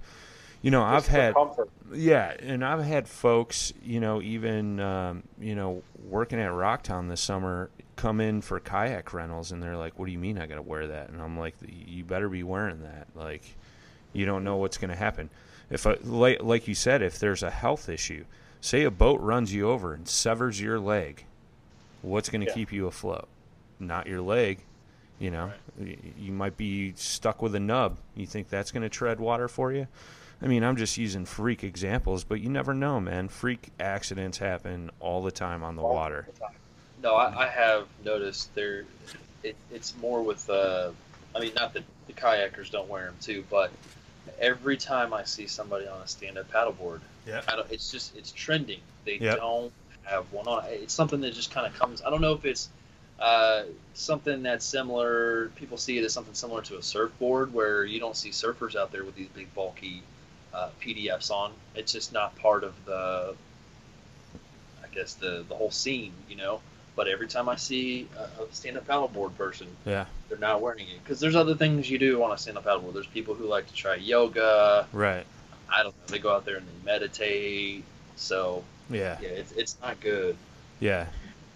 you 0.62 0.70
know, 0.70 0.82
I've 0.82 1.06
had 1.06 1.34
comfort. 1.34 1.68
yeah, 1.92 2.34
and 2.40 2.64
I've 2.64 2.82
had 2.84 3.06
folks, 3.08 3.72
you 3.82 4.00
know, 4.00 4.20
even 4.22 4.80
um, 4.80 5.22
you 5.38 5.54
know, 5.54 5.82
working 6.08 6.40
at 6.40 6.50
Rocktown 6.50 7.08
this 7.08 7.20
summer, 7.20 7.70
come 7.96 8.20
in 8.20 8.40
for 8.42 8.58
kayak 8.60 9.12
rentals, 9.14 9.52
and 9.52 9.62
they're 9.62 9.76
like, 9.76 9.98
"What 9.98 10.06
do 10.06 10.12
you 10.12 10.18
mean 10.18 10.38
I 10.38 10.46
got 10.46 10.56
to 10.56 10.62
wear 10.62 10.86
that?" 10.88 11.10
And 11.10 11.20
I'm 11.22 11.38
like, 11.38 11.54
"You 11.66 12.04
better 12.04 12.28
be 12.28 12.42
wearing 12.42 12.82
that. 12.82 13.06
Like, 13.14 13.42
you 14.12 14.26
don't 14.26 14.44
know 14.44 14.56
what's 14.56 14.78
going 14.78 14.90
to 14.90 14.96
happen. 14.96 15.30
If 15.70 15.86
a, 15.86 15.98
like 16.02 16.42
like 16.42 16.66
you 16.68 16.74
said, 16.74 17.02
if 17.02 17.18
there's 17.18 17.42
a 17.42 17.50
health 17.50 17.88
issue, 17.88 18.24
say 18.60 18.82
a 18.84 18.90
boat 18.90 19.20
runs 19.20 19.52
you 19.54 19.68
over 19.70 19.94
and 19.94 20.08
severs 20.08 20.60
your 20.60 20.78
leg, 20.80 21.24
what's 22.02 22.28
going 22.28 22.40
to 22.42 22.46
Yeah. 22.48 22.54
keep 22.54 22.72
you 22.72 22.86
afloat? 22.86 23.28
Not 23.78 24.06
your 24.06 24.20
leg." 24.22 24.60
You 25.18 25.30
know, 25.30 25.50
Y- 25.80 25.96
you 26.18 26.30
might 26.32 26.58
be 26.58 26.92
stuck 26.96 27.40
with 27.40 27.54
a 27.54 27.60
nub. 27.60 27.96
You 28.14 28.26
think 28.26 28.50
that's 28.50 28.70
going 28.70 28.82
to 28.82 28.90
tread 28.90 29.18
water 29.18 29.48
for 29.48 29.72
you? 29.72 29.86
I 30.42 30.46
mean, 30.46 30.62
I'm 30.62 30.76
just 30.76 30.98
using 30.98 31.24
freak 31.24 31.64
examples, 31.64 32.24
but 32.24 32.40
you 32.40 32.50
never 32.50 32.74
know, 32.74 33.00
man. 33.00 33.28
Freak 33.28 33.70
accidents 33.80 34.38
happen 34.38 34.90
all 35.00 35.22
the 35.22 35.30
time 35.30 35.62
on 35.64 35.76
the 35.76 35.82
water. 35.82 36.28
No, 37.02 37.14
I, 37.14 37.44
I 37.44 37.48
have 37.48 37.86
noticed 38.04 38.54
there. 38.54 38.84
It, 39.42 39.56
it's 39.70 39.94
more 39.96 40.22
with. 40.22 40.48
Uh, 40.50 40.90
I 41.34 41.40
mean, 41.40 41.52
not 41.54 41.72
that 41.74 41.84
the 42.06 42.12
kayakers 42.12 42.70
don't 42.70 42.88
wear 42.88 43.06
them 43.06 43.14
too, 43.20 43.44
but 43.50 43.70
every 44.38 44.76
time 44.76 45.14
I 45.14 45.24
see 45.24 45.46
somebody 45.46 45.86
on 45.86 46.00
a 46.00 46.06
stand-up 46.06 46.50
paddleboard, 46.50 47.00
Yeah. 47.26 47.42
I 47.48 47.56
don't, 47.56 47.70
it's 47.70 47.90
just 47.90 48.16
it's 48.16 48.32
trending. 48.32 48.80
They 49.04 49.16
Yep. 49.18 49.36
don't 49.38 49.72
have 50.04 50.30
one 50.32 50.46
on. 50.46 50.64
It's 50.68 50.94
something 50.94 51.20
that 51.22 51.32
just 51.34 51.50
kind 51.50 51.66
of 51.66 51.78
comes. 51.78 52.02
I 52.02 52.10
don't 52.10 52.20
know 52.20 52.32
if 52.32 52.44
it's 52.44 52.68
uh, 53.20 53.64
something 53.94 54.42
that's 54.42 54.64
similar. 54.66 55.48
People 55.56 55.78
see 55.78 55.96
it 55.98 56.04
as 56.04 56.12
something 56.12 56.34
similar 56.34 56.60
to 56.62 56.76
a 56.76 56.82
surfboard, 56.82 57.54
where 57.54 57.84
you 57.84 58.00
don't 58.00 58.16
see 58.16 58.30
surfers 58.30 58.76
out 58.76 58.92
there 58.92 59.04
with 59.04 59.14
these 59.14 59.28
big 59.28 59.52
bulky 59.54 60.02
uh, 60.54 60.70
PDFs 60.80 61.30
on. 61.30 61.52
It's 61.74 61.92
just 61.92 62.12
not 62.12 62.36
part 62.36 62.64
of 62.64 62.72
the. 62.84 63.34
I 64.82 64.94
guess 64.94 65.14
the 65.14 65.44
the 65.48 65.54
whole 65.54 65.70
scene, 65.70 66.12
you 66.28 66.36
know. 66.36 66.60
But 66.94 67.08
every 67.08 67.26
time 67.28 67.48
I 67.48 67.56
see 67.56 68.08
a, 68.16 68.42
a 68.42 68.46
stand-up 68.52 68.86
paddleboard 68.86 69.36
person, 69.36 69.66
Yeah, 69.84 70.06
they're 70.30 70.38
not 70.38 70.62
wearing 70.62 70.88
it 70.88 71.02
because 71.04 71.20
there's 71.20 71.36
other 71.36 71.54
things 71.54 71.90
you 71.90 71.98
do 71.98 72.22
on 72.22 72.32
a 72.32 72.38
stand-up 72.38 72.64
paddleboard. 72.64 72.94
There's 72.94 73.06
people 73.06 73.34
who 73.34 73.44
like 73.46 73.66
to 73.66 73.74
try 73.74 73.96
yoga. 73.96 74.86
right. 74.92 75.26
I 75.68 75.82
don't 75.82 75.94
know. 75.94 76.06
They 76.08 76.18
go 76.20 76.32
out 76.34 76.44
there 76.46 76.56
and 76.56 76.66
they 76.66 76.84
meditate. 76.84 77.84
So 78.14 78.64
Yeah, 78.88 79.18
yeah, 79.20 79.28
it's 79.28 79.52
it's 79.52 79.76
not 79.82 80.00
good. 80.00 80.36
yeah, 80.80 81.06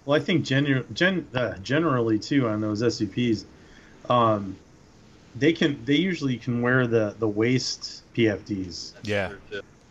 Well, 0.05 0.21
I 0.21 0.23
think 0.23 0.45
genu- 0.45 0.85
gen- 0.93 1.29
uh, 1.35 1.57
generally 1.59 2.19
too 2.19 2.49
on 2.49 2.61
those 2.61 2.83
SUPs, 2.83 3.45
um, 4.11 4.57
they 5.37 5.53
can 5.53 5.85
they 5.85 5.95
usually 5.95 6.37
can 6.37 6.63
wear 6.63 6.87
the 6.87 7.15
the 7.19 7.29
waist 7.29 8.03
PFDs. 8.15 8.95
That's 8.95 9.09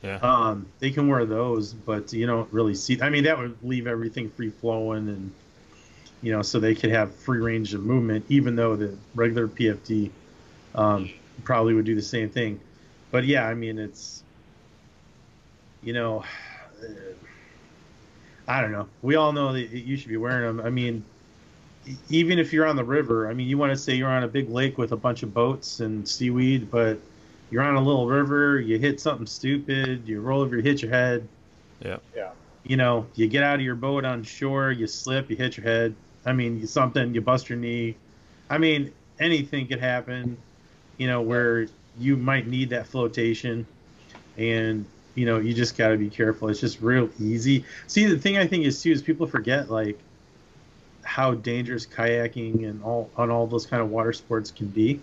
Yeah. 0.02 0.16
Um, 0.22 0.68
they 0.80 0.92
can 0.92 1.08
wear 1.08 1.26
those, 1.26 1.74
but 1.74 2.14
you 2.14 2.26
don't 2.26 2.52
really 2.54 2.76
see. 2.76 3.02
I 3.02 3.10
mean, 3.10 3.26
that 3.26 3.38
would 3.38 3.58
leave 3.62 3.86
everything 3.86 4.30
free 4.30 4.50
flowing, 4.50 5.10
and 5.10 5.32
you 6.22 6.32
know, 6.32 6.42
so 6.42 6.60
they 6.60 6.74
could 6.74 6.92
have 6.92 7.14
free 7.14 7.40
range 7.40 7.74
of 7.74 7.84
movement, 7.84 8.26
even 8.30 8.56
though 8.56 8.76
the 8.76 8.98
regular 9.14 9.48
PFD 9.48 10.10
um, 10.76 11.10
probably 11.44 11.74
would 11.74 11.86
do 11.86 11.96
the 11.96 12.02
same 12.02 12.30
thing. 12.30 12.62
But 13.12 13.26
yeah, 13.26 13.46
I 13.46 13.56
mean, 13.56 13.78
it's 13.78 14.24
you 15.84 15.94
know, 15.94 16.24
I 18.48 18.62
don't 18.62 18.72
know. 18.72 18.88
We 19.02 19.16
all 19.16 19.34
know 19.34 19.54
that 19.54 19.70
you 19.70 19.98
should 19.98 20.10
be 20.10 20.18
wearing 20.18 20.58
them. 20.58 20.66
I 20.66 20.70
mean, 20.70 21.04
even 22.09 22.39
if 22.39 22.53
you're 22.53 22.65
on 22.67 22.75
the 22.75 22.84
river, 22.84 23.30
I 23.30 23.34
mean, 23.34 23.47
you 23.47 23.57
want 23.57 23.71
to 23.71 23.77
say 23.77 23.95
you're 23.95 24.09
on 24.09 24.23
a 24.23 24.27
big 24.27 24.49
lake 24.49 24.77
with 24.77 24.91
a 24.91 24.97
bunch 24.97 25.23
of 25.23 25.34
boats 25.34 25.80
and 25.80 26.07
seaweed, 26.07 26.69
but 26.69 26.99
you're 27.49 27.63
on 27.63 27.75
a 27.75 27.82
little 27.82 28.07
river, 28.07 28.59
you 28.59 28.77
hit 28.77 28.99
something 28.99 29.25
stupid, 29.25 30.07
you 30.07 30.21
roll 30.21 30.41
over, 30.41 30.57
you 30.57 30.61
hit 30.61 30.82
your 30.82 30.91
head. 30.91 31.27
Yeah. 31.84 31.97
Yeah. 32.15 32.32
You 32.63 32.77
know, 32.77 33.07
you 33.15 33.27
get 33.27 33.43
out 33.43 33.55
of 33.55 33.61
your 33.61 33.75
boat 33.75 34.05
on 34.05 34.23
shore, 34.23 34.71
you 34.71 34.86
slip, 34.88 35.30
you 35.30 35.36
hit 35.36 35.57
your 35.57 35.65
head. 35.65 35.95
I 36.25 36.34
mean, 36.34 36.59
you- 36.59 36.67
something, 36.67 37.13
you 37.13 37.21
bust 37.21 37.49
your 37.49 37.57
knee. 37.57 37.95
I 38.49 38.57
mean, 38.57 38.91
anything 39.19 39.67
could 39.67 39.80
happen, 39.80 40.38
you 40.97 41.07
know, 41.07 41.21
where 41.21 41.67
you 41.97 42.17
might 42.17 42.47
need 42.47 42.69
that 42.69 42.88
flotation. 42.88 43.65
And, 44.38 44.86
you 45.15 45.25
know, 45.25 45.39
you 45.39 45.53
just 45.53 45.77
got 45.77 45.89
to 45.89 45.97
be 45.97 46.09
careful. 46.09 46.49
It's 46.49 46.59
just 46.59 46.82
real 46.82 47.09
easy. 47.19 47.65
See, 47.88 48.05
the 48.05 48.17
thing 48.17 48.38
I 48.38 48.45
think 48.45 48.65
is, 48.65 48.82
too, 48.82 48.91
is 48.91 49.01
people 49.01 49.27
forget, 49.27 49.69
like, 49.71 49.97
how 51.10 51.34
dangerous 51.34 51.88
kayaking 51.88 52.70
and 52.70 52.84
all 52.84 53.10
on 53.18 53.32
all 53.32 53.47
those 53.47 53.66
kind 53.66 53.82
of 53.82 53.89
water 53.89 54.14
sports 54.14 54.51
can 54.51 54.68
be. 54.68 55.01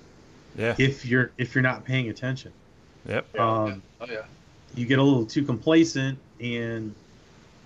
Yeah, 0.57 0.74
if 0.78 1.04
you're 1.04 1.32
if 1.36 1.54
you're 1.54 1.62
not 1.62 1.84
paying 1.84 2.09
attention. 2.09 2.52
yep, 3.09 3.26
Um, 3.38 3.82
Oh 4.00 4.07
yeah. 4.09 4.22
you 4.74 4.86
get 4.86 4.98
a 4.98 5.02
little 5.02 5.26
too 5.26 5.44
complacent 5.44 6.18
and 6.40 6.94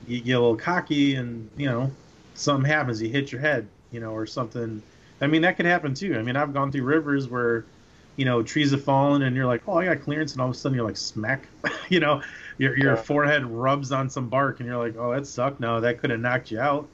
you 0.06 0.20
get 0.20 0.32
a 0.32 0.40
little 0.40 0.56
cocky 0.56 1.16
and 1.16 1.48
you 1.56 1.66
know 1.66 1.90
something 2.34 2.64
happens 2.70 3.02
you 3.02 3.08
hit 3.10 3.30
your 3.32 3.40
head 3.40 3.66
you 3.92 4.00
know 4.00 4.12
or 4.12 4.26
something. 4.26 4.82
I 5.20 5.26
mean 5.26 5.42
that 5.42 5.56
could 5.56 5.66
happen 5.66 5.92
too. 5.94 6.16
I 6.18 6.22
mean 6.22 6.36
i've 6.36 6.54
gone 6.54 6.72
through 6.72 6.84
rivers 6.84 7.28
where 7.28 7.64
you 8.16 8.24
know 8.24 8.42
trees 8.42 8.70
have 8.72 8.82
fallen 8.84 9.22
and 9.22 9.36
you're 9.36 9.46
like 9.46 9.62
oh 9.68 9.78
i 9.78 9.84
got 9.84 10.00
clearance 10.02 10.32
and 10.32 10.40
all 10.40 10.48
of 10.48 10.54
a 10.54 10.58
sudden 10.58 10.76
you're 10.76 10.84
like 10.86 10.96
smack 10.96 11.46
you 11.90 12.00
know? 12.00 12.22
Your, 12.58 12.76
your 12.78 12.96
Yeah. 12.96 13.02
forehead 13.02 13.44
rubs 13.46 13.92
on 13.92 14.10
some 14.10 14.28
bark 14.28 14.60
and 14.60 14.68
you're 14.68 14.78
like 14.78 14.96
oh 14.96 15.12
that 15.14 15.26
sucked. 15.26 15.60
No 15.60 15.80
that 15.80 15.98
could 15.98 16.10
have 16.10 16.20
knocked 16.20 16.50
you 16.50 16.60
out 16.60 16.88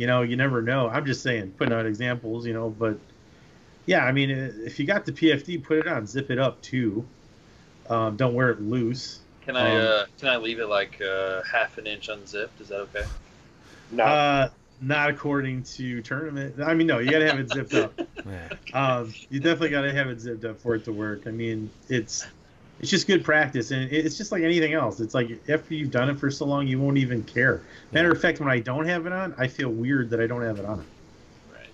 you 0.00 0.06
know 0.06 0.22
you 0.22 0.34
never 0.34 0.62
know 0.62 0.88
i'm 0.88 1.04
just 1.04 1.22
saying 1.22 1.52
putting 1.58 1.74
out 1.74 1.84
examples 1.84 2.46
you 2.46 2.54
know 2.54 2.70
but 2.70 2.98
yeah 3.84 4.02
i 4.06 4.10
mean 4.12 4.30
if 4.30 4.80
you 4.80 4.86
got 4.86 5.04
the 5.04 5.12
pfd 5.12 5.62
put 5.62 5.76
it 5.76 5.86
on 5.86 6.06
zip 6.06 6.30
it 6.30 6.38
up 6.38 6.60
too 6.62 7.06
um, 7.90 8.16
don't 8.16 8.34
wear 8.34 8.50
it 8.50 8.62
loose 8.62 9.20
Can 9.44 9.56
I 9.56 9.76
Um, 9.76 9.86
uh, 9.86 10.06
can 10.18 10.28
I 10.28 10.36
leave 10.36 10.58
it 10.58 10.68
like 10.68 11.00
uh, 11.02 11.42
half 11.42 11.76
an 11.76 11.86
inch 11.86 12.08
unzipped? 12.08 12.60
Is 12.60 12.68
that 12.68 12.80
okay? 12.82 13.04
No. 13.90 14.04
Uh, 14.04 14.48
not 14.80 15.10
according 15.10 15.64
to 15.64 16.00
tournament. 16.02 16.60
I 16.62 16.72
mean, 16.74 16.86
no, 16.86 17.00
you 17.00 17.10
gotta 17.10 17.26
have 17.26 17.40
it 17.40 17.50
zipped 17.50 17.74
up. 17.74 17.92
yeah, 18.26 18.48
Um, 18.72 19.12
you 19.28 19.40
definitely 19.40 19.70
gotta 19.70 19.92
have 19.92 20.08
it 20.08 20.20
zipped 20.20 20.44
up 20.44 20.60
for 20.60 20.76
it 20.76 20.84
to 20.84 20.92
work. 20.92 21.26
I 21.26 21.30
mean, 21.30 21.68
it's 21.88 22.24
it's 22.80 22.90
just 22.90 23.06
good 23.06 23.22
practice, 23.24 23.70
and 23.70 23.90
it's 23.92 24.16
just 24.16 24.32
like 24.32 24.42
anything 24.42 24.72
else. 24.72 25.00
It's 25.00 25.14
like 25.14 25.30
after 25.48 25.74
you've 25.74 25.90
done 25.90 26.08
it 26.10 26.18
for 26.18 26.30
so 26.30 26.46
long, 26.46 26.66
you 26.66 26.80
won't 26.80 26.96
even 26.98 27.22
care. 27.24 27.60
Matter 27.92 28.10
of 28.10 28.20
fact, 28.20 28.40
when 28.40 28.48
I 28.48 28.58
don't 28.60 28.86
have 28.86 29.06
it 29.06 29.12
on, 29.12 29.34
I 29.38 29.46
feel 29.48 29.68
weird 29.68 30.10
that 30.10 30.20
I 30.20 30.26
don't 30.26 30.42
have 30.42 30.58
it 30.58 30.64
on. 30.64 30.84
Right. 31.52 31.66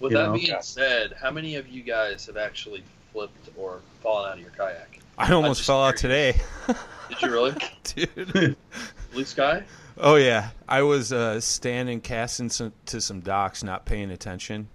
With 0.00 0.12
You 0.12 0.18
that 0.18 0.26
know? 0.26 0.32
being 0.34 0.56
said, 0.62 1.14
how 1.20 1.30
many 1.30 1.56
of 1.56 1.66
you 1.68 1.82
guys 1.82 2.26
have 2.26 2.36
actually 2.36 2.82
flipped 3.12 3.48
or 3.56 3.80
fallen 4.02 4.28
out 4.30 4.34
of 4.36 4.40
your 4.40 4.50
kayak? 4.50 5.00
I 5.18 5.32
almost 5.32 5.62
fell 5.62 5.82
out 5.82 5.96
today, 5.96 6.34
Did 6.66 7.22
you 7.22 7.30
really? 7.30 7.54
dude. 7.84 8.56
Blue 9.12 9.24
sky? 9.24 9.64
Oh 9.98 10.14
yeah, 10.16 10.50
I 10.68 10.82
was 10.82 11.12
uh, 11.12 11.40
standing 11.40 12.00
casting 12.00 12.48
some, 12.48 12.72
to 12.86 13.00
some 13.00 13.20
docks, 13.20 13.62
not 13.62 13.84
paying 13.84 14.10
attention, 14.10 14.68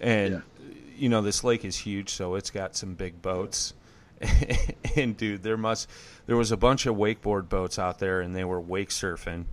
and 0.00 0.34
Yeah. 0.34 0.40
you 0.96 1.08
know 1.08 1.22
this 1.22 1.44
lake 1.44 1.64
is 1.64 1.76
huge, 1.76 2.10
so 2.10 2.34
it's 2.34 2.50
got 2.50 2.76
some 2.76 2.94
big 2.94 3.22
boats. 3.22 3.72
and 4.98 5.16
dude, 5.16 5.42
there 5.42 5.56
must 5.56 5.88
there 6.26 6.36
was 6.36 6.52
a 6.52 6.56
bunch 6.56 6.86
of 6.86 6.96
wakeboard 6.96 7.48
boats 7.48 7.78
out 7.78 7.98
there, 7.98 8.20
and 8.20 8.34
they 8.34 8.44
were 8.44 8.60
wake 8.60 8.90
surfing. 8.90 9.46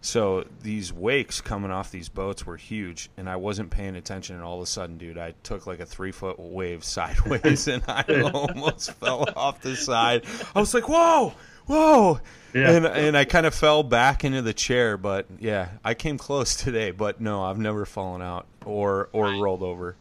So 0.00 0.44
these 0.62 0.92
wakes 0.92 1.40
coming 1.40 1.72
off 1.72 1.90
these 1.90 2.08
boats 2.08 2.46
were 2.46 2.56
huge, 2.56 3.10
and 3.16 3.28
I 3.28 3.36
wasn't 3.36 3.70
paying 3.70 3.96
attention. 3.96 4.36
And 4.36 4.44
all 4.44 4.58
of 4.58 4.62
a 4.62 4.66
sudden, 4.66 4.96
dude, 4.96 5.18
I 5.18 5.34
took 5.42 5.66
like 5.66 5.80
a 5.80 5.86
three 5.86 6.12
foot 6.12 6.38
wave 6.38 6.84
sideways, 6.84 7.66
and 7.66 7.82
I 7.88 8.04
almost 8.32 8.92
fell 8.92 9.28
off 9.34 9.60
the 9.60 9.74
side. 9.74 10.24
I 10.54 10.60
was 10.60 10.72
like, 10.72 10.88
"Whoa, 10.88 11.34
whoa!" 11.66 12.20
Yeah. 12.54 12.70
And 12.70 12.86
and 12.86 13.16
I 13.16 13.24
kind 13.24 13.44
of 13.44 13.54
fell 13.54 13.82
back 13.82 14.24
into 14.24 14.40
the 14.40 14.54
chair, 14.54 14.96
but 14.96 15.26
yeah, 15.40 15.70
I 15.84 15.94
came 15.94 16.16
close 16.16 16.54
today. 16.62 16.92
But 16.92 17.20
no, 17.20 17.42
I've 17.42 17.58
never 17.58 17.84
fallen 17.84 18.22
out 18.22 18.46
or 18.64 19.08
or 19.12 19.32
rolled 19.32 19.62
over. 19.62 19.96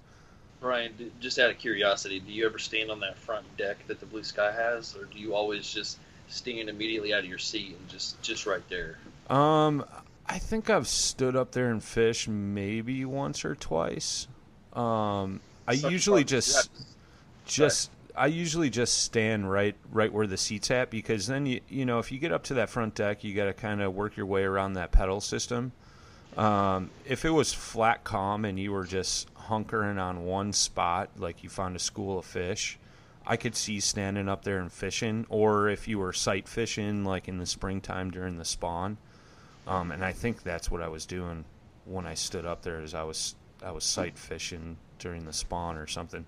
Brian, 0.60 0.94
d- 0.98 1.12
just 1.20 1.40
out 1.40 1.50
of 1.50 1.58
curiosity, 1.58 2.20
do 2.20 2.32
you 2.32 2.46
ever 2.46 2.58
stand 2.58 2.90
on 2.90 3.00
that 3.02 3.18
front 3.18 3.46
deck 3.58 3.78
that 3.88 4.00
the 4.00 4.06
blue 4.06 4.24
sky 4.24 4.52
has, 4.52 4.96
or 4.96 5.06
do 5.06 5.20
you 5.20 5.36
always 5.36 5.72
just 5.72 6.00
stand 6.28 6.70
immediately 6.70 7.14
out 7.14 7.20
of 7.20 7.26
your 7.26 7.38
seat 7.38 7.76
and 7.80 7.90
just 7.90 8.22
just 8.22 8.46
right 8.46 8.68
there? 8.70 8.98
Um, 9.30 9.86
I 10.26 10.40
think 10.40 10.70
I've 10.70 10.88
stood 10.88 11.36
up 11.36 11.52
there 11.52 11.70
and 11.70 11.84
fished 11.84 12.28
maybe 12.28 13.06
once 13.06 13.46
or 13.46 13.56
twice. 13.56 14.28
Um, 14.74 15.42
I 15.68 15.76
Such 15.76 15.92
usually 15.92 16.22
fun. 16.22 16.28
Just 16.28 16.70
just 17.46 17.92
I 18.16 18.28
usually 18.28 18.70
just 18.70 19.04
stand 19.04 19.50
right 19.50 19.76
right 19.92 20.12
where 20.12 20.28
the 20.28 20.38
seat's 20.38 20.72
at 20.72 20.90
because 20.90 21.28
then 21.28 21.46
you 21.46 21.62
you 21.70 21.86
know 21.86 22.00
if 22.00 22.12
you 22.12 22.20
get 22.20 22.32
up 22.32 22.44
to 22.46 22.56
that 22.56 22.70
front 22.70 22.96
deck 22.96 23.24
you 23.24 23.34
got 23.34 23.46
to 23.46 23.54
kind 23.54 23.82
of 23.82 23.94
work 23.94 24.18
your 24.18 24.26
way 24.26 24.44
around 24.44 24.74
that 24.74 24.92
pedal 24.92 25.22
system. 25.22 25.72
Um, 26.36 26.92
if 27.06 27.26
it 27.26 27.32
was 27.32 27.52
flat 27.52 28.04
calm 28.04 28.46
and 28.46 28.60
you 28.60 28.72
were 28.72 28.86
just 28.86 29.28
hunkering 29.50 30.02
on 30.02 30.26
one 30.26 30.54
spot 30.54 31.10
like 31.18 31.44
you 31.44 31.50
found 31.50 31.76
a 31.76 31.80
school 31.80 32.20
of 32.20 32.26
fish, 32.26 32.78
I 33.26 33.36
could 33.36 33.56
see 33.56 33.80
standing 33.80 34.30
up 34.30 34.44
there 34.44 34.60
and 34.60 34.72
fishing. 34.72 35.26
Or 35.30 35.68
if 35.68 35.88
you 35.88 36.00
were 36.00 36.14
sight 36.14 36.48
fishing 36.48 37.04
like 37.04 37.28
in 37.28 37.38
the 37.38 37.46
springtime 37.46 38.12
during 38.12 38.38
the 38.38 38.46
spawn, 38.46 38.98
um, 39.68 39.92
and 39.92 40.04
I 40.04 40.14
think 40.14 40.44
that's 40.44 40.72
what 40.72 40.82
I 40.82 40.88
was 40.88 41.06
doing 41.06 41.44
when 41.86 42.06
I 42.06 42.14
stood 42.14 42.46
up 42.46 42.62
there 42.62 42.82
is 42.82 42.94
I 42.94 43.04
was 43.04 43.36
I 43.64 43.72
was 43.72 43.84
sight 43.84 44.18
fishing 44.18 44.78
during 45.00 45.26
the 45.26 45.34
spawn 45.34 45.78
or 45.78 45.88
something. 45.88 46.26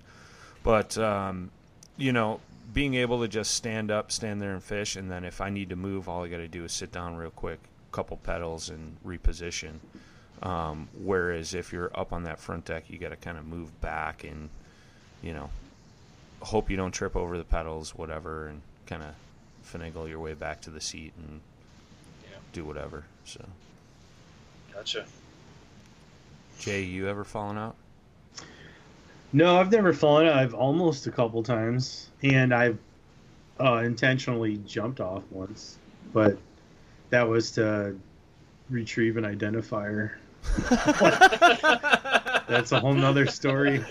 But 0.63 0.97
um, 0.97 1.51
you 1.97 2.11
know, 2.11 2.41
being 2.73 2.95
able 2.95 3.21
to 3.21 3.27
just 3.27 3.53
stand 3.53 3.91
up, 3.91 4.11
stand 4.11 4.41
there 4.41 4.53
and 4.53 4.63
fish, 4.63 4.95
and 4.95 5.09
then 5.09 5.23
if 5.23 5.41
I 5.41 5.49
need 5.49 5.69
to 5.69 5.75
move, 5.75 6.07
all 6.07 6.23
I 6.23 6.27
got 6.27 6.37
to 6.37 6.47
do 6.47 6.63
is 6.63 6.71
sit 6.71 6.91
down 6.91 7.15
real 7.15 7.31
quick, 7.31 7.59
couple 7.91 8.17
pedals, 8.17 8.69
and 8.69 8.97
reposition. 9.05 9.75
Um, 10.41 10.87
whereas 11.03 11.53
if 11.53 11.73
you're 11.73 11.91
up 11.93 12.13
on 12.13 12.23
that 12.23 12.39
front 12.39 12.65
deck, 12.65 12.85
you 12.89 12.97
got 12.97 13.09
to 13.09 13.17
kind 13.17 13.37
of 13.37 13.45
move 13.45 13.79
back 13.81 14.23
and 14.23 14.49
you 15.21 15.33
know, 15.33 15.49
hope 16.41 16.69
you 16.69 16.77
don't 16.77 16.91
trip 16.93 17.15
over 17.17 17.37
the 17.37 17.43
pedals, 17.43 17.93
whatever, 17.93 18.47
and 18.47 18.61
kind 18.85 19.03
of 19.03 19.09
finagle 19.69 20.07
your 20.07 20.19
way 20.19 20.33
back 20.33 20.61
to 20.61 20.69
the 20.69 20.79
seat 20.79 21.11
and 21.17 21.41
Yeah. 22.23 22.37
do 22.53 22.63
whatever. 22.63 23.03
So, 23.25 23.45
Gotcha. 24.73 25.05
Jay, 26.59 26.83
you 26.83 27.07
ever 27.09 27.23
fallen 27.25 27.57
out? 27.57 27.75
No, 29.33 29.59
I've 29.59 29.71
never 29.71 29.93
fallen. 29.93 30.27
out. 30.27 30.37
I've 30.37 30.53
almost 30.53 31.05
a 31.07 31.11
couple 31.11 31.43
times, 31.43 32.09
and 32.23 32.53
I've 32.53 32.77
uh, 33.59 33.81
intentionally 33.83 34.57
jumped 34.65 35.01
off 35.01 35.23
once, 35.31 35.77
but 36.13 36.37
that 37.09 37.27
was 37.27 37.51
to 37.51 37.95
retrieve 38.69 39.17
an 39.17 39.25
identifier. 39.25 40.11
That's 42.47 42.71
a 42.71 42.79
whole 42.79 42.93
nother 42.93 43.27
story. 43.27 43.83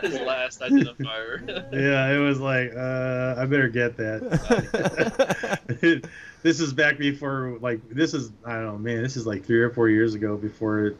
His 0.00 0.20
last 0.20 0.60
identifier. 0.60 1.66
Yeah, 1.72 2.14
it 2.14 2.18
was 2.18 2.38
like, 2.40 2.72
uh, 2.76 3.34
I 3.38 3.46
better 3.46 3.68
get 3.68 3.96
that. 3.96 5.60
this 6.42 6.60
is 6.60 6.72
back 6.72 6.98
before, 6.98 7.58
like, 7.60 7.80
this 7.90 8.14
is, 8.14 8.32
I 8.44 8.54
don't 8.54 8.64
know, 8.66 8.78
man, 8.78 9.02
this 9.02 9.16
is 9.16 9.26
like 9.26 9.44
three 9.44 9.60
or 9.60 9.70
four 9.70 9.88
years 9.88 10.14
ago 10.14 10.36
before 10.36 10.94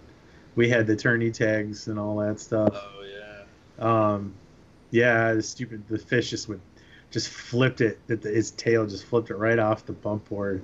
we 0.57 0.69
had 0.69 0.87
the 0.87 0.97
tourney 0.97 1.31
tags 1.31 1.87
and 1.89 1.99
all 1.99 2.17
that 2.17 2.41
stuff. 2.41 2.73
oh 2.75 3.03
yeah. 3.03 3.45
Um, 3.79 4.35
yeah, 4.91 5.35
the 5.35 5.43
stupid 5.43 5.87
the 5.89 5.99
fish 5.99 6.31
just 6.31 6.49
went, 6.49 6.61
just 7.11 7.29
flipped 7.29 7.81
it. 7.81 7.99
That 8.07 8.25
its 8.25 8.51
tail 8.53 8.87
just 8.87 9.05
flipped 9.05 9.31
it 9.31 9.37
right 9.37 9.59
off 9.59 9.85
the 9.87 9.93
bump 9.93 10.29
board, 10.29 10.63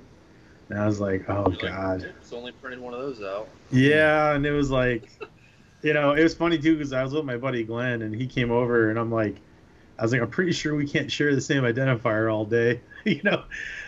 and 0.69 0.79
I 0.79 0.85
was 0.85 0.99
like, 0.99 1.29
oh 1.29 1.43
You're 1.49 1.49
like, 1.51 1.59
god. 1.61 2.01
It's 2.19 2.33
only 2.33 2.51
printed 2.51 2.79
one 2.79 2.93
of 2.93 2.99
those 2.99 3.21
out. 3.21 3.47
Yeah, 3.71 4.33
and 4.33 4.45
it 4.45 4.51
was 4.51 4.71
like, 4.71 5.09
you 5.81 5.93
know, 5.93 6.13
it 6.13 6.23
was 6.23 6.35
funny 6.35 6.57
too 6.57 6.75
because 6.77 6.93
I 6.93 7.03
was 7.03 7.13
with 7.13 7.25
my 7.25 7.37
buddy 7.37 7.63
Glenn, 7.63 8.01
and 8.01 8.13
he 8.15 8.27
came 8.27 8.51
over, 8.51 8.89
and 8.89 8.99
I'm 8.99 9.11
like, 9.11 9.35
I 9.97 10.03
was 10.03 10.11
like, 10.11 10.21
I'm 10.21 10.29
pretty 10.29 10.51
sure 10.51 10.75
we 10.75 10.87
can't 10.87 11.11
share 11.11 11.33
the 11.35 11.41
same 11.41 11.63
identifier 11.63 12.33
all 12.33 12.45
day. 12.45 12.81
you 13.05 13.21
know, 13.23 13.43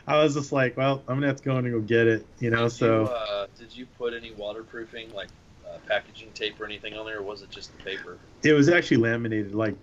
I 0.07 0.21
was 0.23 0.35
just 0.35 0.51
like, 0.51 0.77
well, 0.77 1.03
I'm 1.07 1.15
gonna 1.15 1.27
have 1.27 1.37
to 1.37 1.43
go 1.43 1.57
in 1.57 1.65
and 1.65 1.73
go 1.73 1.81
get 1.81 2.07
it. 2.07 2.25
You 2.39 2.51
know, 2.51 2.63
Did 2.63 2.73
so. 2.73 3.01
you, 3.01 3.07
uh, 3.07 3.47
did 3.57 3.75
you 3.75 3.85
put 3.97 4.13
any 4.13 4.31
waterproofing, 4.31 5.13
like 5.13 5.29
uh, 5.67 5.77
packaging 5.87 6.31
tape 6.33 6.59
or 6.59 6.65
anything 6.65 6.95
on 6.95 7.05
there, 7.05 7.19
or 7.19 7.23
was 7.23 7.41
it 7.41 7.49
just 7.49 7.75
the 7.77 7.83
paper? 7.83 8.17
It 8.43 8.53
was 8.53 8.69
actually 8.69 8.97
laminated, 8.97 9.55
like 9.55 9.75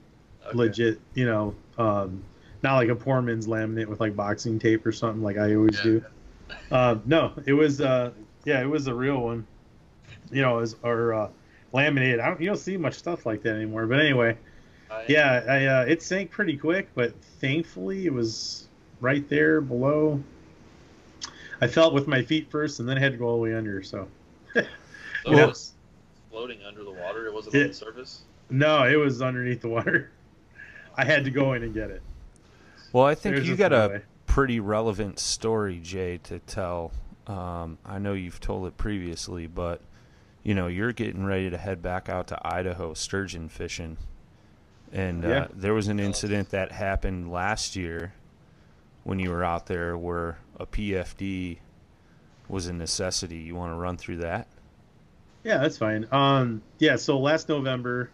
Okay. 0.49 0.57
legit, 0.59 1.01
you 1.15 1.25
know, 1.25 1.55
um, 1.79 2.23
not 2.63 2.77
like 2.77 2.89
a 2.89 2.95
poor 2.95 3.23
man's 3.23 3.47
laminate 3.47 3.87
with 3.87 4.01
like 4.01 4.15
boxing 4.15 4.59
tape 4.59 4.85
or 4.87 4.93
something 4.93 5.23
like 5.23 5.39
I 5.39 5.55
always 5.55 5.77
Yeah. 5.79 5.83
do. 5.83 6.05
Uh, 6.71 6.97
no, 7.05 7.33
it 7.47 7.53
was, 7.53 7.81
uh, 7.81 8.11
yeah, 8.45 8.61
it 8.63 8.67
was 8.69 8.87
a 8.87 8.95
real 8.95 9.19
one. 9.21 9.47
You 10.31 10.43
know, 10.43 10.59
it 10.59 10.61
was, 10.63 10.77
or 10.83 11.13
uh, 11.15 11.29
laminated. 11.73 12.21
I 12.21 12.29
don't, 12.29 12.41
you 12.41 12.47
don't 12.47 12.57
see 12.57 12.77
much 12.77 12.95
stuff 12.95 13.27
like 13.27 13.43
that 13.43 13.55
anymore. 13.57 13.87
But 13.87 14.01
anyway, 14.01 14.37
I- 14.91 15.05
yeah, 15.09 15.45
I, 15.49 15.67
uh, 15.67 15.85
it 15.87 16.03
sank 16.03 16.31
pretty 16.31 16.57
quick, 16.57 16.89
but 16.95 17.15
thankfully 17.41 18.07
it 18.07 18.13
was 18.13 18.69
right 19.01 19.29
there 19.29 19.61
below. 19.61 20.23
I 21.61 21.67
felt 21.69 21.95
with 21.95 22.07
my 22.09 22.23
feet 22.23 22.51
first, 22.51 22.81
and 22.81 22.89
then 22.89 22.97
I 22.97 23.01
had 23.01 23.13
to 23.13 23.19
go 23.19 23.27
all 23.27 23.37
the 23.37 23.43
way 23.43 23.55
under. 23.55 23.83
So 23.83 24.09
So 24.55 24.63
Yeah. 25.27 25.45
it 25.45 25.47
was 25.49 25.73
floating 26.31 26.63
under 26.67 26.83
the 26.83 26.91
water. 26.91 27.27
It 27.27 27.35
wasn't 27.35 27.55
on 27.57 27.69
the 27.69 27.75
surface. 27.75 28.23
no, 28.51 28.85
it 28.85 28.97
was 28.97 29.23
underneath 29.23 29.61
the 29.61 29.69
water. 29.69 30.11
I 30.97 31.05
had 31.05 31.25
to 31.25 31.31
go 31.31 31.53
in 31.53 31.63
and 31.63 31.73
get 31.73 31.91
it. 31.91 32.03
Well, 32.93 33.05
I 33.05 33.15
think 33.15 33.37
There's 33.37 33.49
you 33.49 33.57
got 33.57 33.71
no 33.71 33.87
a 33.87 33.89
way. 33.89 34.03
Pretty 34.33 34.61
relevant 34.61 35.19
story, 35.19 35.79
Jay, 35.79 36.19
to 36.25 36.39
tell. 36.39 36.91
Um, 37.27 37.77
I 37.85 37.99
know 37.99 38.15
you've 38.15 38.41
told 38.41 38.67
it 38.67 38.79
previously, 38.79 39.47
but 39.47 39.83
you 40.43 40.55
know 40.55 40.69
you're 40.69 40.93
getting 40.93 41.25
ready 41.27 41.51
to 41.51 41.59
head 41.59 41.83
back 41.83 42.09
out 42.09 42.29
to 42.29 42.39
Idaho 42.43 42.95
sturgeon 42.95 43.51
fishing, 43.51 43.99
and 44.91 45.23
uh, 45.23 45.29
Yeah. 45.29 45.47
there 45.55 45.75
was 45.75 45.89
an 45.89 46.01
incident 46.01 46.49
that 46.51 46.73
happened 46.73 47.31
last 47.31 47.77
year 47.77 48.15
when 49.05 49.19
you 49.19 49.29
were 49.31 49.45
out 49.45 49.67
there 49.67 49.99
where 49.99 50.39
a 50.59 50.65
PFD 50.65 51.59
was 52.49 52.67
a 52.69 52.73
necessity. 52.73 53.37
You 53.37 53.55
want 53.55 53.73
to 53.73 53.77
run 53.77 53.99
through 53.99 54.17
that? 54.19 54.47
Yeah, 55.45 55.59
that's 55.59 55.77
fine. 55.77 56.07
Um, 56.11 56.63
yeah, 56.79 56.97
so 56.97 57.19
last 57.19 57.51
November, 57.51 58.09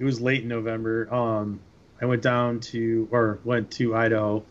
it 0.00 0.04
was 0.04 0.20
late 0.20 0.42
in 0.42 0.48
November. 0.48 1.12
Um, 1.14 1.60
I 2.00 2.06
went 2.06 2.22
down 2.22 2.58
to 2.60 3.06
or 3.12 3.38
went 3.44 3.70
to 3.72 3.94
Idaho 3.94 4.42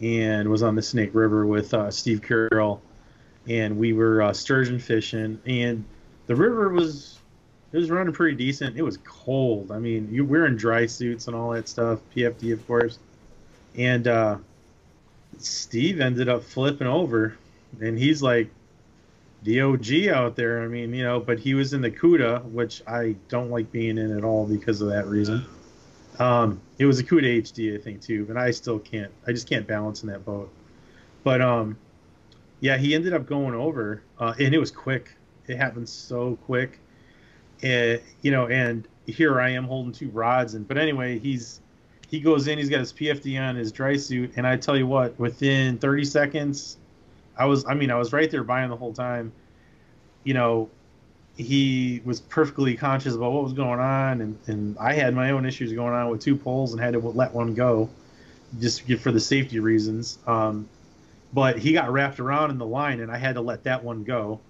and 0.00 0.48
was 0.48 0.62
on 0.62 0.74
the 0.74 0.82
Snake 0.82 1.10
River 1.12 1.46
with 1.46 1.72
uh, 1.74 1.90
Steve 1.90 2.22
Carroll, 2.22 2.82
and 3.48 3.78
we 3.78 3.92
were 3.92 4.22
uh, 4.22 4.32
sturgeon 4.32 4.78
fishing. 4.78 5.40
And 5.46 5.84
the 6.26 6.36
river 6.36 6.68
was 6.68 7.18
it 7.72 7.78
was 7.78 7.90
running 7.90 8.12
pretty 8.12 8.36
decent. 8.36 8.76
It 8.76 8.82
was 8.82 8.98
cold. 8.98 9.72
I 9.72 9.78
mean, 9.78 10.08
you 10.12 10.24
we're 10.24 10.46
in 10.46 10.56
dry 10.56 10.86
suits 10.86 11.26
and 11.26 11.36
all 11.36 11.50
that 11.50 11.68
stuff. 11.68 12.00
PFD, 12.14 12.52
of 12.52 12.66
course. 12.66 12.98
And 13.76 14.06
uh, 14.06 14.36
Steve 15.38 16.00
ended 16.00 16.28
up 16.28 16.44
flipping 16.44 16.86
over, 16.86 17.36
and 17.80 17.98
he's 17.98 18.22
like 18.22 18.48
DOG 19.44 20.08
out 20.08 20.36
there. 20.36 20.62
I 20.62 20.68
mean, 20.68 20.94
you 20.94 21.02
know, 21.02 21.20
but 21.20 21.38
he 21.38 21.54
was 21.54 21.72
in 21.72 21.80
the 21.80 21.90
CUDA, 21.90 22.44
which 22.44 22.82
I 22.86 23.16
don't 23.28 23.50
like 23.50 23.70
being 23.72 23.98
in 23.98 24.16
at 24.16 24.24
all 24.24 24.46
because 24.46 24.80
of 24.80 24.88
that 24.88 25.06
reason. 25.06 25.44
Um, 26.18 26.60
it 26.78 26.86
was 26.86 26.98
a 26.98 27.04
CUDA 27.04 27.42
HD, 27.42 27.78
I 27.78 27.82
think, 27.82 28.00
too, 28.00 28.24
but 28.24 28.36
I 28.36 28.50
still 28.50 28.78
can't. 28.78 29.12
I 29.26 29.32
just 29.32 29.48
can't 29.48 29.66
balance 29.66 30.02
in 30.02 30.08
that 30.10 30.24
boat. 30.24 30.52
But 31.24 31.40
um, 31.40 31.76
yeah, 32.60 32.76
he 32.76 32.94
ended 32.94 33.12
up 33.14 33.26
going 33.26 33.54
over, 33.54 34.02
uh, 34.18 34.34
and 34.38 34.54
it 34.54 34.58
was 34.58 34.70
quick. 34.70 35.16
It 35.46 35.56
happened 35.56 35.88
so 35.88 36.36
quick, 36.46 36.78
and 37.62 38.00
you 38.22 38.30
know, 38.30 38.46
and 38.46 38.86
here 39.06 39.40
I 39.40 39.50
am 39.50 39.64
holding 39.64 39.92
two 39.92 40.08
rods, 40.10 40.54
and 40.54 40.66
but 40.66 40.78
anyway, 40.78 41.18
he's 41.18 41.60
he 42.08 42.20
goes 42.20 42.46
in, 42.46 42.58
he's 42.58 42.68
got 42.68 42.80
his 42.80 42.92
PFD 42.92 43.40
on, 43.40 43.56
his 43.56 43.72
dry 43.72 43.96
suit, 43.96 44.32
and 44.36 44.46
I 44.46 44.56
tell 44.56 44.76
you 44.76 44.86
what, 44.86 45.18
within 45.18 45.78
30 45.78 46.04
seconds, 46.04 46.76
I 47.36 47.46
was, 47.46 47.64
I 47.66 47.74
mean, 47.74 47.90
I 47.90 47.96
was 47.96 48.12
right 48.12 48.30
there 48.30 48.44
him 48.44 48.70
the 48.70 48.76
whole 48.76 48.92
time. 48.92 49.32
You 50.22 50.34
know, 50.34 50.70
he 51.36 52.00
was 52.04 52.20
perfectly 52.20 52.76
conscious 52.76 53.14
about 53.14 53.32
what 53.32 53.42
was 53.42 53.52
going 53.52 53.80
on, 53.80 54.20
and, 54.20 54.38
and 54.46 54.78
I 54.78 54.92
had 54.94 55.14
my 55.14 55.30
own 55.30 55.44
issues 55.44 55.72
going 55.72 55.92
on 55.92 56.08
with 56.08 56.20
two 56.20 56.36
poles 56.36 56.72
and 56.72 56.80
had 56.80 56.92
to 56.92 57.00
let 57.00 57.32
one 57.32 57.54
go, 57.54 57.90
just 58.60 58.82
for 59.00 59.10
the 59.10 59.20
safety 59.20 59.58
reasons. 59.58 60.18
Um, 60.26 60.68
but 61.32 61.58
he 61.58 61.72
got 61.72 61.90
wrapped 61.92 62.20
around 62.20 62.50
in 62.52 62.58
the 62.58 62.66
line, 62.66 63.00
and 63.00 63.10
I 63.10 63.18
had 63.18 63.34
to 63.34 63.40
let 63.40 63.64
that 63.64 63.82
one 63.82 64.04
go. 64.04 64.40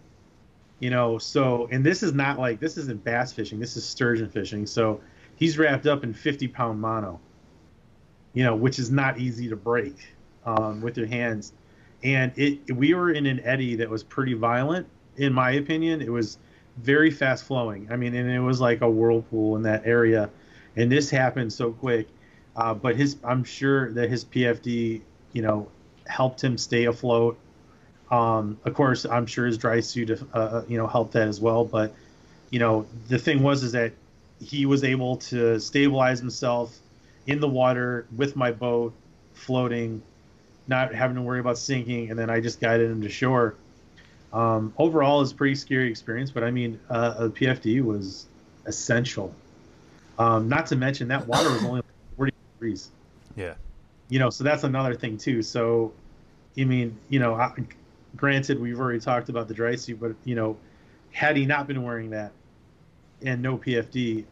You 0.80 0.90
know, 0.90 1.16
so 1.16 1.68
and 1.70 1.84
this 1.84 2.02
is 2.02 2.12
not 2.12 2.38
like 2.38 2.60
this 2.60 2.76
isn't 2.76 3.02
bass 3.02 3.32
fishing. 3.32 3.58
This 3.58 3.76
is 3.76 3.86
sturgeon 3.86 4.28
fishing. 4.28 4.66
So 4.66 5.00
he's 5.36 5.56
wrapped 5.56 5.86
up 5.86 6.04
in 6.04 6.12
50 6.12 6.48
pound 6.48 6.80
mono. 6.80 7.20
You 8.34 8.44
know, 8.44 8.56
which 8.56 8.78
is 8.78 8.90
not 8.90 9.18
easy 9.18 9.48
to 9.48 9.56
break 9.56 9.96
um, 10.44 10.82
with 10.82 10.98
your 10.98 11.06
hands. 11.06 11.52
And 12.02 12.32
it 12.36 12.76
we 12.76 12.92
were 12.92 13.10
in 13.10 13.24
an 13.24 13.40
eddy 13.44 13.76
that 13.76 13.88
was 13.88 14.02
pretty 14.02 14.34
violent, 14.34 14.86
in 15.16 15.32
my 15.32 15.52
opinion. 15.52 16.02
It 16.02 16.12
was 16.12 16.36
very 16.76 17.10
fast 17.10 17.44
flowing. 17.44 17.88
I 17.90 17.96
mean, 17.96 18.14
and 18.14 18.30
it 18.30 18.40
was 18.40 18.60
like 18.60 18.80
a 18.80 18.90
whirlpool 18.90 19.56
in 19.56 19.62
that 19.62 19.82
area. 19.84 20.30
And 20.76 20.90
this 20.90 21.10
happened 21.10 21.52
so 21.52 21.72
quick. 21.72 22.08
Uh, 22.56 22.74
but 22.74 22.96
his, 22.96 23.16
I'm 23.24 23.44
sure 23.44 23.92
that 23.92 24.10
his 24.10 24.24
PFD, 24.24 25.00
you 25.32 25.42
know, 25.42 25.68
helped 26.06 26.42
him 26.42 26.58
stay 26.58 26.84
afloat. 26.84 27.38
Um, 28.10 28.58
of 28.64 28.74
course, 28.74 29.04
I'm 29.04 29.26
sure 29.26 29.46
his 29.46 29.58
dry 29.58 29.80
suit, 29.80 30.10
uh, 30.10 30.36
uh, 30.36 30.64
you 30.68 30.78
know, 30.78 30.86
helped 30.86 31.12
that 31.12 31.28
as 31.28 31.40
well. 31.40 31.64
But, 31.64 31.94
you 32.50 32.58
know, 32.58 32.86
the 33.08 33.18
thing 33.18 33.42
was 33.42 33.62
is 33.62 33.72
that 33.72 33.92
he 34.40 34.66
was 34.66 34.84
able 34.84 35.16
to 35.16 35.58
stabilize 35.58 36.20
himself 36.20 36.76
in 37.26 37.40
the 37.40 37.48
water 37.48 38.06
with 38.14 38.36
my 38.36 38.52
boat 38.52 38.92
floating, 39.32 40.02
not 40.66 40.94
having 40.94 41.16
to 41.16 41.22
worry 41.22 41.40
about 41.40 41.58
sinking, 41.58 42.10
and 42.10 42.18
then 42.18 42.30
I 42.30 42.40
just 42.40 42.60
guided 42.60 42.90
him 42.90 43.02
to 43.02 43.08
shore. 43.08 43.56
Um, 44.34 44.74
overall, 44.78 45.22
it's 45.22 45.30
a 45.30 45.34
pretty 45.34 45.54
scary 45.54 45.88
experience, 45.88 46.30
but 46.32 46.42
I 46.42 46.50
mean, 46.50 46.80
uh, 46.90 47.14
a 47.18 47.28
PFD 47.28 47.82
was 47.82 48.26
essential. 48.66 49.32
Um, 50.18 50.48
not 50.48 50.66
to 50.66 50.76
mention 50.76 51.08
that 51.08 51.26
water 51.26 51.50
was 51.52 51.64
only 51.64 51.82
40 52.16 52.32
degrees. 52.54 52.90
Yeah. 53.36 53.54
You 54.08 54.18
know, 54.18 54.30
so 54.30 54.42
that's 54.42 54.64
another 54.64 54.94
thing 54.94 55.18
too. 55.18 55.40
So, 55.40 55.92
I 56.58 56.64
mean, 56.64 56.98
you 57.08 57.20
know, 57.20 57.34
I, 57.34 57.52
granted, 58.16 58.60
we've 58.60 58.78
already 58.78 59.00
talked 59.00 59.28
about 59.28 59.46
the 59.48 59.54
dry 59.54 59.76
suit, 59.76 60.00
but 60.00 60.14
you 60.24 60.34
know, 60.34 60.56
had 61.12 61.36
he 61.36 61.46
not 61.46 61.68
been 61.68 61.82
wearing 61.82 62.10
that 62.10 62.32
and 63.22 63.40
no 63.40 63.56
PFD, 63.56 64.24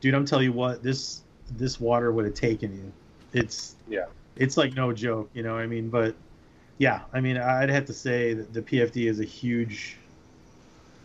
dude, 0.00 0.14
I'm 0.14 0.24
telling 0.24 0.46
you 0.46 0.52
what, 0.52 0.82
this 0.82 1.22
this 1.56 1.78
water 1.78 2.10
would 2.10 2.24
have 2.24 2.34
taken 2.34 2.74
you. 2.74 2.92
It's 3.32 3.76
Yeah. 3.88 4.06
it's 4.36 4.56
like 4.56 4.74
no 4.74 4.92
joke, 4.92 5.30
you 5.32 5.42
know. 5.42 5.56
I 5.56 5.66
mean, 5.66 5.90
but 5.90 6.14
yeah, 6.78 7.02
I 7.12 7.20
mean, 7.20 7.36
I'd 7.36 7.70
have 7.70 7.86
to 7.86 7.92
say 7.92 8.34
that 8.34 8.52
the 8.52 8.62
PFD 8.62 9.08
is 9.08 9.20
a 9.20 9.24
huge. 9.24 9.96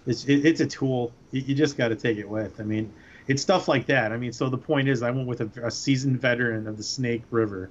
It's 0.05 0.25
it, 0.25 0.45
it's 0.45 0.61
a 0.61 0.65
tool. 0.65 1.11
You, 1.31 1.41
you 1.41 1.55
just 1.55 1.77
got 1.77 1.89
to 1.89 1.95
take 1.95 2.17
it 2.17 2.27
with. 2.27 2.59
I 2.59 2.63
mean, 2.63 2.91
it's 3.27 3.41
stuff 3.41 3.67
like 3.67 3.85
that. 3.87 4.11
I 4.11 4.17
mean, 4.17 4.33
so 4.33 4.49
the 4.49 4.57
point 4.57 4.87
is, 4.87 5.03
I 5.03 5.11
went 5.11 5.27
with 5.27 5.41
a, 5.41 5.67
a 5.67 5.71
seasoned 5.71 6.19
veteran 6.19 6.67
of 6.67 6.77
the 6.77 6.83
Snake 6.83 7.23
River, 7.29 7.69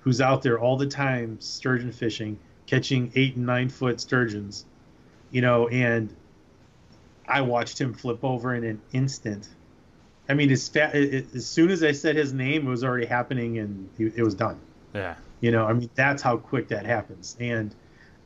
who's 0.00 0.20
out 0.20 0.42
there 0.42 0.58
all 0.58 0.76
the 0.76 0.86
time 0.86 1.38
sturgeon 1.40 1.92
fishing, 1.92 2.38
catching 2.66 3.12
eight 3.14 3.36
and 3.36 3.44
nine 3.44 3.68
foot 3.68 4.00
sturgeons, 4.00 4.64
you 5.30 5.42
know, 5.42 5.68
and 5.68 6.14
I 7.28 7.42
watched 7.42 7.78
him 7.80 7.92
flip 7.92 8.24
over 8.24 8.54
in 8.54 8.64
an 8.64 8.80
instant. 8.92 9.48
I 10.28 10.34
mean, 10.34 10.50
as, 10.50 10.68
fa- 10.68 10.94
as 10.94 11.46
soon 11.46 11.70
as 11.70 11.84
I 11.84 11.92
said 11.92 12.16
his 12.16 12.32
name, 12.32 12.66
it 12.66 12.70
was 12.70 12.82
already 12.82 13.06
happening, 13.06 13.58
and 13.58 13.88
it 13.98 14.22
was 14.22 14.34
done. 14.34 14.58
Yeah. 14.94 15.14
You 15.40 15.50
know, 15.50 15.66
I 15.66 15.72
mean, 15.72 15.90
that's 15.94 16.22
how 16.22 16.36
quick 16.38 16.68
that 16.68 16.86
happens. 16.86 17.36
And 17.40 17.74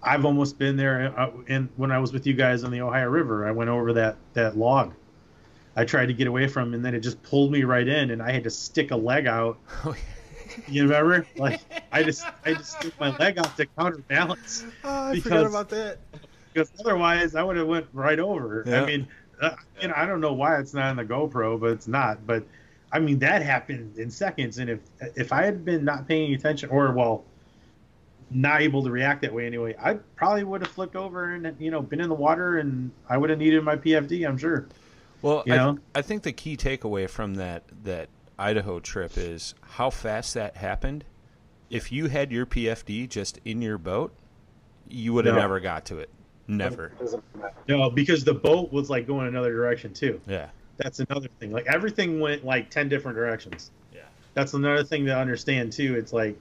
I've 0.03 0.25
almost 0.25 0.59
been 0.59 0.77
there. 0.77 1.13
Uh, 1.19 1.31
and 1.49 1.69
when 1.77 1.91
I 1.91 1.99
was 1.99 2.13
with 2.13 2.27
you 2.27 2.35
guys 2.35 2.65
on 2.65 2.71
the 2.71 2.81
Ohio 2.81 3.09
River, 3.09 3.47
I 3.47 3.51
went 3.51 3.71
over 3.71 3.93
that 3.95 4.17
that 4.35 4.57
log. 4.57 4.95
I 5.77 5.85
tried 5.85 6.07
to 6.07 6.13
get 6.13 6.27
away 6.27 6.47
from, 6.49 6.75
and 6.75 6.85
then 6.85 6.95
it 6.95 7.01
just 7.01 7.23
pulled 7.23 7.53
me 7.53 7.65
right 7.65 7.87
in, 7.87 8.11
and 8.11 8.21
I 8.23 8.33
had 8.33 8.45
to 8.45 8.51
stick 8.51 8.91
a 8.91 8.97
leg 8.97 9.27
out. 9.27 9.59
You 10.67 10.83
remember? 10.83 11.25
Like 11.37 11.61
I 11.93 12.03
just 12.03 12.27
I 12.45 12.55
just 12.55 12.73
stick 12.79 12.93
my 12.99 13.17
leg 13.19 13.39
out 13.39 13.57
to 13.57 13.67
counterbalance 13.67 14.65
Oh, 14.85 15.09
I 15.11 15.21
forgot 15.21 15.47
about 15.47 15.69
that. 15.69 15.99
because 16.53 16.73
otherwise 16.81 17.37
I 17.37 17.43
would 17.45 17.57
have 17.57 17.69
went 17.69 17.87
right 17.93 18.19
over. 18.19 18.65
Yeah. 18.67 18.83
I 18.83 18.87
mean, 18.87 19.07
uh, 19.41 19.51
you 19.81 19.87
know, 19.89 19.95
I 19.97 20.07
don't 20.07 20.21
know 20.21 20.33
why 20.33 20.59
it's 20.59 20.75
not 20.75 20.87
on 20.87 20.97
the 20.97 21.05
GoPro, 21.05 21.59
but 21.61 21.71
it's 21.71 21.87
not. 21.89 22.27
But 22.27 22.45
I 22.93 22.99
mean, 22.99 23.19
that 23.21 23.43
happened 23.43 23.97
in 23.99 24.11
seconds, 24.11 24.59
and 24.59 24.69
if 24.71 24.81
if 25.17 25.33
I 25.33 25.45
had 25.45 25.65
been 25.65 25.85
not 25.85 26.09
paying 26.09 26.35
attention, 26.35 26.71
or 26.71 26.93
well, 26.93 27.25
not 28.31 28.63
able 28.63 28.83
to 28.85 28.91
react 28.91 29.23
that 29.23 29.33
way 29.33 29.47
anyway, 29.47 29.77
I 29.81 29.95
probably 30.17 30.45
would 30.45 30.61
have 30.63 30.71
flipped 30.71 30.97
over 30.97 31.35
and 31.35 31.55
you 31.61 31.71
know 31.71 31.83
been 31.83 32.01
in 32.01 32.09
the 32.09 32.15
water, 32.15 32.59
and 32.59 32.91
I 33.09 33.17
would 33.17 33.31
have 33.31 33.39
needed 33.39 33.63
my 33.65 33.77
PFD. 33.77 34.27
I'm 34.27 34.39
sure. 34.39 34.67
Well, 35.23 35.43
You 35.47 35.53
I, 35.55 35.57
know? 35.57 35.79
I 35.95 36.03
think 36.03 36.23
the 36.23 36.33
key 36.33 36.57
takeaway 36.57 37.09
from 37.09 37.35
that 37.35 37.63
that 37.85 38.09
Idaho 38.39 38.81
trip 38.81 39.19
is 39.19 39.55
how 39.61 39.91
fast 39.91 40.35
that 40.35 40.57
happened. 40.57 41.05
If 41.69 41.93
you 41.93 42.09
had 42.09 42.33
your 42.33 42.47
PFD 42.47 43.09
just 43.09 43.39
in 43.45 43.63
your 43.63 43.79
boat, 43.79 44.13
you 44.89 45.13
would 45.13 45.27
have 45.27 45.35
No. 45.37 45.43
never 45.43 45.61
got 45.61 45.85
to 45.87 45.99
it. 45.99 46.09
Never. 46.49 46.91
No, 47.69 47.91
because 47.91 48.25
the 48.25 48.35
boat 48.35 48.73
was 48.73 48.91
like 48.91 49.07
going 49.07 49.29
another 49.29 49.53
direction 49.53 49.93
too. 49.93 50.21
Yeah. 50.27 50.49
That's 50.81 51.01
another 51.01 51.29
thing. 51.39 51.53
Like 51.53 51.67
everything 51.67 52.21
went 52.21 52.45
like 52.45 52.71
ten 52.71 52.89
different 52.89 53.17
directions. 53.17 53.71
Yeah. 53.95 54.01
That's 54.35 54.55
another 54.55 54.83
thing 54.83 55.05
to 55.07 55.17
understand 55.17 55.73
too. 55.73 55.95
It's 55.95 56.13
like 56.13 56.39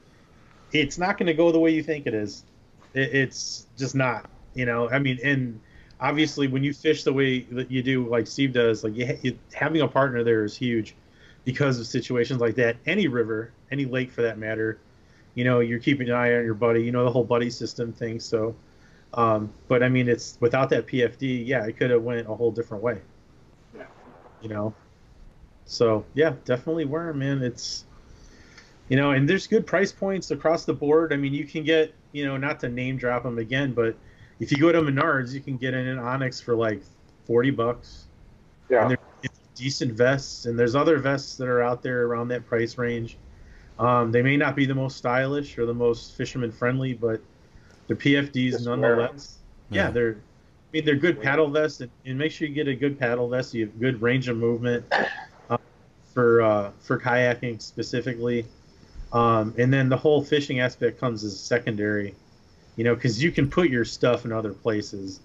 it's 0.71 0.97
not 0.97 1.17
going 1.17 1.27
to 1.27 1.33
go 1.33 1.51
the 1.51 1.59
way 1.59 1.71
you 1.71 1.83
think 1.83 2.07
it 2.07 2.13
is. 2.13 2.45
It, 2.93 3.13
it's 3.13 3.67
just 3.77 3.95
not. 3.95 4.29
You 4.53 4.65
know. 4.65 4.89
I 4.89 4.99
mean, 4.99 5.19
and 5.23 5.59
obviously 5.99 6.47
when 6.47 6.63
you 6.63 6.73
fish 6.73 7.03
the 7.03 7.11
way 7.11 7.41
that 7.51 7.69
you 7.69 7.83
do, 7.83 8.07
like 8.07 8.27
Steve 8.27 8.53
does, 8.53 8.83
like 8.83 8.95
you, 8.95 9.17
you, 9.21 9.39
having 9.53 9.81
a 9.81 9.87
partner 9.87 10.23
there 10.23 10.45
is 10.45 10.55
huge 10.55 10.95
because 11.43 11.77
of 11.77 11.85
situations 11.85 12.39
like 12.39 12.55
that. 12.55 12.77
Any 12.85 13.07
river, 13.07 13.51
any 13.71 13.85
lake 13.85 14.11
for 14.11 14.21
that 14.21 14.37
matter. 14.37 14.79
You 15.35 15.43
know, 15.43 15.59
you're 15.59 15.79
keeping 15.79 16.07
an 16.09 16.15
eye 16.15 16.33
on 16.33 16.45
your 16.45 16.53
buddy. 16.53 16.81
You 16.83 16.91
know 16.93 17.03
the 17.03 17.11
whole 17.11 17.25
buddy 17.25 17.49
system 17.49 17.91
thing. 17.91 18.21
So, 18.21 18.55
um, 19.13 19.51
but 19.67 19.83
I 19.83 19.89
mean, 19.89 20.07
it's 20.07 20.37
without 20.39 20.69
that 20.69 20.87
PFD, 20.87 21.45
yeah, 21.45 21.65
it 21.65 21.77
could 21.77 21.91
have 21.91 22.03
went 22.03 22.27
a 22.27 22.33
whole 22.33 22.51
different 22.51 22.83
way. 22.83 23.01
Yeah. 24.41 24.47
You 24.47 24.53
know. 24.53 24.73
So 25.65 26.05
yeah, 26.13 26.33
definitely 26.45 26.85
wear 26.85 27.09
'em, 27.09 27.19
man. 27.19 27.43
It's 27.43 27.85
you 28.89 28.97
know, 28.97 29.11
and 29.11 29.29
there's 29.29 29.45
good 29.45 29.67
price 29.67 29.91
points 29.91 30.31
across 30.31 30.65
the 30.65 30.73
board. 30.73 31.13
I 31.13 31.17
mean, 31.17 31.33
you 31.33 31.45
can 31.45 31.63
get 31.63 31.93
you 32.11 32.25
know, 32.25 32.37
not 32.37 32.59
to 32.61 32.69
name 32.69 32.97
drop 32.97 33.21
them 33.21 33.37
again, 33.37 33.71
but 33.73 33.95
if 34.39 34.51
you 34.51 34.57
go 34.57 34.71
to 34.71 34.81
Menards, 34.81 35.31
you 35.31 35.41
can 35.41 35.57
get 35.57 35.75
in 35.75 35.87
an 35.87 35.99
Onyx 35.99 36.41
for 36.41 36.55
like 36.55 36.81
forty 37.25 37.51
bucks. 37.51 38.05
Yeah. 38.69 38.81
And 38.81 38.91
they're 38.91 39.29
decent 39.55 39.93
vests, 39.93 40.45
and 40.45 40.57
there's 40.57 40.73
other 40.75 40.97
vests 40.97 41.35
that 41.35 41.47
are 41.47 41.61
out 41.61 41.83
there 41.83 42.05
around 42.05 42.29
that 42.29 42.45
price 42.47 42.77
range. 42.77 43.17
Um, 43.77 44.11
they 44.11 44.21
may 44.21 44.37
not 44.37 44.55
be 44.55 44.65
the 44.65 44.73
most 44.75 44.97
stylish 44.97 45.57
or 45.57 45.65
the 45.65 45.73
most 45.73 46.15
fisherman 46.15 46.51
friendly, 46.51 46.93
but 46.93 47.21
the 47.87 47.95
PFDs 47.95 48.51
Just 48.51 48.65
nonetheless. 48.65 49.37
Yeah, 49.69 49.85
Yeah. 49.85 49.91
they're. 49.91 50.17
I 50.69 50.77
mean, 50.77 50.85
they're 50.85 50.95
good 50.95 51.19
paddle 51.21 51.49
vests, 51.49 51.81
and, 51.81 51.89
and 52.05 52.17
make 52.17 52.31
sure 52.31 52.47
you 52.47 52.53
get 52.53 52.67
a 52.67 52.75
good 52.75 52.99
paddle 52.99 53.27
vest. 53.27 53.53
You 53.55 53.65
have 53.65 53.79
good 53.79 53.99
range 54.01 54.27
of 54.29 54.37
movement 54.37 54.85
uh, 55.49 55.57
for 56.13 56.43
uh, 56.43 56.71
for 56.79 56.99
kayaking 56.99 57.59
specifically, 57.59 58.45
um, 59.11 59.55
and 59.57 59.73
then 59.73 59.89
the 59.89 59.97
whole 59.97 60.23
fishing 60.23 60.59
aspect 60.59 60.99
comes 60.99 61.23
as 61.23 61.39
secondary. 61.39 62.13
You 62.75 62.83
know, 62.83 62.93
because 62.93 63.21
you 63.21 63.31
can 63.31 63.49
put 63.49 63.69
your 63.69 63.83
stuff 63.83 64.25
in 64.25 64.31
other 64.31 64.53
places. 64.53 65.21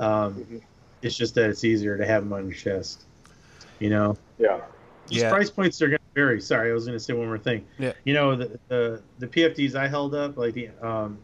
Um, 0.00 0.34
Mhm. 0.34 0.62
it's 1.02 1.16
just 1.16 1.34
that 1.36 1.50
it's 1.50 1.62
easier 1.62 1.96
to 1.98 2.06
have 2.06 2.24
them 2.24 2.32
on 2.32 2.46
your 2.46 2.54
chest. 2.56 3.02
You 3.78 3.90
know, 3.90 4.16
Yeah. 4.38 4.60
these 5.08 5.20
Yeah. 5.22 5.30
price 5.30 5.50
points 5.50 5.80
are 5.82 5.88
going 5.88 5.98
to 5.98 6.20
vary. 6.20 6.40
Sorry, 6.40 6.70
I 6.70 6.74
was 6.74 6.86
going 6.86 6.98
to 6.98 7.04
say 7.04 7.12
one 7.12 7.26
more 7.26 7.38
thing. 7.38 7.64
Yeah. 7.78 7.92
You 8.04 8.14
know, 8.14 8.34
the, 8.34 8.58
the 8.68 9.02
the 9.18 9.26
PFDs 9.26 9.74
I 9.74 9.88
held 9.88 10.14
up, 10.14 10.38
like 10.38 10.54
the 10.54 10.70
um, 10.82 11.18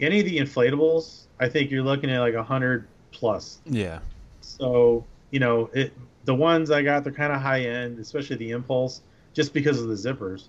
any 0.00 0.20
of 0.20 0.24
the 0.24 0.38
inflatables, 0.38 1.24
I 1.38 1.48
think 1.50 1.70
you're 1.70 1.82
looking 1.84 2.10
at 2.10 2.20
like 2.20 2.34
a 2.34 2.42
hundred 2.42 2.86
plus. 3.12 3.60
Yeah. 3.66 4.00
So 4.40 5.04
you 5.30 5.40
know, 5.40 5.70
it 5.72 5.92
the 6.24 6.34
ones 6.34 6.70
I 6.70 6.82
got, 6.82 7.04
they're 7.04 7.12
kind 7.12 7.32
of 7.32 7.40
high 7.40 7.62
end, 7.62 7.98
especially 7.98 8.36
the 8.36 8.50
Impulse, 8.50 9.00
just 9.32 9.54
because 9.54 9.80
of 9.80 9.88
the 9.88 9.94
zippers. 9.94 10.44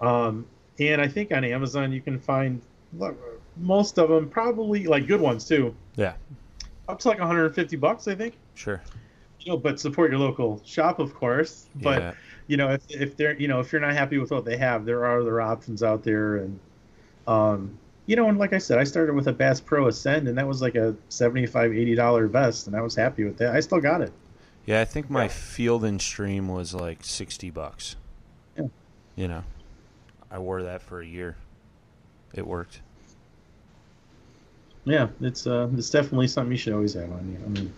Um, 0.00 0.46
and 0.78 1.00
I 1.00 1.08
think 1.08 1.32
on 1.32 1.44
Amazon 1.44 1.92
you 1.92 2.00
can 2.00 2.18
find 2.18 2.60
most 3.56 3.98
of 3.98 4.08
them, 4.08 4.28
probably 4.28 4.86
like 4.86 5.06
good 5.06 5.20
ones 5.20 5.46
too, 5.46 5.74
Yeah. 5.96 6.14
up 6.88 6.98
to 7.00 7.08
like 7.08 7.18
150 7.18 7.76
bucks, 7.76 8.08
I 8.08 8.14
think. 8.14 8.34
Sure. 8.54 8.80
You 9.40 9.52
know, 9.52 9.58
but 9.58 9.80
support 9.80 10.10
your 10.10 10.20
local 10.20 10.60
shop, 10.64 10.98
of 10.98 11.14
course. 11.14 11.66
But 11.76 12.00
yeah. 12.00 12.12
you 12.46 12.56
know, 12.56 12.70
if, 12.70 12.82
if 12.88 13.16
they're, 13.16 13.38
you 13.38 13.48
know, 13.48 13.60
if 13.60 13.72
you're 13.72 13.80
not 13.80 13.94
happy 13.94 14.18
with 14.18 14.30
what 14.30 14.44
they 14.44 14.56
have, 14.56 14.84
there 14.84 15.04
are 15.04 15.20
other 15.20 15.40
options 15.40 15.82
out 15.82 16.02
there. 16.02 16.36
And, 16.36 16.60
um, 17.26 17.78
you 18.06 18.16
know, 18.16 18.28
and 18.28 18.38
like 18.38 18.52
I 18.52 18.58
said, 18.58 18.78
I 18.78 18.84
started 18.84 19.14
with 19.14 19.28
a 19.28 19.32
Bass 19.32 19.60
Pro 19.60 19.86
Ascend 19.86 20.26
and 20.28 20.36
that 20.38 20.46
was 20.46 20.60
like 20.62 20.74
a 20.74 20.94
75, 21.10 21.72
80 21.72 21.94
dollar 21.94 22.26
vest. 22.26 22.66
And 22.66 22.74
I 22.74 22.80
was 22.80 22.94
happy 22.94 23.24
with 23.24 23.36
that. 23.38 23.54
I 23.54 23.60
still 23.60 23.80
got 23.80 24.00
it. 24.00 24.12
Yeah, 24.66 24.80
I 24.80 24.84
think 24.84 25.08
my 25.10 25.24
Yeah. 25.24 25.28
field 25.28 25.84
and 25.84 26.00
stream 26.00 26.48
was 26.48 26.74
like 26.74 26.98
sixty 27.02 27.50
bucks. 27.50 27.96
Yeah. 28.56 28.66
You 29.16 29.28
know, 29.28 29.44
I 30.30 30.38
wore 30.38 30.62
that 30.62 30.82
for 30.82 31.00
a 31.00 31.06
year. 31.06 31.36
It 32.34 32.46
worked. 32.46 32.80
Yeah. 34.84 35.08
It's, 35.20 35.46
uh, 35.46 35.68
it's 35.76 35.90
definitely 35.90 36.28
something 36.28 36.52
you 36.52 36.58
should 36.58 36.72
always 36.72 36.94
have 36.94 37.10
on 37.12 37.30
you. 37.32 37.38
I 37.44 37.48
mean, 37.48 37.72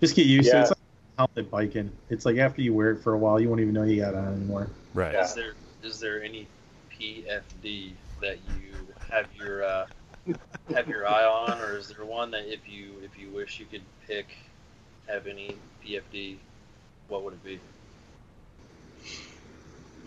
just 0.00 0.14
get 0.16 0.26
used 0.26 0.50
to 0.50 0.56
it. 0.56 0.58
Yeah. 0.58 0.60
It's 0.62 0.70
like, 0.70 0.78
helmet 1.18 1.50
biking. 1.50 1.90
It's 2.10 2.24
like 2.24 2.36
after 2.38 2.62
you 2.62 2.72
wear 2.72 2.92
it 2.92 3.02
for 3.02 3.14
a 3.14 3.18
while, 3.18 3.40
you 3.40 3.48
won't 3.48 3.60
even 3.60 3.74
know 3.74 3.82
you 3.82 4.00
got 4.00 4.14
it 4.14 4.18
on 4.18 4.34
anymore. 4.34 4.70
Right. 4.94 5.12
Yeah. 5.14 5.24
Is 5.24 5.34
there 5.34 5.52
is 5.82 6.00
there 6.00 6.22
any 6.22 6.46
PFD 6.92 7.92
that 8.20 8.38
you 8.48 8.72
have 9.10 9.26
your 9.38 9.64
uh, 9.64 9.86
have 10.74 10.88
your 10.88 11.06
eye 11.06 11.24
on, 11.24 11.60
or 11.60 11.76
is 11.76 11.88
there 11.88 12.04
one 12.04 12.30
that 12.32 12.52
if 12.52 12.68
you 12.68 12.92
if 13.02 13.18
you 13.18 13.30
wish 13.30 13.58
you 13.60 13.66
could 13.66 13.82
pick, 14.06 14.36
have 15.06 15.26
any 15.26 15.56
PFD, 15.84 16.36
what 17.08 17.24
would 17.24 17.34
it 17.34 17.44
be? 17.44 17.60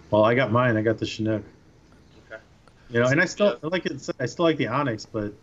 Well, 0.09 0.23
I 0.23 0.35
got 0.35 0.51
mine. 0.51 0.75
I 0.77 0.81
got 0.81 0.97
the 0.97 1.05
Chinook. 1.05 1.43
Okay. 2.29 2.41
You 2.89 2.99
know, 2.99 3.07
and 3.07 3.21
I 3.21 3.25
still 3.25 3.57
I 3.63 3.67
like 3.67 3.85
it. 3.85 4.09
I 4.19 4.25
still 4.25 4.45
like 4.45 4.57
the 4.57 4.67
Onyx, 4.67 5.05
but 5.05 5.33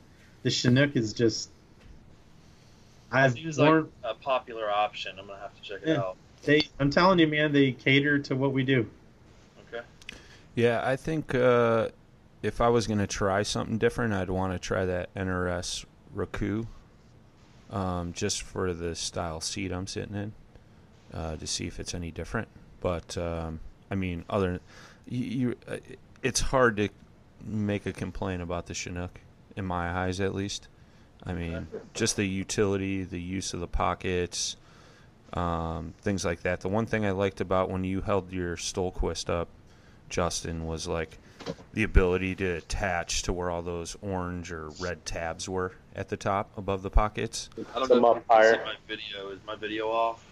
the 0.43 0.51
Chinook 0.51 0.97
is 0.97 1.13
just. 1.13 1.51
I've 3.11 3.33
Seems 3.33 3.59
worn. 3.59 3.85
like 4.03 4.13
a 4.13 4.15
popular 4.15 4.71
option. 4.71 5.19
I'm 5.19 5.27
gonna 5.27 5.41
have 5.41 5.55
to 5.57 5.63
check 5.63 5.83
it 5.83 5.89
Yeah. 5.89 6.01
out. 6.01 6.17
They, 6.43 6.63
I'm 6.79 6.91
telling 6.91 7.19
you, 7.19 7.27
man, 7.27 7.53
they 7.53 7.73
cater 7.73 8.19
to 8.21 8.37
what 8.37 8.53
we 8.53 8.63
do. 8.63 8.89
Okay. 9.73 9.85
Yeah, 10.55 10.83
I 10.85 10.95
think 10.95 11.35
uh, 11.35 11.89
if 12.43 12.61
I 12.61 12.69
was 12.69 12.87
going 12.87 12.99
to 12.99 13.07
try 13.07 13.43
something 13.43 13.79
different, 13.79 14.15
I'd 14.15 14.31
want 14.31 14.53
to 14.53 14.59
try 14.59 14.85
that 14.85 15.13
NRS 15.15 15.85
Raku, 16.15 16.67
um, 17.71 18.13
just 18.13 18.43
for 18.43 18.73
the 18.73 18.95
style 18.95 19.41
seat 19.41 19.73
I'm 19.73 19.87
sitting 19.87 20.15
in, 20.15 20.33
uh, 21.13 21.37
to 21.37 21.47
see 21.47 21.67
if 21.67 21.81
it's 21.81 21.95
any 21.95 22.11
different. 22.11 22.49
But 22.81 23.17
um, 23.19 23.61
I 23.91 23.95
mean, 23.95 24.25
other 24.31 24.61
you, 25.09 25.25
you 25.25 25.57
uh, 25.67 25.79
it's 26.23 26.41
hard 26.41 26.77
to 26.77 26.89
make 27.45 27.87
a 27.87 27.93
complaint 27.93 28.43
about 28.43 28.67
the 28.67 28.75
Chinook 28.75 29.21
in 29.57 29.65
my 29.65 29.91
eyes, 29.91 30.21
at 30.21 30.35
least. 30.35 30.69
I 31.25 31.33
mean, 31.33 31.67
just 31.95 32.17
the 32.17 32.27
utility, 32.27 33.03
the 33.03 33.21
use 33.21 33.53
of 33.53 33.61
the 33.61 33.67
pockets, 33.67 34.57
um, 35.33 35.95
things 36.01 36.25
like 36.25 36.43
that. 36.43 36.61
The 36.61 36.69
one 36.69 36.87
thing 36.87 37.05
I 37.05 37.11
liked 37.11 37.41
about 37.41 37.71
when 37.71 37.85
you 37.85 38.01
held 38.01 38.33
your 38.33 38.57
Stohlquist 38.57 39.29
up, 39.29 39.49
Justin, 40.09 40.67
was 40.67 40.87
like 40.87 41.19
the 41.73 41.83
ability 41.83 42.35
to 42.37 42.45
attach 42.57 43.23
to 43.23 43.33
where 43.33 43.51
all 43.51 43.63
those 43.63 43.97
orange 44.03 44.51
or 44.53 44.71
red 44.81 45.05
tabs 45.05 45.49
were 45.49 45.73
at 45.95 46.09
the 46.09 46.17
top 46.17 46.51
above 46.57 46.83
the 46.83 46.91
pockets. 46.91 47.49
I 47.75 47.79
don't 47.79 47.89
Some 47.89 48.03
know 48.03 48.11
if 48.13 48.17
you 48.17 48.23
can 48.29 48.55
see 48.55 48.61
my 48.65 48.75
video. 48.87 49.31
Is 49.31 49.39
my 49.47 49.57
video 49.57 49.89
off? 49.89 50.25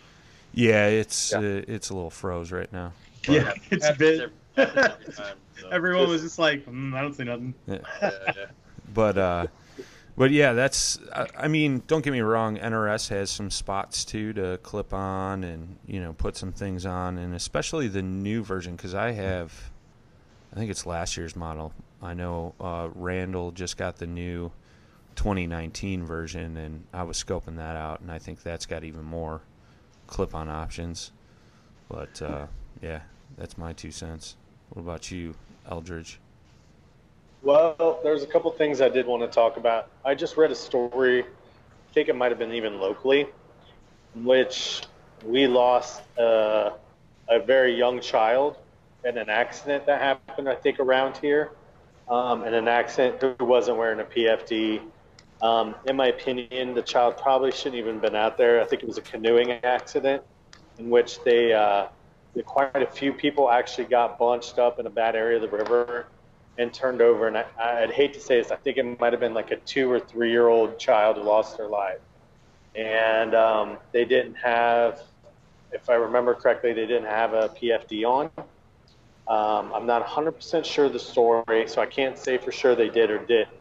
Yeah, 0.52 0.86
it's 0.86 1.32
Yeah. 1.32 1.38
Uh, 1.38 1.62
it's 1.68 1.90
a 1.90 1.94
little 1.94 2.10
froze 2.10 2.52
right 2.52 2.72
now. 2.72 2.92
Yeah, 3.28 3.52
it's 3.70 3.84
Happens 3.84 3.98
been. 3.98 4.20
every- 4.56 4.80
every 4.82 5.12
time, 5.12 5.36
so. 5.60 5.68
Everyone 5.72 6.08
was 6.08 6.22
just 6.22 6.38
like, 6.38 6.64
mm, 6.66 6.94
I 6.94 7.02
don't 7.02 7.14
see 7.14 7.24
nothing. 7.24 7.54
Yeah, 7.66 7.78
yeah. 8.02 8.32
but 8.94 9.18
uh 9.18 9.46
but 10.16 10.30
yeah 10.30 10.52
that's 10.54 10.98
I, 11.12 11.26
I 11.36 11.48
mean 11.48 11.82
don't 11.86 12.04
get 12.04 12.12
me 12.12 12.20
wrong 12.20 12.56
nrs 12.56 13.08
has 13.08 13.30
some 13.30 13.50
spots 13.50 14.04
too 14.04 14.32
to 14.34 14.58
clip 14.62 14.94
on 14.94 15.42
and 15.44 15.76
you 15.86 16.00
know 16.00 16.12
put 16.12 16.36
some 16.36 16.52
things 16.52 16.86
on 16.86 17.18
and 17.18 17.34
especially 17.34 17.88
the 17.88 18.00
new 18.00 18.42
version 18.44 18.76
because 18.76 18.94
i 18.94 19.10
have 19.10 19.52
i 20.56 20.58
think 20.58 20.70
it's 20.70 20.86
last 20.86 21.16
year's 21.16 21.36
model. 21.36 21.72
I 22.02 22.14
know 22.14 22.54
uh, 22.58 22.88
randall 22.94 23.50
just 23.52 23.76
got 23.76 23.96
the 23.96 24.06
new 24.06 24.50
2019 25.14 26.04
version 26.04 26.56
and 26.58 26.84
i 26.92 27.02
was 27.02 27.22
scoping 27.22 27.56
that 27.56 27.74
out 27.74 28.00
and 28.00 28.12
i 28.12 28.18
think 28.18 28.42
that's 28.42 28.66
got 28.66 28.84
even 28.84 29.02
more 29.02 29.40
clip 30.06 30.34
on 30.34 30.48
options. 30.48 31.12
But 31.88 32.20
uh 32.22 32.46
yeah 32.82 33.00
that's 33.36 33.58
my 33.58 33.72
two 33.72 33.90
cents. 33.90 34.36
What 34.70 34.82
about 34.82 35.10
you 35.10 35.34
eldridge? 35.70 36.18
Well, 37.42 38.00
there's 38.02 38.22
a 38.22 38.26
couple 38.26 38.50
things 38.50 38.80
I 38.80 38.88
did 38.88 39.06
want 39.06 39.22
to 39.22 39.28
talk 39.28 39.56
about. 39.56 39.88
I 40.04 40.14
just 40.14 40.36
read 40.36 40.50
a 40.50 40.54
story, 40.54 41.22
I 41.22 41.92
think 41.92 42.08
it 42.08 42.16
might 42.16 42.32
have 42.32 42.38
been 42.38 42.52
even 42.52 42.80
locally, 42.80 43.26
in 44.14 44.24
which 44.24 44.82
we 45.24 45.46
lost 45.46 46.02
uh, 46.18 46.70
a 47.28 47.38
very 47.38 47.76
young 47.76 48.00
child 48.00 48.56
in 49.06 49.18
an 49.18 49.28
accident 49.28 49.86
that 49.86 50.00
happened, 50.00 50.48
I 50.48 50.54
think, 50.54 50.80
around 50.80 51.16
here. 51.16 51.52
Um, 52.08 52.44
in 52.44 52.54
an 52.54 52.68
accident 52.68 53.20
who 53.20 53.44
wasn't 53.44 53.78
wearing 53.78 53.98
a 53.98 54.04
PFD. 54.04 54.80
Um, 55.42 55.74
in 55.86 55.96
my 55.96 56.06
opinion, 56.06 56.72
the 56.74 56.82
child 56.82 57.16
probably 57.16 57.50
shouldn't 57.50 57.74
even 57.74 57.98
been 57.98 58.14
out 58.14 58.38
there. 58.38 58.60
I 58.60 58.64
think 58.64 58.82
it 58.82 58.86
was 58.86 58.96
a 58.96 59.02
canoeing 59.02 59.50
accident 59.50 60.22
in 60.78 60.88
which 60.88 61.20
they, 61.24 61.52
uh, 61.52 61.88
quite 62.44 62.82
a 62.82 62.86
few 62.86 63.12
people 63.12 63.50
actually 63.50 63.86
got 63.86 64.18
bunched 64.18 64.60
up 64.60 64.78
in 64.78 64.86
a 64.86 64.90
bad 64.90 65.16
area 65.16 65.36
of 65.36 65.42
the 65.42 65.56
river 65.56 66.06
and 66.58 66.72
turned 66.72 67.02
over. 67.02 67.26
And 67.26 67.38
I, 67.38 67.44
I'd 67.58 67.90
hate 67.90 68.14
to 68.14 68.20
say 68.20 68.40
this, 68.40 68.52
I 68.52 68.56
think 68.56 68.76
it 68.76 69.00
might 69.00 69.12
have 69.12 69.20
been 69.20 69.34
like 69.34 69.50
a 69.50 69.56
two 69.56 69.90
or 69.90 69.98
three 69.98 70.30
year 70.30 70.46
old 70.46 70.78
child 70.78 71.16
who 71.16 71.22
lost 71.24 71.56
their 71.56 71.68
life. 71.68 71.98
And 72.76 73.34
um, 73.34 73.78
they 73.90 74.04
didn't 74.04 74.34
have, 74.34 75.02
if 75.72 75.90
I 75.90 75.94
remember 75.94 76.34
correctly, 76.34 76.72
they 76.72 76.86
didn't 76.86 77.08
have 77.08 77.32
a 77.32 77.48
PFD 77.48 78.04
on. 78.04 78.30
Um, 79.28 79.72
I'm 79.74 79.86
not 79.86 80.06
100% 80.06 80.64
sure 80.64 80.88
the 80.88 80.98
story, 80.98 81.66
so 81.66 81.82
I 81.82 81.86
can't 81.86 82.16
say 82.16 82.38
for 82.38 82.52
sure 82.52 82.74
they 82.74 82.88
did 82.88 83.10
or 83.10 83.18
didn't. 83.18 83.56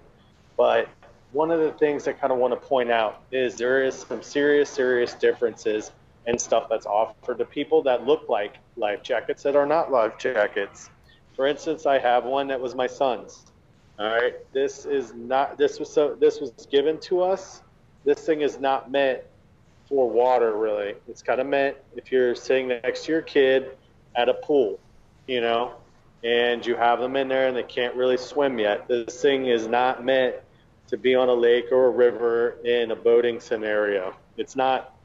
But 0.57 0.88
one 1.32 1.51
of 1.51 1.59
the 1.59 1.72
things 1.72 2.07
I 2.07 2.13
kind 2.13 2.32
of 2.32 2.39
want 2.39 2.53
to 2.53 2.68
point 2.68 2.91
out 2.91 3.24
is 3.32 3.55
there 3.55 3.84
is 3.84 3.95
some 3.95 4.22
serious, 4.22 4.70
serious 4.70 5.13
differences 5.13 5.91
in 6.28 6.38
stuff 6.38 6.68
that's 6.70 6.86
offered 6.86 7.39
to 7.39 7.45
people 7.45 7.82
that 7.84 8.05
look 8.05 8.30
like 8.30 8.55
life 8.78 9.03
jackets 9.03 9.43
that 9.43 9.55
are 9.55 9.66
not 9.66 9.91
life 9.91 10.18
jackets. 10.18 10.89
For 11.36 11.47
instance, 11.47 11.86
I 11.86 11.99
have 11.99 12.24
one 12.24 12.47
that 12.47 12.59
was 12.59 12.76
my 12.76 12.88
son's. 12.88 13.45
All 13.97 14.05
right, 14.05 14.36
this 14.53 14.86
is 14.86 15.13
not. 15.13 15.57
This 15.57 15.80
was 15.80 15.91
so. 15.91 16.16
This 16.16 16.41
was 16.41 16.51
given 16.70 16.99
to 17.01 17.22
us. 17.22 17.61
This 18.03 18.20
thing 18.20 18.41
is 18.41 18.59
not 18.59 18.91
meant 18.91 19.22
for 19.88 20.09
water, 20.09 20.57
really. 20.57 20.95
It's 21.07 21.22
kind 21.22 21.39
of 21.39 21.47
meant 21.47 21.78
if 21.95 22.11
you're 22.11 22.36
sitting 22.36 22.68
next 22.68 23.05
to 23.05 23.13
your 23.13 23.22
kid 23.22 23.78
at 24.16 24.28
a 24.28 24.34
pool, 24.34 24.80
you 25.28 25.41
know, 25.41 25.76
and 26.23 26.65
you 26.65 26.76
have 26.76 26.99
them 26.99 27.15
in 27.15 27.28
there 27.28 27.47
and 27.47 27.55
they 27.55 27.63
can't 27.63 27.95
really 27.95 28.17
swim 28.17 28.57
yet. 28.59 28.88
This 28.88 29.21
thing 29.21 29.47
is 29.47 29.67
not 29.67 30.03
meant 30.03 30.36
to 30.88 30.97
be 30.97 31.15
on 31.15 31.30
a 31.30 31.34
lake 31.34 31.71
or 31.71 31.88
a 31.88 31.89
river 31.89 32.57
in 32.63 32.91
a 32.91 32.95
boating 32.95 33.39
scenario. 33.39 34.15
It's 34.38 34.55
not 34.55 34.95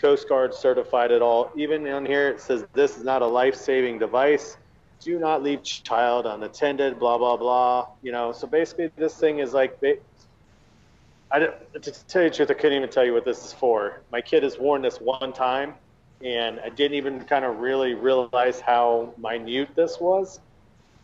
Coast 0.00 0.28
Guard 0.28 0.54
certified 0.54 1.10
at 1.12 1.22
all. 1.22 1.50
Even 1.56 1.86
on 1.88 2.04
here, 2.04 2.28
it 2.28 2.40
says 2.40 2.66
this 2.74 2.98
is 2.98 3.04
not 3.04 3.22
a 3.22 3.26
life 3.26 3.54
saving 3.54 3.98
device. 3.98 4.56
Do 5.00 5.18
not 5.18 5.42
leave 5.42 5.62
child 5.62 6.26
unattended, 6.26 6.98
blah, 6.98 7.18
blah, 7.18 7.36
blah. 7.36 7.88
You 8.02 8.12
know, 8.12 8.32
so 8.32 8.46
basically, 8.46 8.90
this 8.96 9.14
thing 9.16 9.38
is 9.38 9.52
like, 9.52 9.78
I 11.30 11.38
to 11.38 11.54
tell 12.08 12.22
you 12.22 12.30
the 12.30 12.36
truth, 12.36 12.50
I 12.50 12.54
couldn't 12.54 12.76
even 12.76 12.90
tell 12.90 13.04
you 13.04 13.12
what 13.12 13.24
this 13.24 13.44
is 13.44 13.52
for. 13.52 14.00
My 14.12 14.20
kid 14.20 14.42
has 14.42 14.58
worn 14.58 14.82
this 14.82 15.00
one 15.00 15.32
time, 15.32 15.74
and 16.24 16.60
I 16.60 16.68
didn't 16.68 16.96
even 16.96 17.20
kind 17.24 17.44
of 17.44 17.58
really 17.58 17.94
realize 17.94 18.60
how 18.60 19.14
minute 19.18 19.74
this 19.74 19.98
was, 20.00 20.40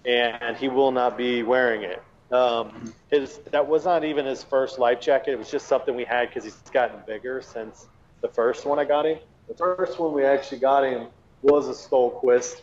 and 0.04 0.56
he 0.56 0.68
will 0.68 0.90
not 0.90 1.16
be 1.16 1.42
wearing 1.42 1.82
it. 1.82 2.02
Um, 2.32 2.94
his 3.10 3.38
that 3.50 3.66
was 3.66 3.84
not 3.84 4.04
even 4.04 4.24
his 4.24 4.42
first 4.42 4.78
life 4.78 5.00
jacket. 5.00 5.32
It 5.32 5.38
was 5.38 5.50
just 5.50 5.66
something 5.66 5.94
we 5.94 6.04
had 6.04 6.28
because 6.28 6.44
he's 6.44 6.56
gotten 6.72 6.98
bigger 7.06 7.42
since 7.42 7.88
the 8.22 8.28
first 8.28 8.64
one 8.64 8.78
I 8.78 8.84
got 8.84 9.04
him. 9.04 9.18
The 9.48 9.54
first 9.54 9.98
one 9.98 10.14
we 10.14 10.24
actually 10.24 10.60
got 10.60 10.84
him 10.84 11.08
was 11.42 11.68
a 11.68 11.72
Stohlquist. 11.72 12.62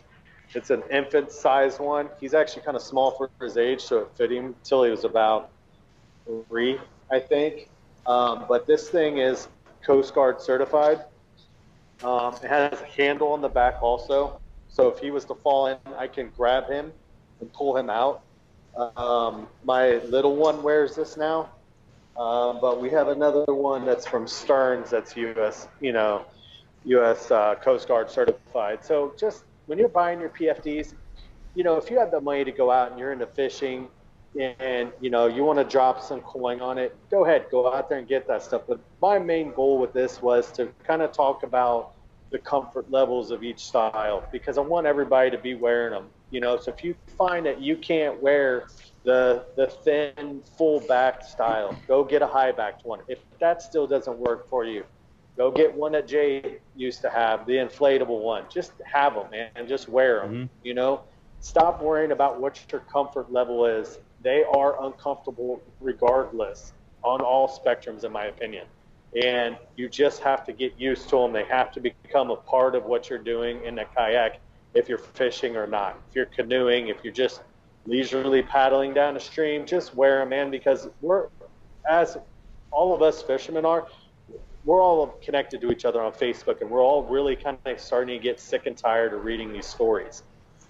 It's 0.55 0.71
an 0.71 0.81
infant 0.91 1.31
size 1.31 1.79
one. 1.79 2.09
He's 2.19 2.33
actually 2.33 2.63
kind 2.63 2.75
of 2.75 2.81
small 2.81 3.11
for 3.11 3.29
his 3.39 3.57
age, 3.57 3.81
so 3.81 3.99
it 3.99 4.11
fit 4.15 4.31
him 4.31 4.55
till 4.63 4.83
he 4.83 4.89
was 4.89 5.03
about 5.03 5.51
three, 6.47 6.79
I 7.11 7.19
think. 7.19 7.69
Um, 8.07 8.45
but 8.49 8.65
this 8.65 8.89
thing 8.89 9.19
is 9.19 9.47
Coast 9.85 10.15
Guard 10.15 10.41
certified. 10.41 11.05
Um, 12.03 12.33
it 12.35 12.47
has 12.47 12.81
a 12.81 12.85
handle 12.85 13.33
on 13.33 13.41
the 13.41 13.49
back 13.49 13.81
also, 13.81 14.39
so 14.69 14.87
if 14.87 14.99
he 14.99 15.11
was 15.11 15.25
to 15.25 15.35
fall 15.35 15.67
in, 15.67 15.77
I 15.97 16.07
can 16.07 16.31
grab 16.35 16.69
him 16.69 16.93
and 17.41 17.51
pull 17.51 17.75
him 17.75 17.89
out. 17.89 18.23
Um, 18.95 19.47
my 19.63 19.97
little 20.05 20.35
one 20.35 20.63
wears 20.63 20.95
this 20.95 21.17
now, 21.17 21.49
um, 22.15 22.59
but 22.61 22.79
we 22.79 22.89
have 22.91 23.09
another 23.09 23.45
one 23.53 23.85
that's 23.85 24.07
from 24.07 24.27
Stearns 24.27 24.89
that's 24.89 25.17
U.S. 25.17 25.67
You 25.81 25.91
know, 25.91 26.25
U.S. 26.85 27.31
Uh, 27.31 27.55
Coast 27.55 27.87
Guard 27.87 28.09
certified. 28.09 28.85
So 28.85 29.13
just 29.19 29.43
when 29.65 29.77
you're 29.77 29.89
buying 29.89 30.19
your 30.21 30.29
PFDs, 30.29 30.93
you 31.55 31.63
know, 31.63 31.75
if 31.75 31.89
you 31.89 31.99
have 31.99 32.11
the 32.11 32.21
money 32.21 32.45
to 32.45 32.51
go 32.51 32.71
out 32.71 32.91
and 32.91 32.99
you're 32.99 33.11
into 33.11 33.27
fishing, 33.27 33.89
and 34.37 34.91
you 35.01 35.09
know 35.09 35.25
you 35.25 35.43
want 35.43 35.59
to 35.59 35.65
drop 35.65 36.01
some 36.01 36.21
coin 36.21 36.61
on 36.61 36.77
it, 36.77 36.95
go 37.09 37.25
ahead, 37.25 37.45
go 37.51 37.73
out 37.73 37.89
there 37.89 37.97
and 37.97 38.07
get 38.07 38.27
that 38.27 38.43
stuff. 38.43 38.63
But 38.67 38.79
my 39.01 39.19
main 39.19 39.51
goal 39.53 39.77
with 39.79 39.93
this 39.93 40.21
was 40.21 40.51
to 40.53 40.67
kind 40.83 41.01
of 41.01 41.11
talk 41.11 41.43
about 41.43 41.93
the 42.31 42.37
comfort 42.37 42.89
levels 42.91 43.31
of 43.31 43.43
each 43.43 43.65
style 43.65 44.23
because 44.31 44.57
I 44.57 44.61
want 44.61 44.85
everybody 44.85 45.31
to 45.31 45.37
be 45.37 45.55
wearing 45.55 45.93
them. 45.93 46.09
You 46.29 46.41
know, 46.41 46.57
so 46.57 46.71
if 46.71 46.83
you 46.83 46.95
find 47.17 47.45
that 47.47 47.59
you 47.59 47.75
can't 47.75 48.21
wear 48.21 48.67
the 49.03 49.45
the 49.55 49.67
thin 49.67 50.41
full 50.57 50.79
back 50.81 51.23
style, 51.23 51.75
go 51.87 52.03
get 52.03 52.21
a 52.21 52.27
high 52.27 52.51
backed 52.51 52.85
one. 52.85 52.99
If 53.07 53.19
that 53.39 53.61
still 53.61 53.87
doesn't 53.87 54.17
work 54.17 54.47
for 54.47 54.63
you, 54.63 54.83
go 55.37 55.49
get 55.49 55.73
one 55.73 55.91
that 55.93 56.07
Jay 56.07 56.59
used 56.75 57.01
to 57.01 57.09
have, 57.09 57.47
the 57.47 57.53
inflatable 57.53 58.21
one. 58.21 58.43
Just 58.47 58.73
have 58.85 59.15
them, 59.15 59.31
man, 59.31 59.49
and 59.55 59.67
just 59.67 59.89
wear 59.89 60.19
them. 60.19 60.33
Mhm. 60.33 60.49
You 60.63 60.75
know, 60.75 61.01
stop 61.39 61.81
worrying 61.81 62.11
about 62.11 62.39
what 62.39 62.63
your 62.71 62.81
comfort 62.81 63.31
level 63.31 63.65
is. 63.65 63.97
They 64.21 64.43
are 64.43 64.83
uncomfortable 64.85 65.61
regardless 65.79 66.73
on 67.03 67.21
all 67.21 67.47
spectrums, 67.47 68.03
in 68.03 68.11
my 68.11 68.25
opinion. 68.25 68.65
and 69.15 69.57
you 69.75 69.89
just 69.89 70.21
have 70.21 70.45
to 70.45 70.53
get 70.53 70.79
used 70.79 71.09
to 71.09 71.17
them. 71.17 71.33
They 71.33 71.45
have 71.45 71.71
to 71.73 71.79
become 71.79 72.29
a 72.31 72.35
part 72.35 72.75
of 72.75 72.85
what 72.85 73.09
you're 73.09 73.17
doing 73.19 73.63
in 73.63 73.79
a 73.79 73.85
kayak 73.85 74.39
if 74.73 74.87
you're 74.87 74.99
fishing 74.99 75.57
or 75.57 75.65
not. 75.65 75.99
If 76.09 76.15
you're 76.15 76.25
canoeing, 76.27 76.89
if 76.89 76.97
you're 77.03 77.13
just 77.13 77.41
leisurely 77.85 78.43
paddling 78.43 78.93
down 78.93 79.17
a 79.17 79.19
stream, 79.19 79.65
just 79.65 79.95
wear 79.95 80.19
them, 80.19 80.29
man, 80.29 80.51
because 80.51 80.87
we're, 81.01 81.27
as 81.89 82.17
all 82.71 82.93
of 82.93 83.01
us 83.01 83.23
fishermen 83.23 83.65
are, 83.65 83.87
we're 84.65 84.81
all 84.81 85.07
connected 85.23 85.59
to 85.61 85.71
each 85.71 85.85
other 85.85 86.03
on 86.03 86.11
Facebook, 86.11 86.61
and 86.61 86.69
we're 86.69 86.83
all 86.83 87.03
really 87.03 87.35
kind 87.35 87.57
of 87.65 87.79
starting 87.79 88.19
to 88.19 88.23
get 88.23 88.39
sick 88.39 88.67
and 88.67 88.77
tired 88.77 89.13
of 89.13 89.23
reading 89.23 89.51
these 89.51 89.65
stories. 89.65 90.23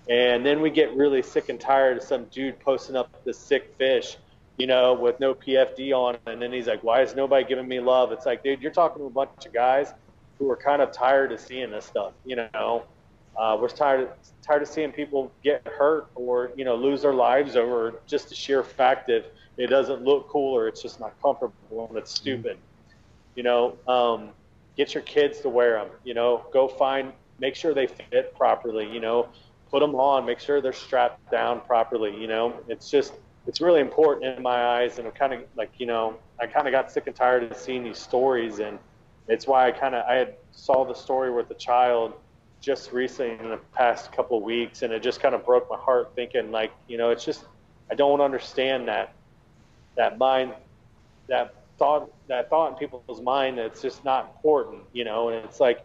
And 0.10 0.44
then 0.44 0.60
we 0.62 0.72
get 0.72 0.96
really 0.96 1.22
sick 1.22 1.50
and 1.50 1.60
tired 1.60 1.98
of 1.98 2.04
some 2.04 2.26
dude 2.26 2.60
posting 2.60 2.96
up 2.96 3.24
the 3.24 3.34
sick 3.34 3.76
fish, 3.78 4.18
you 4.58 4.66
know, 4.66 4.94
with 4.94 5.20
no 5.20 5.36
PFD 5.36 5.94
on, 5.94 6.18
and 6.26 6.42
then 6.42 6.52
he's 6.52 6.68
like, 6.68 6.84
"Why 6.84 7.02
is 7.02 7.16
nobody 7.16 7.46
giving 7.46 7.68
me 7.68 7.80
love?" 7.80 8.12
It's 8.12 8.26
like, 8.26 8.44
dude, 8.44 8.62
you're 8.62 8.72
talking 8.72 9.04
to 9.04 9.06
a 9.06 9.10
bunch 9.12 9.46
of 9.46 9.54
guys 9.54 9.94
who 10.40 10.50
are 10.50 10.58
kind 10.58 10.82
of 10.82 10.92
tired 10.92 11.32
of 11.32 11.40
seeing 11.40 11.70
this 11.70 11.86
stuff, 11.86 12.14
you 12.26 12.36
know. 12.36 12.84
Uh, 13.38 13.58
we're 13.60 13.70
tired 13.70 14.02
of, 14.02 14.10
tired 14.42 14.64
of 14.64 14.68
seeing 14.68 14.92
people 14.92 15.32
get 15.44 15.66
hurt 15.66 16.08
or 16.16 16.52
you 16.56 16.66
know 16.66 16.76
lose 16.76 17.04
their 17.04 17.14
lives 17.14 17.56
over 17.56 18.02
just 18.08 18.30
the 18.30 18.36
sheer 18.36 18.64
fact 18.64 19.08
that 19.08 19.32
it 19.58 19.68
doesn't 19.68 20.04
look 20.04 20.28
cool 20.28 20.58
or 20.58 20.68
it's 20.68 20.82
just 20.82 21.00
not 21.00 21.14
comfortable 21.22 21.88
and 21.88 21.98
it's 21.98 22.12
stupid. 22.12 22.58
You 23.36 23.44
know, 23.44 23.78
um, 23.88 24.30
get 24.76 24.94
your 24.94 25.04
kids 25.04 25.42
to 25.42 25.50
wear 25.50 25.74
them. 25.74 25.90
You 26.04 26.16
know, 26.16 26.46
go 26.52 26.68
find, 26.68 27.14
make 27.40 27.56
sure 27.56 27.74
they 27.74 27.88
fit 27.88 28.36
properly. 28.36 28.90
You 28.92 29.00
know, 29.00 29.30
put 29.72 29.80
them 29.80 29.96
on, 29.96 30.26
make 30.26 30.40
sure 30.40 30.62
they're 30.62 30.74
strapped 30.74 31.32
down 31.32 31.62
properly. 31.62 32.16
You 32.20 32.28
know, 32.28 32.54
it's 32.68 32.90
just 32.90 33.14
it's 33.48 33.62
really 33.62 33.82
important 33.82 34.38
in 34.38 34.44
my 34.44 34.66
eyes, 34.66 35.00
and 35.00 35.08
I'm 35.08 35.14
kind 35.14 35.34
of 35.34 35.42
like 35.56 35.72
you 35.78 35.86
know 35.86 36.16
I 36.40 36.48
kind 36.48 36.68
of 36.68 36.72
got 36.72 36.92
sick 36.92 37.08
and 37.08 37.16
tired 37.16 37.44
of 37.44 37.58
seeing 37.58 37.84
these 37.84 37.98
stories, 37.98 38.60
and 38.60 38.78
it's 39.28 39.48
why 39.48 39.68
I 39.68 39.72
kind 39.72 39.96
of 39.96 40.06
I 40.08 40.16
had 40.16 40.36
saw 40.52 40.86
the 40.86 40.94
story 40.94 41.32
with 41.32 41.48
the 41.48 41.56
child 41.56 42.14
just 42.62 42.92
recently 42.92 43.40
in 43.40 43.50
the 43.50 43.60
past 43.74 44.12
couple 44.12 44.38
of 44.38 44.44
weeks, 44.44 44.82
and 44.82 44.92
it 44.92 45.02
just 45.02 45.22
kind 45.22 45.34
of 45.34 45.46
broke 45.46 45.70
my 45.70 45.78
heart 45.78 46.12
thinking 46.16 46.52
like 46.52 46.72
you 46.88 46.98
know 46.98 47.10
it's 47.10 47.26
just 47.26 47.46
I 47.92 47.96
don't 47.96 48.22
understand 48.22 48.88
that 48.88 49.14
that 49.96 50.18
mind 50.18 50.54
that 51.28 51.54
thought 51.78 52.12
that 52.28 52.50
thought 52.50 52.74
in 52.74 52.78
people's 52.78 53.22
mind 53.22 53.58
that 53.58 53.66
it's 53.66 53.82
just 53.82 54.04
not 54.04 54.34
important, 54.36 54.84
you 54.94 55.04
know, 55.04 55.30
and 55.30 55.44
it's 55.46 55.60
like 55.60 55.84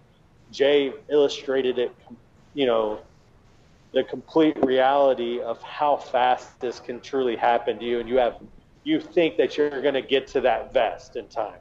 Jay 0.50 0.92
illustrated 1.08 1.78
it, 1.78 1.94
you 2.52 2.66
know, 2.66 3.00
the 3.94 4.02
complete 4.02 4.56
reality 4.64 5.40
of 5.40 5.62
how 5.62 5.96
fast 5.96 6.60
this 6.60 6.80
can 6.80 7.00
truly 7.00 7.36
happen 7.36 7.78
to 7.78 7.84
you, 7.84 8.00
and 8.00 8.08
you 8.08 8.18
have 8.18 8.36
you 8.82 9.00
think 9.00 9.36
that 9.38 9.56
you're 9.56 9.80
going 9.80 9.94
to 9.94 10.02
get 10.02 10.26
to 10.26 10.40
that 10.42 10.74
vest 10.74 11.16
in 11.16 11.26
time. 11.28 11.58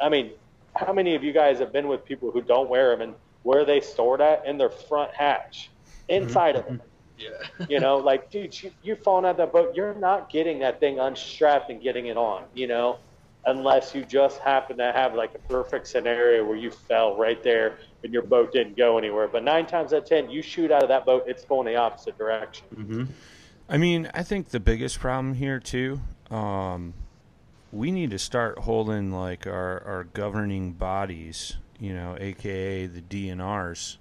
I 0.00 0.08
mean, 0.08 0.32
how 0.74 0.92
many 0.92 1.14
of 1.14 1.22
you 1.22 1.32
guys 1.32 1.58
have 1.60 1.72
been 1.72 1.86
with 1.86 2.04
people 2.04 2.32
who 2.32 2.42
don't 2.42 2.68
wear 2.68 2.90
them 2.90 3.02
and 3.02 3.14
where 3.42 3.64
they 3.64 3.80
stored 3.80 4.20
at 4.20 4.44
in 4.44 4.58
their 4.58 4.70
front 4.70 5.14
hatch, 5.14 5.70
inside 6.08 6.56
mm-hmm. 6.56 6.72
of 6.72 6.78
them? 6.78 6.82
Yeah. 7.18 7.66
you 7.68 7.80
know, 7.80 7.96
like, 7.96 8.30
dude, 8.30 8.60
you, 8.62 8.70
you're 8.82 8.96
falling 8.96 9.24
out 9.24 9.32
of 9.32 9.36
that 9.38 9.52
boat. 9.52 9.74
You're 9.74 9.94
not 9.94 10.30
getting 10.30 10.60
that 10.60 10.80
thing 10.80 10.98
unstrapped 10.98 11.70
and 11.70 11.82
getting 11.82 12.06
it 12.06 12.16
on, 12.16 12.44
you 12.54 12.66
know, 12.66 12.98
unless 13.46 13.94
you 13.94 14.04
just 14.04 14.38
happen 14.38 14.76
to 14.78 14.92
have 14.92 15.14
like 15.14 15.34
a 15.34 15.38
perfect 15.48 15.88
scenario 15.88 16.44
where 16.44 16.56
you 16.56 16.70
fell 16.70 17.16
right 17.16 17.42
there 17.42 17.78
and 18.04 18.12
your 18.12 18.22
boat 18.22 18.52
didn't 18.52 18.76
go 18.76 18.98
anywhere. 18.98 19.28
But 19.28 19.44
nine 19.44 19.66
times 19.66 19.92
out 19.92 20.02
of 20.02 20.08
10, 20.08 20.30
you 20.30 20.42
shoot 20.42 20.70
out 20.70 20.82
of 20.82 20.88
that 20.88 21.04
boat, 21.04 21.24
it's 21.26 21.44
going 21.44 21.66
the 21.66 21.76
opposite 21.76 22.16
direction. 22.16 22.66
Mm-hmm. 22.74 23.04
I 23.68 23.76
mean, 23.76 24.10
I 24.14 24.22
think 24.22 24.48
the 24.48 24.60
biggest 24.60 24.98
problem 24.98 25.34
here, 25.34 25.60
too, 25.60 26.00
um, 26.30 26.94
we 27.72 27.90
need 27.90 28.10
to 28.10 28.18
start 28.18 28.60
holding 28.60 29.12
like 29.12 29.46
our, 29.46 29.82
our 29.84 30.04
governing 30.04 30.72
bodies, 30.72 31.56
you 31.78 31.92
know, 31.92 32.16
aka 32.18 32.86
the 32.86 33.02
DNRs, 33.02 33.98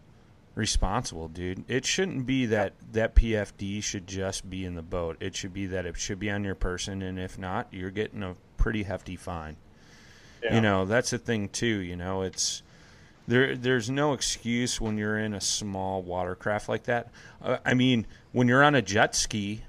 responsible, 0.55 1.27
dude. 1.27 1.65
It 1.67 1.85
shouldn't 1.85 2.25
be 2.25 2.45
that 2.47 2.73
that 2.93 3.15
PFD 3.15 3.83
should 3.83 4.07
just 4.07 4.49
be 4.49 4.63
in 4.63 4.75
the 4.75 4.81
boat. 4.81 5.17
It 5.19 5.35
should 5.35 5.53
be 5.53 5.65
that 5.67 5.85
it 5.85 5.97
should 5.97 6.19
be 6.19 6.31
on 6.31 6.43
your 6.43 6.55
person, 6.55 7.01
and 7.01 7.19
if 7.19 7.37
not, 7.37 7.67
you're 7.71 7.91
getting 7.91 8.23
a 8.23 8.35
pretty 8.55 8.83
hefty 8.83 9.17
fine. 9.17 9.57
Yeah. 10.43 10.55
You 10.55 10.61
know, 10.61 10.85
that's 10.85 11.09
the 11.09 11.17
thing 11.17 11.49
too. 11.49 11.65
You 11.65 11.97
know, 11.97 12.21
it's 12.21 12.63
there. 13.27 13.55
There's 13.55 13.89
no 13.89 14.13
excuse 14.13 14.79
when 14.79 14.97
you're 14.97 15.17
in 15.17 15.33
a 15.33 15.41
small 15.41 16.01
watercraft 16.01 16.69
like 16.69 16.83
that. 16.83 17.11
Uh, 17.41 17.57
I 17.65 17.73
mean, 17.73 18.07
when 18.31 18.47
you're 18.47 18.63
on 18.63 18.75
a 18.75 18.81
jet 18.81 19.15
ski, 19.15 19.63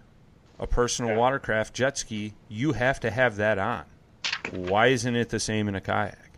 a 0.59 0.66
personal 0.66 1.12
yeah. 1.12 1.18
watercraft 1.18 1.74
jet 1.74 1.98
ski, 1.98 2.34
you 2.48 2.72
have 2.72 3.00
to 3.00 3.11
have 3.11 3.36
that 3.36 3.59
on. 3.59 3.84
Why 4.50 4.88
isn't 4.88 5.14
it 5.16 5.28
the 5.28 5.40
same 5.40 5.68
in 5.68 5.74
a 5.74 5.80
kayak? 5.80 6.30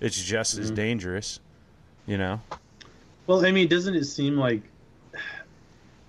It's 0.00 0.22
just 0.22 0.54
mm-hmm. 0.54 0.62
as 0.64 0.70
dangerous. 0.70 1.40
You 2.06 2.18
know. 2.18 2.40
Well, 3.26 3.46
I 3.46 3.50
mean, 3.50 3.68
doesn't 3.68 3.94
it 3.94 4.04
seem 4.04 4.36
like, 4.36 4.60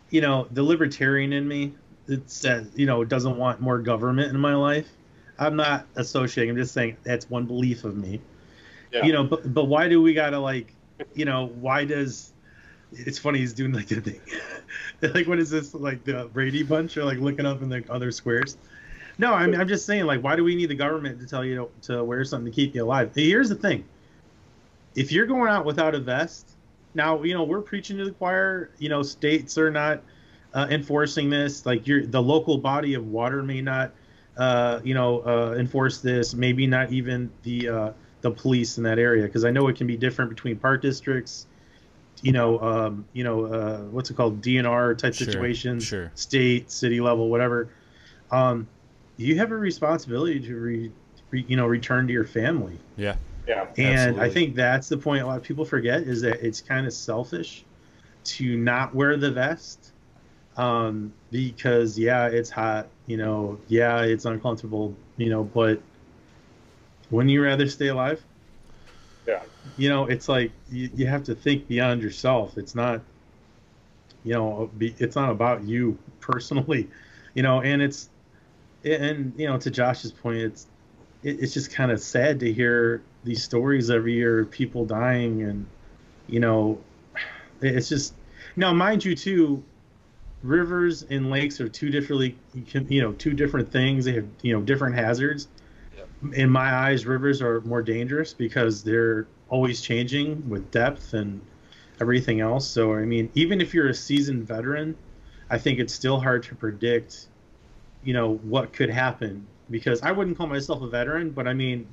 you 0.09 0.19
know, 0.19 0.47
the 0.51 0.61
libertarian 0.61 1.31
in 1.31 1.47
me, 1.47 1.73
it 2.07 2.29
says, 2.29 2.69
you 2.75 2.85
know, 2.85 3.01
it 3.01 3.09
doesn't 3.09 3.37
want 3.37 3.61
more 3.61 3.79
government 3.79 4.33
in 4.33 4.39
my 4.39 4.53
life. 4.53 4.87
I'm 5.39 5.55
not 5.55 5.87
associating. 5.95 6.51
I'm 6.51 6.57
just 6.57 6.73
saying 6.73 6.97
that's 7.03 7.29
one 7.29 7.45
belief 7.45 7.83
of 7.83 7.95
me. 7.97 8.21
You 9.03 9.13
know, 9.13 9.23
but 9.23 9.53
but 9.53 9.65
why 9.65 9.87
do 9.89 10.01
we 10.01 10.13
gotta 10.13 10.39
like, 10.39 10.73
you 11.13 11.25
know, 11.25 11.47
why 11.59 11.85
does? 11.85 12.33
It's 12.91 13.17
funny 13.17 13.39
he's 13.39 13.53
doing 13.53 13.73
like 13.73 13.87
the 13.87 13.99
thing, 13.99 14.21
like 15.13 15.27
what 15.27 15.39
is 15.39 15.49
this 15.49 15.73
like 15.73 16.03
the 16.03 16.29
Brady 16.31 16.63
Bunch 16.63 16.95
or 16.97 17.03
like 17.03 17.17
looking 17.17 17.45
up 17.45 17.61
in 17.61 17.69
the 17.69 17.83
other 17.89 18.11
squares? 18.11 18.57
No, 19.17 19.33
I'm 19.33 19.53
I'm 19.53 19.67
just 19.67 19.85
saying 19.85 20.05
like 20.05 20.23
why 20.23 20.35
do 20.35 20.43
we 20.43 20.55
need 20.55 20.69
the 20.69 20.75
government 20.75 21.19
to 21.19 21.27
tell 21.27 21.43
you 21.43 21.69
to, 21.81 21.93
to 21.93 22.03
wear 22.03 22.23
something 22.23 22.51
to 22.51 22.55
keep 22.55 22.75
you 22.75 22.83
alive? 22.83 23.11
Here's 23.13 23.49
the 23.49 23.55
thing. 23.55 23.85
If 24.95 25.11
you're 25.11 25.25
going 25.25 25.49
out 25.49 25.65
without 25.65 25.93
a 25.93 25.99
vest, 25.99 26.51
now 26.93 27.21
you 27.23 27.33
know 27.33 27.43
we're 27.43 27.61
preaching 27.61 27.97
to 27.97 28.05
the 28.05 28.11
choir. 28.11 28.69
You 28.77 28.89
know, 28.89 29.03
states 29.03 29.57
are 29.57 29.71
not 29.71 30.03
uh, 30.53 30.67
enforcing 30.69 31.29
this. 31.29 31.65
Like 31.65 31.85
your 31.87 32.05
the 32.05 32.21
local 32.21 32.57
body 32.57 32.93
of 32.93 33.07
water 33.07 33.43
may 33.43 33.61
not, 33.61 33.91
uh, 34.37 34.79
you 34.83 34.93
know, 34.93 35.19
uh, 35.21 35.55
enforce 35.57 35.99
this. 35.99 36.33
Maybe 36.33 36.65
not 36.65 36.91
even 36.91 37.29
the 37.43 37.69
uh, 37.69 37.91
the 38.25 38.31
police 38.31 38.79
in 38.79 38.83
that 38.83 38.97
area 38.97 39.23
because 39.23 39.45
I 39.45 39.51
know 39.51 39.67
it 39.67 39.75
can 39.75 39.85
be 39.85 39.95
different 39.95 40.31
between 40.31 40.57
park 40.57 40.81
districts. 40.81 41.45
You 42.23 42.31
know, 42.31 42.59
um, 42.59 43.05
you 43.13 43.23
know, 43.23 43.45
uh, 43.45 43.77
what's 43.91 44.09
it 44.09 44.15
called, 44.15 44.41
DNR 44.41 44.97
type 44.97 45.13
sure, 45.13 45.25
situations, 45.25 45.83
sure. 45.83 46.11
state, 46.15 46.71
city 46.71 46.99
level, 46.99 47.29
whatever. 47.29 47.69
Um, 48.31 48.67
you 49.17 49.37
have 49.37 49.51
a 49.51 49.55
responsibility 49.55 50.39
to 50.39 50.55
re, 50.55 50.91
re, 51.29 51.45
you 51.47 51.55
know 51.55 51.67
return 51.67 52.07
to 52.07 52.13
your 52.13 52.25
family. 52.25 52.79
Yeah. 52.97 53.15
Yeah. 53.47 53.67
And 53.77 53.99
absolutely. 53.99 54.21
I 54.21 54.29
think 54.29 54.55
that's 54.55 54.89
the 54.89 54.97
point 54.97 55.21
a 55.21 55.27
lot 55.27 55.37
of 55.37 55.43
people 55.43 55.65
forget 55.65 56.01
is 56.01 56.21
that 56.21 56.43
it's 56.43 56.61
kind 56.61 56.87
of 56.87 56.93
selfish 56.93 57.63
to 58.23 58.57
not 58.57 58.95
wear 58.95 59.17
the 59.17 59.29
vest. 59.29 59.91
Um, 60.57 61.13
because 61.31 61.99
yeah, 61.99 62.27
it's 62.27 62.49
hot, 62.49 62.87
you 63.05 63.17
know, 63.17 63.59
yeah, 63.67 64.01
it's 64.01 64.25
uncomfortable, 64.25 64.95
you 65.17 65.29
know, 65.29 65.43
but 65.43 65.79
wouldn't 67.11 67.31
you 67.31 67.43
rather 67.43 67.67
stay 67.67 67.87
alive? 67.87 68.23
Yeah. 69.27 69.41
You 69.77 69.89
know, 69.89 70.05
it's 70.05 70.29
like 70.29 70.51
you, 70.71 70.89
you 70.95 71.07
have 71.07 71.23
to 71.25 71.35
think 71.35 71.67
beyond 71.67 72.01
yourself. 72.01 72.57
It's 72.57 72.75
not, 72.75 73.01
you 74.23 74.33
know, 74.33 74.69
it's 74.79 75.15
not 75.15 75.31
about 75.31 75.63
you 75.63 75.97
personally, 76.19 76.87
you 77.33 77.43
know, 77.43 77.61
and 77.61 77.81
it's, 77.81 78.09
and 78.83 79.33
you 79.37 79.47
know, 79.47 79.57
to 79.57 79.71
Josh's 79.71 80.11
point, 80.11 80.37
it's, 80.37 80.67
it's 81.23 81.53
just 81.53 81.71
kind 81.71 81.91
of 81.91 81.99
sad 81.99 82.39
to 82.41 82.53
hear 82.53 83.01
these 83.23 83.43
stories 83.43 83.89
every 83.89 84.13
year, 84.13 84.45
people 84.45 84.85
dying, 84.85 85.41
and 85.41 85.65
you 86.27 86.39
know, 86.39 86.79
it's 87.61 87.89
just 87.89 88.13
now, 88.55 88.73
mind 88.73 89.03
you, 89.03 89.15
too. 89.15 89.63
Rivers 90.43 91.01
and 91.09 91.31
lakes 91.31 91.59
are 91.59 91.67
two 91.67 91.89
differently, 91.89 92.37
you 92.87 93.01
know, 93.01 93.13
two 93.13 93.33
different 93.33 93.71
things. 93.71 94.05
They 94.05 94.13
have, 94.13 94.27
you 94.43 94.53
know, 94.53 94.61
different 94.61 94.93
hazards. 94.93 95.47
In 96.33 96.49
my 96.49 96.73
eyes, 96.73 97.05
rivers 97.05 97.41
are 97.41 97.61
more 97.61 97.81
dangerous 97.81 98.33
because 98.33 98.83
they're 98.83 99.27
always 99.49 99.81
changing 99.81 100.47
with 100.49 100.69
depth 100.71 101.13
and 101.13 101.41
everything 102.01 102.41
else. 102.41 102.67
So, 102.67 102.93
I 102.95 103.05
mean, 103.05 103.29
even 103.35 103.61
if 103.61 103.73
you're 103.73 103.89
a 103.89 103.93
seasoned 103.93 104.47
veteran, 104.47 104.95
I 105.49 105.57
think 105.57 105.79
it's 105.79 105.93
still 105.93 106.19
hard 106.19 106.43
to 106.43 106.55
predict, 106.55 107.27
you 108.03 108.13
know, 108.13 108.35
what 108.35 108.73
could 108.73 108.89
happen 108.89 109.45
because 109.69 110.01
I 110.01 110.11
wouldn't 110.11 110.37
call 110.37 110.47
myself 110.47 110.81
a 110.81 110.87
veteran, 110.87 111.31
but 111.31 111.47
I 111.47 111.53
mean, 111.53 111.87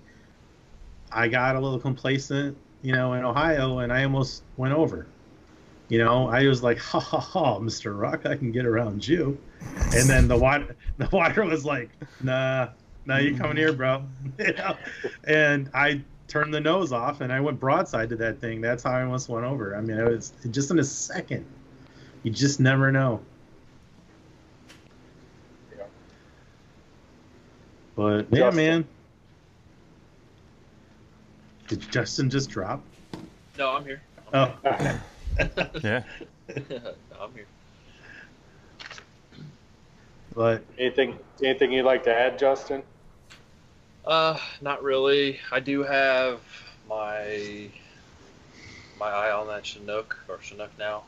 I 1.11 1.29
got 1.29 1.57
a 1.57 1.61
little 1.61 1.79
complacent, 1.79 2.57
you 2.83 2.93
know, 2.93 3.15
in 3.15 3.25
Ohio, 3.25 3.79
and 3.79 3.93
I 3.93 4.05
almost 4.05 4.43
went 4.57 4.75
over. 4.75 5.07
You 5.89 5.99
know, 5.99 6.29
I 6.29 6.47
was 6.47 6.63
like, 6.63 6.79
ha 6.91 7.01
ha 7.01 7.19
ha, 7.19 7.59
Mr. 7.59 7.99
Rock, 7.99 8.27
I 8.27 8.37
can 8.37 8.53
get 8.53 8.67
around 8.67 9.07
you. 9.07 9.39
And 9.95 10.09
then 10.09 10.29
the 10.29 10.37
water, 10.37 10.77
the 10.99 11.09
water 11.13 11.45
was 11.45 11.65
like, 11.65 11.91
nah, 12.23 12.69
nah, 13.07 13.19
you 13.19 13.37
coming 13.37 13.57
here, 13.57 13.73
bro. 13.73 14.05
you 14.39 14.53
know? 14.55 14.77
And 15.25 15.71
I 15.75 16.03
turned 16.29 16.53
the 16.55 16.61
nose 16.61 16.93
off 16.93 17.21
and 17.21 17.33
I 17.33 17.41
went 17.41 17.61
broadside 17.61 18.09
to 18.11 18.17
that 18.17 18.41
thing. 18.41 18.61
That's 18.61 18.83
how 18.83 18.93
I 18.93 19.03
almost 19.03 19.29
went 19.29 19.45
over. 19.45 19.77
I 19.77 19.81
mean, 19.81 19.99
it 19.99 20.05
was 20.09 20.33
just 20.51 20.71
in 20.71 20.79
a 20.79 20.85
second. 20.85 21.45
You 22.23 22.31
just 22.31 22.61
never 22.61 22.91
know. 22.93 23.21
But 27.95 28.27
yeah, 28.33 28.51
man, 28.51 28.87
Did 31.69 31.81
Justin 31.91 32.31
just 32.31 32.49
drop? 32.51 32.83
No, 33.59 33.71
I'm 33.73 33.85
here. 33.85 34.03
Oh, 34.33 34.55
I'm 34.65 35.01
Yeah. 35.83 36.03
here. 36.49 36.95
I'm 37.21 37.35
here. 37.35 37.47
but 40.35 40.63
Anything 40.79 41.19
anything 41.43 41.73
you'd 41.73 41.85
like 41.85 42.03
to 42.05 42.15
add, 42.15 42.39
Justin? 42.39 42.83
Uh, 44.05 44.37
not 44.61 44.83
really. 44.83 45.39
I 45.51 45.61
do 45.61 45.83
have 45.85 46.41
my 46.89 47.71
my 48.99 49.09
eye 49.09 49.33
on 49.33 49.47
that 49.49 49.65
Chinook 49.65 50.19
or 50.29 50.41
Chinook 50.41 50.71
now. 50.79 51.05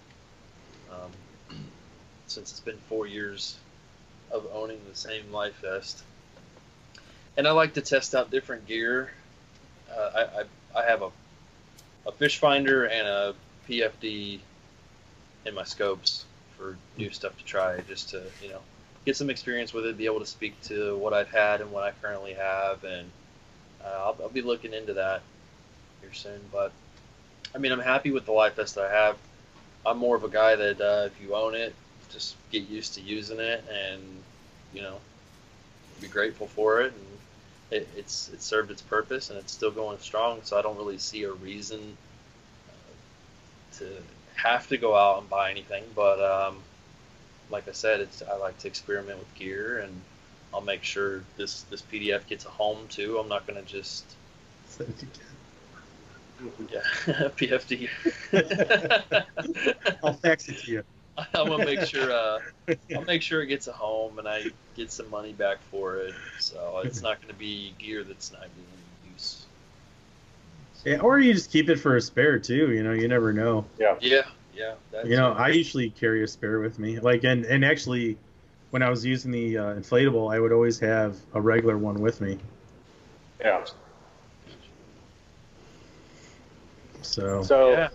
Um, 0.90 1.10
since 2.26 2.52
it's 2.52 2.60
been 2.60 2.78
four 2.88 3.06
years 3.06 3.56
of 4.30 4.46
owning 4.52 4.80
the 4.88 4.96
same 4.96 5.32
life 5.32 5.60
vest, 5.60 6.02
and 7.36 7.48
I 7.48 7.50
like 7.50 7.74
to 7.74 7.80
test 7.80 8.14
out 8.14 8.30
different 8.30 8.66
gear. 8.66 9.10
Uh, 9.92 10.10
I, 10.14 10.40
I 10.40 10.82
I 10.82 10.88
have 10.88 11.02
a 11.02 11.10
a 12.06 12.12
fish 12.12 12.38
finder 12.38 12.84
and 12.84 13.08
a 13.08 13.34
PFD 13.68 14.38
in 15.46 15.54
my 15.54 15.64
scopes 15.64 16.26
for 16.56 16.76
new 16.96 17.10
stuff 17.10 17.36
to 17.38 17.44
try, 17.44 17.80
just 17.88 18.10
to 18.10 18.22
you 18.40 18.50
know 18.50 18.60
get 19.04 19.16
some 19.16 19.30
experience 19.30 19.72
with 19.72 19.86
it, 19.86 19.98
be 19.98 20.06
able 20.06 20.20
to 20.20 20.26
speak 20.26 20.60
to 20.62 20.96
what 20.96 21.12
I've 21.12 21.30
had 21.30 21.60
and 21.60 21.70
what 21.70 21.82
I 21.84 21.92
currently 22.02 22.34
have, 22.34 22.82
and 22.84 23.10
uh, 23.84 23.88
I'll, 23.88 24.16
I'll 24.22 24.28
be 24.28 24.42
looking 24.42 24.72
into 24.72 24.94
that 24.94 25.22
here 26.00 26.12
soon. 26.12 26.40
But 26.50 26.72
I 27.54 27.58
mean, 27.58 27.72
I'm 27.72 27.80
happy 27.80 28.10
with 28.10 28.26
the 28.26 28.32
life 28.32 28.54
vest 28.56 28.74
that 28.76 28.90
I 28.90 28.94
have. 28.94 29.16
I'm 29.86 29.98
more 29.98 30.16
of 30.16 30.24
a 30.24 30.28
guy 30.28 30.56
that 30.56 30.80
uh, 30.80 31.06
if 31.06 31.20
you 31.22 31.34
own 31.34 31.54
it, 31.54 31.74
just 32.10 32.36
get 32.50 32.68
used 32.68 32.94
to 32.94 33.00
using 33.00 33.38
it, 33.38 33.64
and 33.70 34.02
you 34.72 34.82
know, 34.82 34.98
be 36.00 36.08
grateful 36.08 36.46
for 36.46 36.80
it. 36.82 36.92
And 36.92 37.80
it, 37.82 37.88
it's 37.96 38.30
it 38.30 38.42
served 38.42 38.70
its 38.70 38.82
purpose, 38.82 39.30
and 39.30 39.38
it's 39.38 39.52
still 39.52 39.70
going 39.70 39.98
strong. 39.98 40.40
So 40.44 40.58
I 40.58 40.62
don't 40.62 40.76
really 40.76 40.98
see 40.98 41.24
a 41.24 41.32
reason 41.32 41.96
uh, 42.68 43.78
to 43.78 43.88
have 44.36 44.66
to 44.68 44.78
go 44.78 44.96
out 44.96 45.20
and 45.20 45.28
buy 45.28 45.50
anything. 45.50 45.84
But 45.94 46.20
um, 46.20 46.56
like 47.50 47.68
I 47.68 47.72
said, 47.72 48.00
it's 48.00 48.22
I 48.22 48.36
like 48.36 48.58
to 48.58 48.68
experiment 48.68 49.18
with 49.18 49.34
gear, 49.34 49.78
and 49.78 50.00
I'll 50.52 50.60
make 50.60 50.82
sure 50.82 51.22
this 51.36 51.62
this 51.62 51.82
PDF 51.82 52.26
gets 52.26 52.44
a 52.46 52.50
home 52.50 52.86
too. 52.88 53.18
I'm 53.18 53.28
not 53.28 53.46
gonna 53.46 53.62
just 53.62 54.04
send 54.66 54.90
it 54.90 55.02
again. 55.02 55.12
yeah 56.72 56.80
PFD. 57.36 57.88
I'll 60.02 60.14
fax 60.14 60.48
it 60.48 60.58
to 60.58 60.70
you. 60.70 60.84
I'm 61.16 61.48
gonna 61.48 61.64
make 61.64 61.82
sure 61.82 62.12
uh, 62.12 62.40
I'll 62.94 63.04
make 63.04 63.22
sure 63.22 63.40
it 63.42 63.46
gets 63.46 63.68
a 63.68 63.72
home, 63.72 64.18
and 64.18 64.26
I 64.26 64.44
get 64.76 64.90
some 64.90 65.08
money 65.10 65.32
back 65.32 65.58
for 65.70 65.96
it. 65.98 66.14
So 66.40 66.82
it's 66.84 67.02
not 67.02 67.20
gonna 67.20 67.34
be 67.34 67.72
gear 67.78 68.02
that's 68.02 68.32
not 68.32 68.42
being 68.54 69.12
use. 69.12 69.46
Yeah, 70.84 70.98
or 70.98 71.18
you 71.18 71.32
just 71.32 71.50
keep 71.50 71.68
it 71.70 71.76
for 71.76 71.96
a 71.96 72.00
spare 72.00 72.38
too. 72.38 72.72
You 72.72 72.82
know, 72.82 72.92
you 72.92 73.08
never 73.08 73.32
know. 73.32 73.64
Yeah, 73.78 73.96
yeah. 74.00 74.22
That's, 74.90 75.08
You 75.08 75.16
know, 75.16 75.32
I 75.32 75.48
usually 75.48 75.90
carry 75.90 76.22
a 76.22 76.28
spare 76.28 76.60
with 76.60 76.78
me. 76.78 76.98
Like, 76.98 77.24
and 77.24 77.44
and 77.44 77.64
actually, 77.64 78.18
when 78.70 78.82
I 78.82 78.90
was 78.90 79.04
using 79.04 79.30
the 79.30 79.58
uh, 79.58 79.74
inflatable, 79.74 80.34
I 80.34 80.40
would 80.40 80.52
always 80.52 80.78
have 80.80 81.16
a 81.34 81.40
regular 81.40 81.78
one 81.78 82.00
with 82.00 82.20
me. 82.20 82.38
Yeah. 83.40 83.64
So, 87.02 87.42
So 87.42 87.70
yeah. 87.70 87.88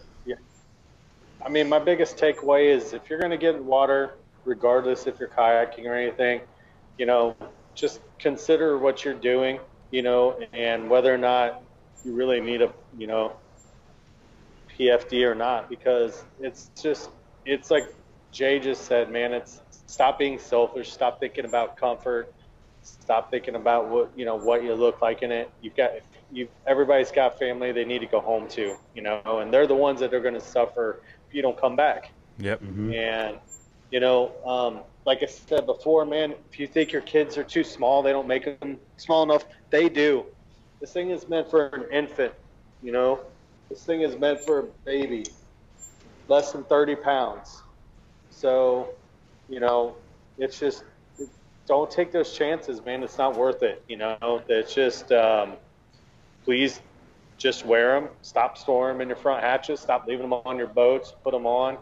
I 1.46 1.50
mean, 1.50 1.70
my 1.70 1.80
biggest 1.80 2.18
takeaway 2.18 2.76
is 2.76 2.94
if 2.94 3.10
you're 3.10 3.20
going 3.20 3.32
to 3.32 3.38
get 3.38 3.56
in 3.56 3.66
water, 3.66 4.16
regardless 4.46 5.08
if 5.08 5.20
you're 5.20 5.30
kayaking 5.30 5.86
or 5.86 5.96
anything, 5.96 6.42
you 6.98 7.06
know, 7.06 7.36
just 7.76 8.02
consider 8.20 8.78
what 8.78 9.06
you're 9.06 9.14
doing, 9.14 9.60
you 9.92 10.02
know, 10.02 10.40
and 10.54 10.90
whether 10.90 11.14
or 11.14 11.18
not 11.18 11.64
you 12.04 12.14
really 12.14 12.42
need 12.42 12.62
a, 12.62 12.72
you 12.98 13.08
know, 13.08 13.34
PFD 14.80 15.24
or 15.30 15.36
not, 15.36 15.70
because 15.70 16.24
it's 16.40 16.72
just, 16.82 17.10
it's 17.46 17.70
like 17.70 17.94
Jay 18.32 18.60
just 18.60 18.86
said, 18.86 19.12
man, 19.12 19.34
it's 19.34 19.62
stop 19.88 20.18
being 20.20 20.40
selfish, 20.40 20.92
stop 20.92 21.20
thinking 21.20 21.46
about 21.46 21.76
comfort, 21.78 22.34
stop 22.82 23.30
thinking 23.32 23.56
about 23.56 23.90
what, 23.90 24.12
you 24.16 24.26
know, 24.26 24.36
what 24.36 24.64
you 24.64 24.74
look 24.74 25.02
like 25.02 25.22
in 25.22 25.32
it. 25.32 25.50
You've 25.62 25.76
got, 25.76 25.92
you, 26.32 26.48
everybody's 26.68 27.12
got 27.12 27.38
family 27.38 27.72
they 27.72 27.86
need 27.86 28.00
to 28.00 28.06
go 28.06 28.20
home 28.20 28.48
to, 28.50 28.76
you 28.96 29.02
know, 29.02 29.22
and 29.26 29.54
they're 29.54 29.68
the 29.68 29.76
ones 29.76 30.00
that 30.00 30.14
are 30.14 30.20
going 30.20 30.36
to 30.36 30.40
suffer 30.42 31.02
if 31.28 31.34
you 31.34 31.42
don't 31.42 31.60
come 31.60 31.76
back. 31.76 32.12
Yep. 32.38 32.62
mhm. 32.62 32.96
And, 32.96 33.38
you 33.92 34.00
know, 34.00 34.32
um, 34.46 34.82
like 35.06 35.24
I 35.24 35.26
said 35.26 35.66
before, 35.66 36.06
man, 36.06 36.34
if 36.52 36.60
you 36.60 36.68
think 36.68 36.92
your 36.92 37.02
kids 37.02 37.38
are 37.38 37.44
too 37.44 37.64
small, 37.64 38.02
they 38.04 38.12
don't 38.12 38.28
make 38.28 38.60
them 38.60 38.78
small 38.98 39.24
enough. 39.24 39.46
They 39.72 39.90
do. 39.90 40.26
This 40.80 40.94
thing 40.94 41.10
is 41.10 41.28
meant 41.28 41.50
for 41.50 41.68
an 41.68 41.86
infant, 41.92 42.34
you 42.84 42.92
know. 42.92 43.20
This 43.70 43.84
thing 43.84 44.02
is 44.02 44.18
meant 44.18 44.42
for 44.42 44.60
a 44.60 44.64
baby, 44.86 45.26
less 46.28 46.52
than 46.52 46.64
30 46.64 46.96
pounds. 46.96 47.62
So, 48.30 48.90
you 49.48 49.60
know, 49.60 49.96
it's 50.38 50.60
just 50.60 50.84
don't 51.68 51.90
take 51.90 52.12
those 52.12 52.34
chances, 52.36 52.84
man. 52.84 53.04
It's 53.04 53.18
not 53.18 53.36
worth 53.36 53.62
it. 53.62 53.84
You 53.88 53.98
know, 53.98 54.42
it's 54.50 54.74
just 54.74 55.12
um, 55.12 55.54
please 56.44 56.82
just 57.38 57.66
wear 57.66 58.00
them. 58.00 58.10
Stop 58.22 58.58
storing 58.58 58.96
them 58.96 59.02
in 59.02 59.08
your 59.08 59.18
front 59.18 59.44
hatches. 59.44 59.80
Stop 59.80 60.06
leaving 60.08 60.30
them 60.30 60.42
on 60.46 60.58
your 60.58 60.68
boats. 60.68 61.14
Put 61.24 61.32
them 61.32 61.46
on. 61.46 61.78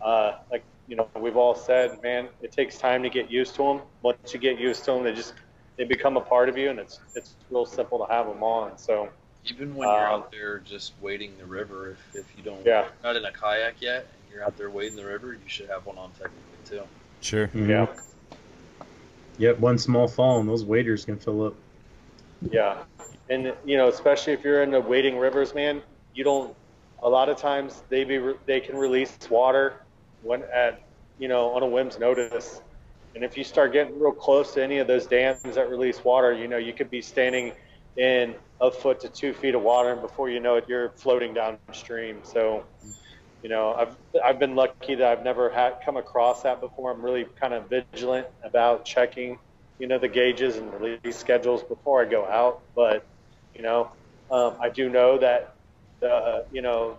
Uh, 0.00 0.32
like 0.50 0.64
you 0.86 0.94
know, 0.94 1.08
we've 1.20 1.36
all 1.36 1.54
said, 1.54 2.00
man, 2.02 2.28
it 2.40 2.52
takes 2.52 2.78
time 2.78 3.02
to 3.02 3.10
get 3.10 3.30
used 3.30 3.56
to 3.56 3.62
them. 3.64 3.80
Once 4.02 4.32
you 4.32 4.38
get 4.38 4.60
used 4.60 4.84
to 4.84 4.92
them, 4.92 5.02
they 5.02 5.12
just 5.12 5.34
they 5.76 5.84
become 5.84 6.16
a 6.16 6.20
part 6.20 6.48
of 6.48 6.56
you, 6.56 6.70
and 6.70 6.78
it's 6.78 7.00
it's 7.16 7.34
real 7.50 7.66
simple 7.66 7.98
to 8.06 8.12
have 8.12 8.26
them 8.26 8.42
on. 8.44 8.78
So 8.78 9.08
Even 9.48 9.74
when 9.76 9.88
you're 9.88 10.08
Um, 10.08 10.22
out 10.22 10.32
there 10.32 10.58
just 10.58 10.92
wading 11.00 11.36
the 11.38 11.46
river, 11.46 11.90
if, 11.92 12.16
if 12.16 12.36
you 12.36 12.42
don't, 12.42 12.64
Yeah. 12.64 12.88
not 13.04 13.16
in 13.16 13.24
a 13.24 13.30
kayak 13.32 13.80
yet, 13.80 14.06
and 14.12 14.32
you're 14.32 14.44
out 14.44 14.56
there 14.56 14.70
wading 14.70 14.96
the 14.96 15.04
river, 15.04 15.32
you 15.32 15.38
should 15.48 15.68
have 15.68 15.86
one 15.86 15.96
on 15.98 16.10
technically 16.12 16.40
too. 16.64 16.82
Sure. 17.20 17.48
Mhm. 17.48 17.68
yeah, 17.68 17.86
Yep, 19.38 19.58
one 19.60 19.78
small 19.78 20.08
fall 20.08 20.40
and 20.40 20.48
those 20.48 20.64
waders 20.64 21.04
can 21.04 21.18
fill 21.18 21.46
up. 21.46 21.54
yeah, 22.50 22.82
and 23.28 23.54
you 23.64 23.76
know, 23.76 23.88
especially 23.88 24.32
if 24.32 24.42
you're 24.44 24.62
in 24.62 24.70
the 24.70 24.80
wading 24.80 25.18
rivers, 25.18 25.54
man, 25.54 25.82
you 26.14 26.24
don't. 26.24 26.54
A 27.02 27.08
lot 27.08 27.28
of 27.28 27.36
times 27.36 27.82
they 27.88 28.04
be 28.04 28.18
re- 28.18 28.34
they 28.46 28.60
can 28.60 28.76
release 28.76 29.16
water 29.30 29.82
when 30.22 30.42
at 30.52 30.82
you 31.18 31.28
know 31.28 31.50
on 31.50 31.62
a 31.62 31.66
whim's 31.66 31.98
notice. 31.98 32.62
And 33.14 33.24
if 33.24 33.36
you 33.38 33.44
start 33.44 33.72
getting 33.72 33.98
real 33.98 34.12
close 34.12 34.52
to 34.54 34.62
any 34.62 34.76
of 34.78 34.86
those 34.86 35.06
dams 35.06 35.54
that 35.54 35.70
release 35.70 36.04
water, 36.04 36.34
you 36.34 36.48
know, 36.48 36.58
you 36.58 36.74
could 36.74 36.90
be 36.90 37.00
standing 37.00 37.52
in 37.96 38.34
a 38.60 38.70
foot 38.70 39.00
to 39.00 39.08
two 39.08 39.32
feet 39.32 39.54
of 39.54 39.62
water, 39.62 39.92
and 39.92 40.00
before 40.00 40.28
you 40.28 40.40
know 40.40 40.56
it, 40.56 40.64
you're 40.68 40.90
floating 40.90 41.34
downstream. 41.34 42.20
So, 42.22 42.64
you 43.42 43.48
know, 43.48 43.74
I've 43.74 43.96
I've 44.24 44.38
been 44.38 44.54
lucky 44.54 44.94
that 44.96 45.18
I've 45.18 45.24
never 45.24 45.50
had 45.50 45.78
come 45.84 45.96
across 45.96 46.42
that 46.42 46.60
before. 46.60 46.90
I'm 46.92 47.02
really 47.02 47.26
kind 47.40 47.54
of 47.54 47.68
vigilant 47.68 48.26
about 48.42 48.84
checking, 48.84 49.38
you 49.78 49.86
know, 49.86 49.98
the 49.98 50.08
gauges 50.08 50.56
and 50.56 50.72
release 50.80 51.16
schedules 51.16 51.62
before 51.62 52.02
I 52.02 52.06
go 52.06 52.24
out. 52.26 52.62
But, 52.74 53.04
you 53.54 53.62
know, 53.62 53.90
um, 54.30 54.56
I 54.60 54.68
do 54.68 54.88
know 54.88 55.18
that, 55.18 55.54
the, 56.00 56.44
you 56.52 56.62
know, 56.62 56.98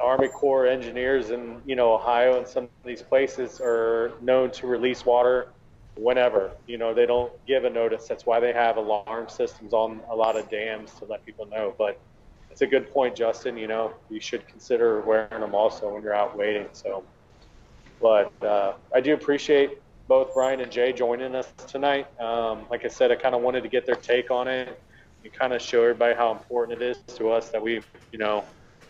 Army 0.00 0.28
Corps 0.28 0.66
engineers 0.66 1.30
in 1.30 1.60
you 1.64 1.76
know 1.76 1.94
Ohio 1.94 2.38
and 2.38 2.46
some 2.46 2.64
of 2.64 2.70
these 2.84 3.02
places 3.02 3.60
are 3.62 4.12
known 4.20 4.50
to 4.52 4.66
release 4.66 5.04
water 5.04 5.48
whenever. 5.96 6.52
You 6.66 6.78
know 6.78 6.94
they 6.94 7.06
don't 7.06 7.32
give 7.46 7.64
a 7.64 7.70
notice. 7.70 8.06
That's 8.06 8.26
why 8.26 8.40
they 8.40 8.52
have 8.52 8.76
alarm 8.76 9.28
systems 9.28 9.72
on 9.72 10.00
a 10.10 10.14
lot 10.14 10.36
of 10.36 10.48
dams 10.50 10.92
to 10.94 11.04
let 11.06 11.24
people 11.24 11.46
know. 11.46 11.74
But 11.76 12.00
it's 12.50 12.62
a 12.62 12.66
good 12.66 12.92
point, 12.92 13.16
Justin. 13.16 13.56
You 13.56 13.68
know 13.68 13.94
you 14.10 14.20
should 14.20 14.46
consider 14.48 15.00
wearing 15.00 15.40
them 15.40 15.54
also 15.54 15.92
when 15.92 16.02
you're 16.02 16.14
out 16.14 16.36
waiting. 16.36 16.66
So, 16.72 17.04
but 18.00 18.32
uh, 18.42 18.74
I 18.94 19.00
do 19.00 19.14
appreciate 19.14 19.78
both 20.08 20.34
Brian 20.34 20.60
and 20.60 20.70
Jay 20.70 20.92
joining 20.92 21.34
us 21.34 21.52
tonight. 21.66 22.06
Um, 22.20 22.66
like 22.70 22.84
I 22.84 22.88
said, 22.88 23.10
I 23.10 23.16
kind 23.16 23.34
of 23.34 23.42
wanted 23.42 23.62
to 23.62 23.68
get 23.68 23.86
their 23.86 23.96
take 23.96 24.30
on 24.30 24.46
it 24.46 24.80
and 25.24 25.32
kind 25.32 25.52
of 25.52 25.60
show 25.60 25.82
everybody 25.82 26.14
how 26.14 26.30
important 26.30 26.80
it 26.80 26.84
is 26.84 27.14
to 27.16 27.30
us 27.30 27.48
that 27.50 27.60
we, 27.60 27.80
you 28.12 28.18
know, 28.18 28.44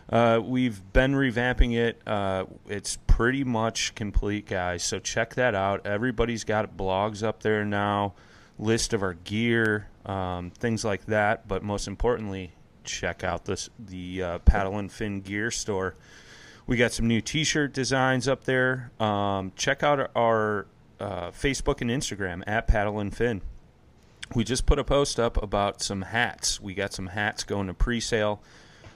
Uh, 0.09 0.39
we've 0.43 0.93
been 0.93 1.13
revamping 1.13 1.75
it. 1.75 2.01
Uh, 2.07 2.45
it's 2.67 2.97
pretty 3.07 3.43
much 3.43 3.93
complete, 3.95 4.47
guys. 4.47 4.83
So 4.83 4.99
check 4.99 5.35
that 5.35 5.53
out. 5.55 5.85
Everybody's 5.85 6.43
got 6.43 6.75
blogs 6.77 7.23
up 7.23 7.43
there 7.43 7.63
now, 7.65 8.13
list 8.57 8.93
of 8.93 9.03
our 9.03 9.13
gear, 9.13 9.87
um, 10.07 10.49
things 10.51 10.83
like 10.83 11.05
that. 11.05 11.47
But 11.47 11.61
most 11.61 11.87
importantly, 11.87 12.53
check 12.83 13.23
out 13.23 13.45
this 13.45 13.69
the 13.77 14.23
uh, 14.23 14.39
Paddle 14.39 14.79
and 14.79 14.91
Fin 14.91 15.21
gear 15.21 15.51
store 15.51 15.95
We 16.67 16.75
got 16.75 16.91
some 16.91 17.07
new 17.07 17.21
T-shirt 17.21 17.73
designs 17.73 18.27
up 18.27 18.43
there. 18.43 18.91
Um, 18.99 19.53
check 19.55 19.83
out 19.83 20.11
our 20.15 20.67
uh, 20.99 21.31
Facebook 21.31 21.79
and 21.81 21.89
Instagram 21.89 22.43
at 22.45 22.67
Paddle 22.67 22.99
and 22.99 23.15
Fin. 23.15 23.41
We 24.35 24.43
just 24.43 24.65
put 24.65 24.77
a 24.77 24.83
post 24.83 25.17
up 25.19 25.41
about 25.41 25.81
some 25.81 26.01
hats. 26.01 26.59
We 26.59 26.73
got 26.73 26.91
some 26.91 27.07
hats 27.07 27.45
going 27.45 27.67
to 27.67 27.73
pre-sale. 27.73 28.41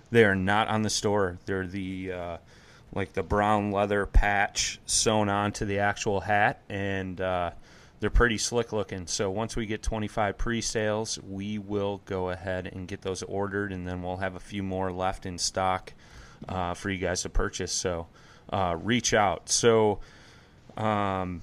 They 0.09 0.25
are 0.25 0.35
not 0.35 0.67
on 0.67 0.81
the 0.81 0.89
store. 0.89 1.39
They're 1.45 1.65
the 1.65 2.11
uh, 2.11 2.37
like 2.93 3.13
the 3.13 3.23
brown 3.23 3.71
leather 3.71 4.05
patch 4.05 4.81
sewn 4.85 5.29
onto 5.29 5.63
the 5.63 5.79
actual 5.79 6.19
hat, 6.19 6.61
and 6.67 7.21
uh, 7.21 7.51
they're 8.01 8.09
pretty 8.09 8.39
slick 8.39 8.73
looking. 8.73 9.05
So 9.05 9.29
once 9.29 9.55
we 9.55 9.67
get 9.67 9.83
25 9.83 10.37
pre-sales, 10.37 11.19
we 11.21 11.59
will 11.59 12.01
go 12.05 12.31
ahead 12.31 12.67
and 12.67 12.87
get 12.87 13.03
those 13.03 13.21
ordered, 13.23 13.71
and 13.71 13.87
then 13.87 14.01
we'll 14.01 14.17
have 14.17 14.35
a 14.35 14.39
few 14.39 14.63
more 14.63 14.91
left 14.91 15.27
in 15.27 15.37
stock 15.37 15.93
uh, 16.49 16.73
for 16.73 16.89
you 16.89 16.97
guys 16.97 17.21
to 17.21 17.29
purchase. 17.29 17.71
So 17.71 18.07
uh, 18.51 18.75
reach 18.81 19.13
out. 19.13 19.49
So. 19.49 19.99
Um, 20.75 21.41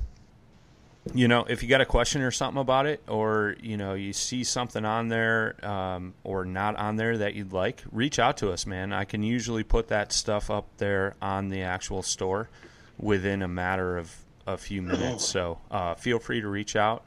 you 1.15 1.27
know, 1.27 1.47
if 1.49 1.63
you 1.63 1.71
got 1.71 1.81
a 1.81 1.87
question 1.87 2.21
or 2.21 2.31
something 2.31 2.61
about 2.61 2.85
it, 2.85 3.03
or 3.09 3.57
you 3.63 3.77
know, 3.77 3.95
you 3.95 4.13
see 4.13 4.45
something 4.45 4.85
on 4.85 5.09
there 5.09 5.57
um, 5.65 6.13
or 6.23 6.45
not 6.45 6.77
on 6.77 6.97
there 6.97 7.17
that 7.19 7.35
you'd 7.35 7.53
like, 7.53 7.83
reach 7.91 8.19
out 8.19 8.37
to 8.39 8.51
us, 8.51 8.67
man. 8.67 8.93
I 8.93 9.05
can 9.05 9.23
usually 9.23 9.63
put 9.63 9.89
that 9.89 10.13
stuff 10.13 10.51
up 10.51 10.67
there 10.77 11.15
on 11.23 11.49
the 11.49 11.63
actual 11.63 12.03
store 12.03 12.51
within 12.99 13.43
a 13.43 13.49
matter 13.49 13.97
of 13.97 14.15
a 14.49 14.57
few 14.57 14.83
minutes. 14.83 15.25
So 15.25 15.59
uh, 15.71 15.95
feel 15.95 16.19
free 16.19 16.41
to 16.41 16.49
reach 16.49 16.75
out. 16.77 17.05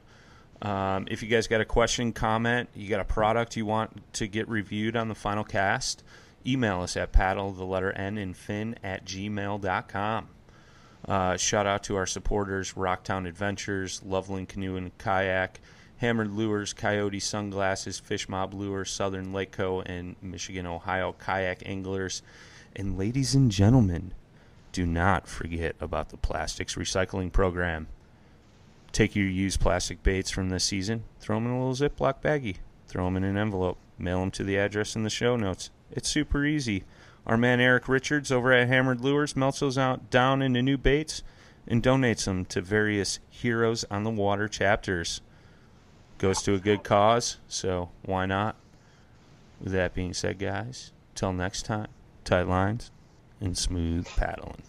Um, 0.62 1.08
if 1.10 1.22
you 1.22 1.28
guys 1.28 1.48
got 1.48 1.60
a 1.60 1.64
question, 1.64 2.12
comment, 2.12 2.68
you 2.74 2.88
got 2.88 3.00
a 3.00 3.04
product 3.04 3.56
you 3.56 3.66
want 3.66 4.00
to 4.14 4.28
get 4.28 4.48
reviewed 4.48 4.94
on 4.96 5.08
the 5.08 5.14
final 5.14 5.42
cast, 5.42 6.04
email 6.46 6.80
us 6.82 6.96
at 6.96 7.10
paddle 7.10 7.50
the 7.50 7.64
letter 7.64 7.90
N 7.92 8.16
and 8.16 8.36
fin 8.36 8.76
at 8.82 9.04
gmail.com. 9.04 10.28
Uh, 11.08 11.36
shout 11.36 11.66
out 11.66 11.82
to 11.82 11.96
our 11.96 12.06
supporters 12.06 12.74
Rocktown 12.74 13.26
Adventures, 13.26 14.02
Loveland 14.04 14.48
Canoe 14.48 14.76
and 14.76 14.96
Kayak, 14.98 15.60
Hammered 15.96 16.30
Lures, 16.30 16.72
Coyote 16.72 17.18
Sunglasses, 17.18 17.98
Fish 17.98 18.28
Mob 18.28 18.54
Lures, 18.54 18.90
Southern 18.90 19.32
Lake 19.32 19.50
Co., 19.50 19.80
and 19.80 20.14
Michigan, 20.22 20.66
Ohio 20.66 21.12
Kayak 21.12 21.62
Anglers. 21.66 22.22
And 22.76 22.96
ladies 22.96 23.34
and 23.34 23.50
gentlemen, 23.50 24.12
do 24.72 24.86
not 24.86 25.28
forget 25.28 25.76
about 25.80 26.08
the 26.08 26.16
plastics 26.16 26.74
recycling 26.74 27.30
program. 27.30 27.86
Take 28.90 29.14
your 29.14 29.28
used 29.28 29.60
plastic 29.60 30.02
baits 30.02 30.30
from 30.30 30.48
this 30.48 30.64
season, 30.64 31.04
throw 31.20 31.36
them 31.36 31.46
in 31.46 31.52
a 31.52 31.58
little 31.58 31.88
Ziploc 31.88 32.20
baggie, 32.20 32.56
throw 32.88 33.04
them 33.04 33.16
in 33.16 33.24
an 33.24 33.36
envelope, 33.36 33.78
mail 33.98 34.20
them 34.20 34.30
to 34.32 34.44
the 34.44 34.58
address 34.58 34.96
in 34.96 35.02
the 35.02 35.10
show 35.10 35.36
notes. 35.36 35.70
It's 35.90 36.08
super 36.08 36.44
easy. 36.44 36.84
Our 37.26 37.36
man 37.36 37.60
Eric 37.60 37.88
Richards 37.88 38.32
over 38.32 38.52
at 38.52 38.68
Hammered 38.68 39.00
Lures 39.00 39.36
melts 39.36 39.60
those 39.60 39.78
out 39.78 40.10
down 40.10 40.42
into 40.42 40.62
new 40.62 40.76
baits 40.76 41.22
and 41.66 41.82
donates 41.82 42.24
them 42.24 42.44
to 42.46 42.60
various 42.60 43.20
Heroes 43.30 43.84
on 43.90 44.02
the 44.02 44.10
Water 44.10 44.48
chapters. 44.48 45.20
Goes 46.18 46.42
to 46.42 46.54
a 46.54 46.58
good 46.58 46.82
cause, 46.82 47.38
so 47.46 47.90
why 48.02 48.26
not? 48.26 48.56
With 49.60 49.72
that 49.72 49.94
being 49.94 50.12
said, 50.12 50.38
guys, 50.38 50.92
till 51.14 51.32
next 51.32 51.62
time, 51.62 51.88
tight 52.24 52.48
lines 52.48 52.90
and 53.42 53.58
smooth 53.58 54.06
paddling. 54.16 54.62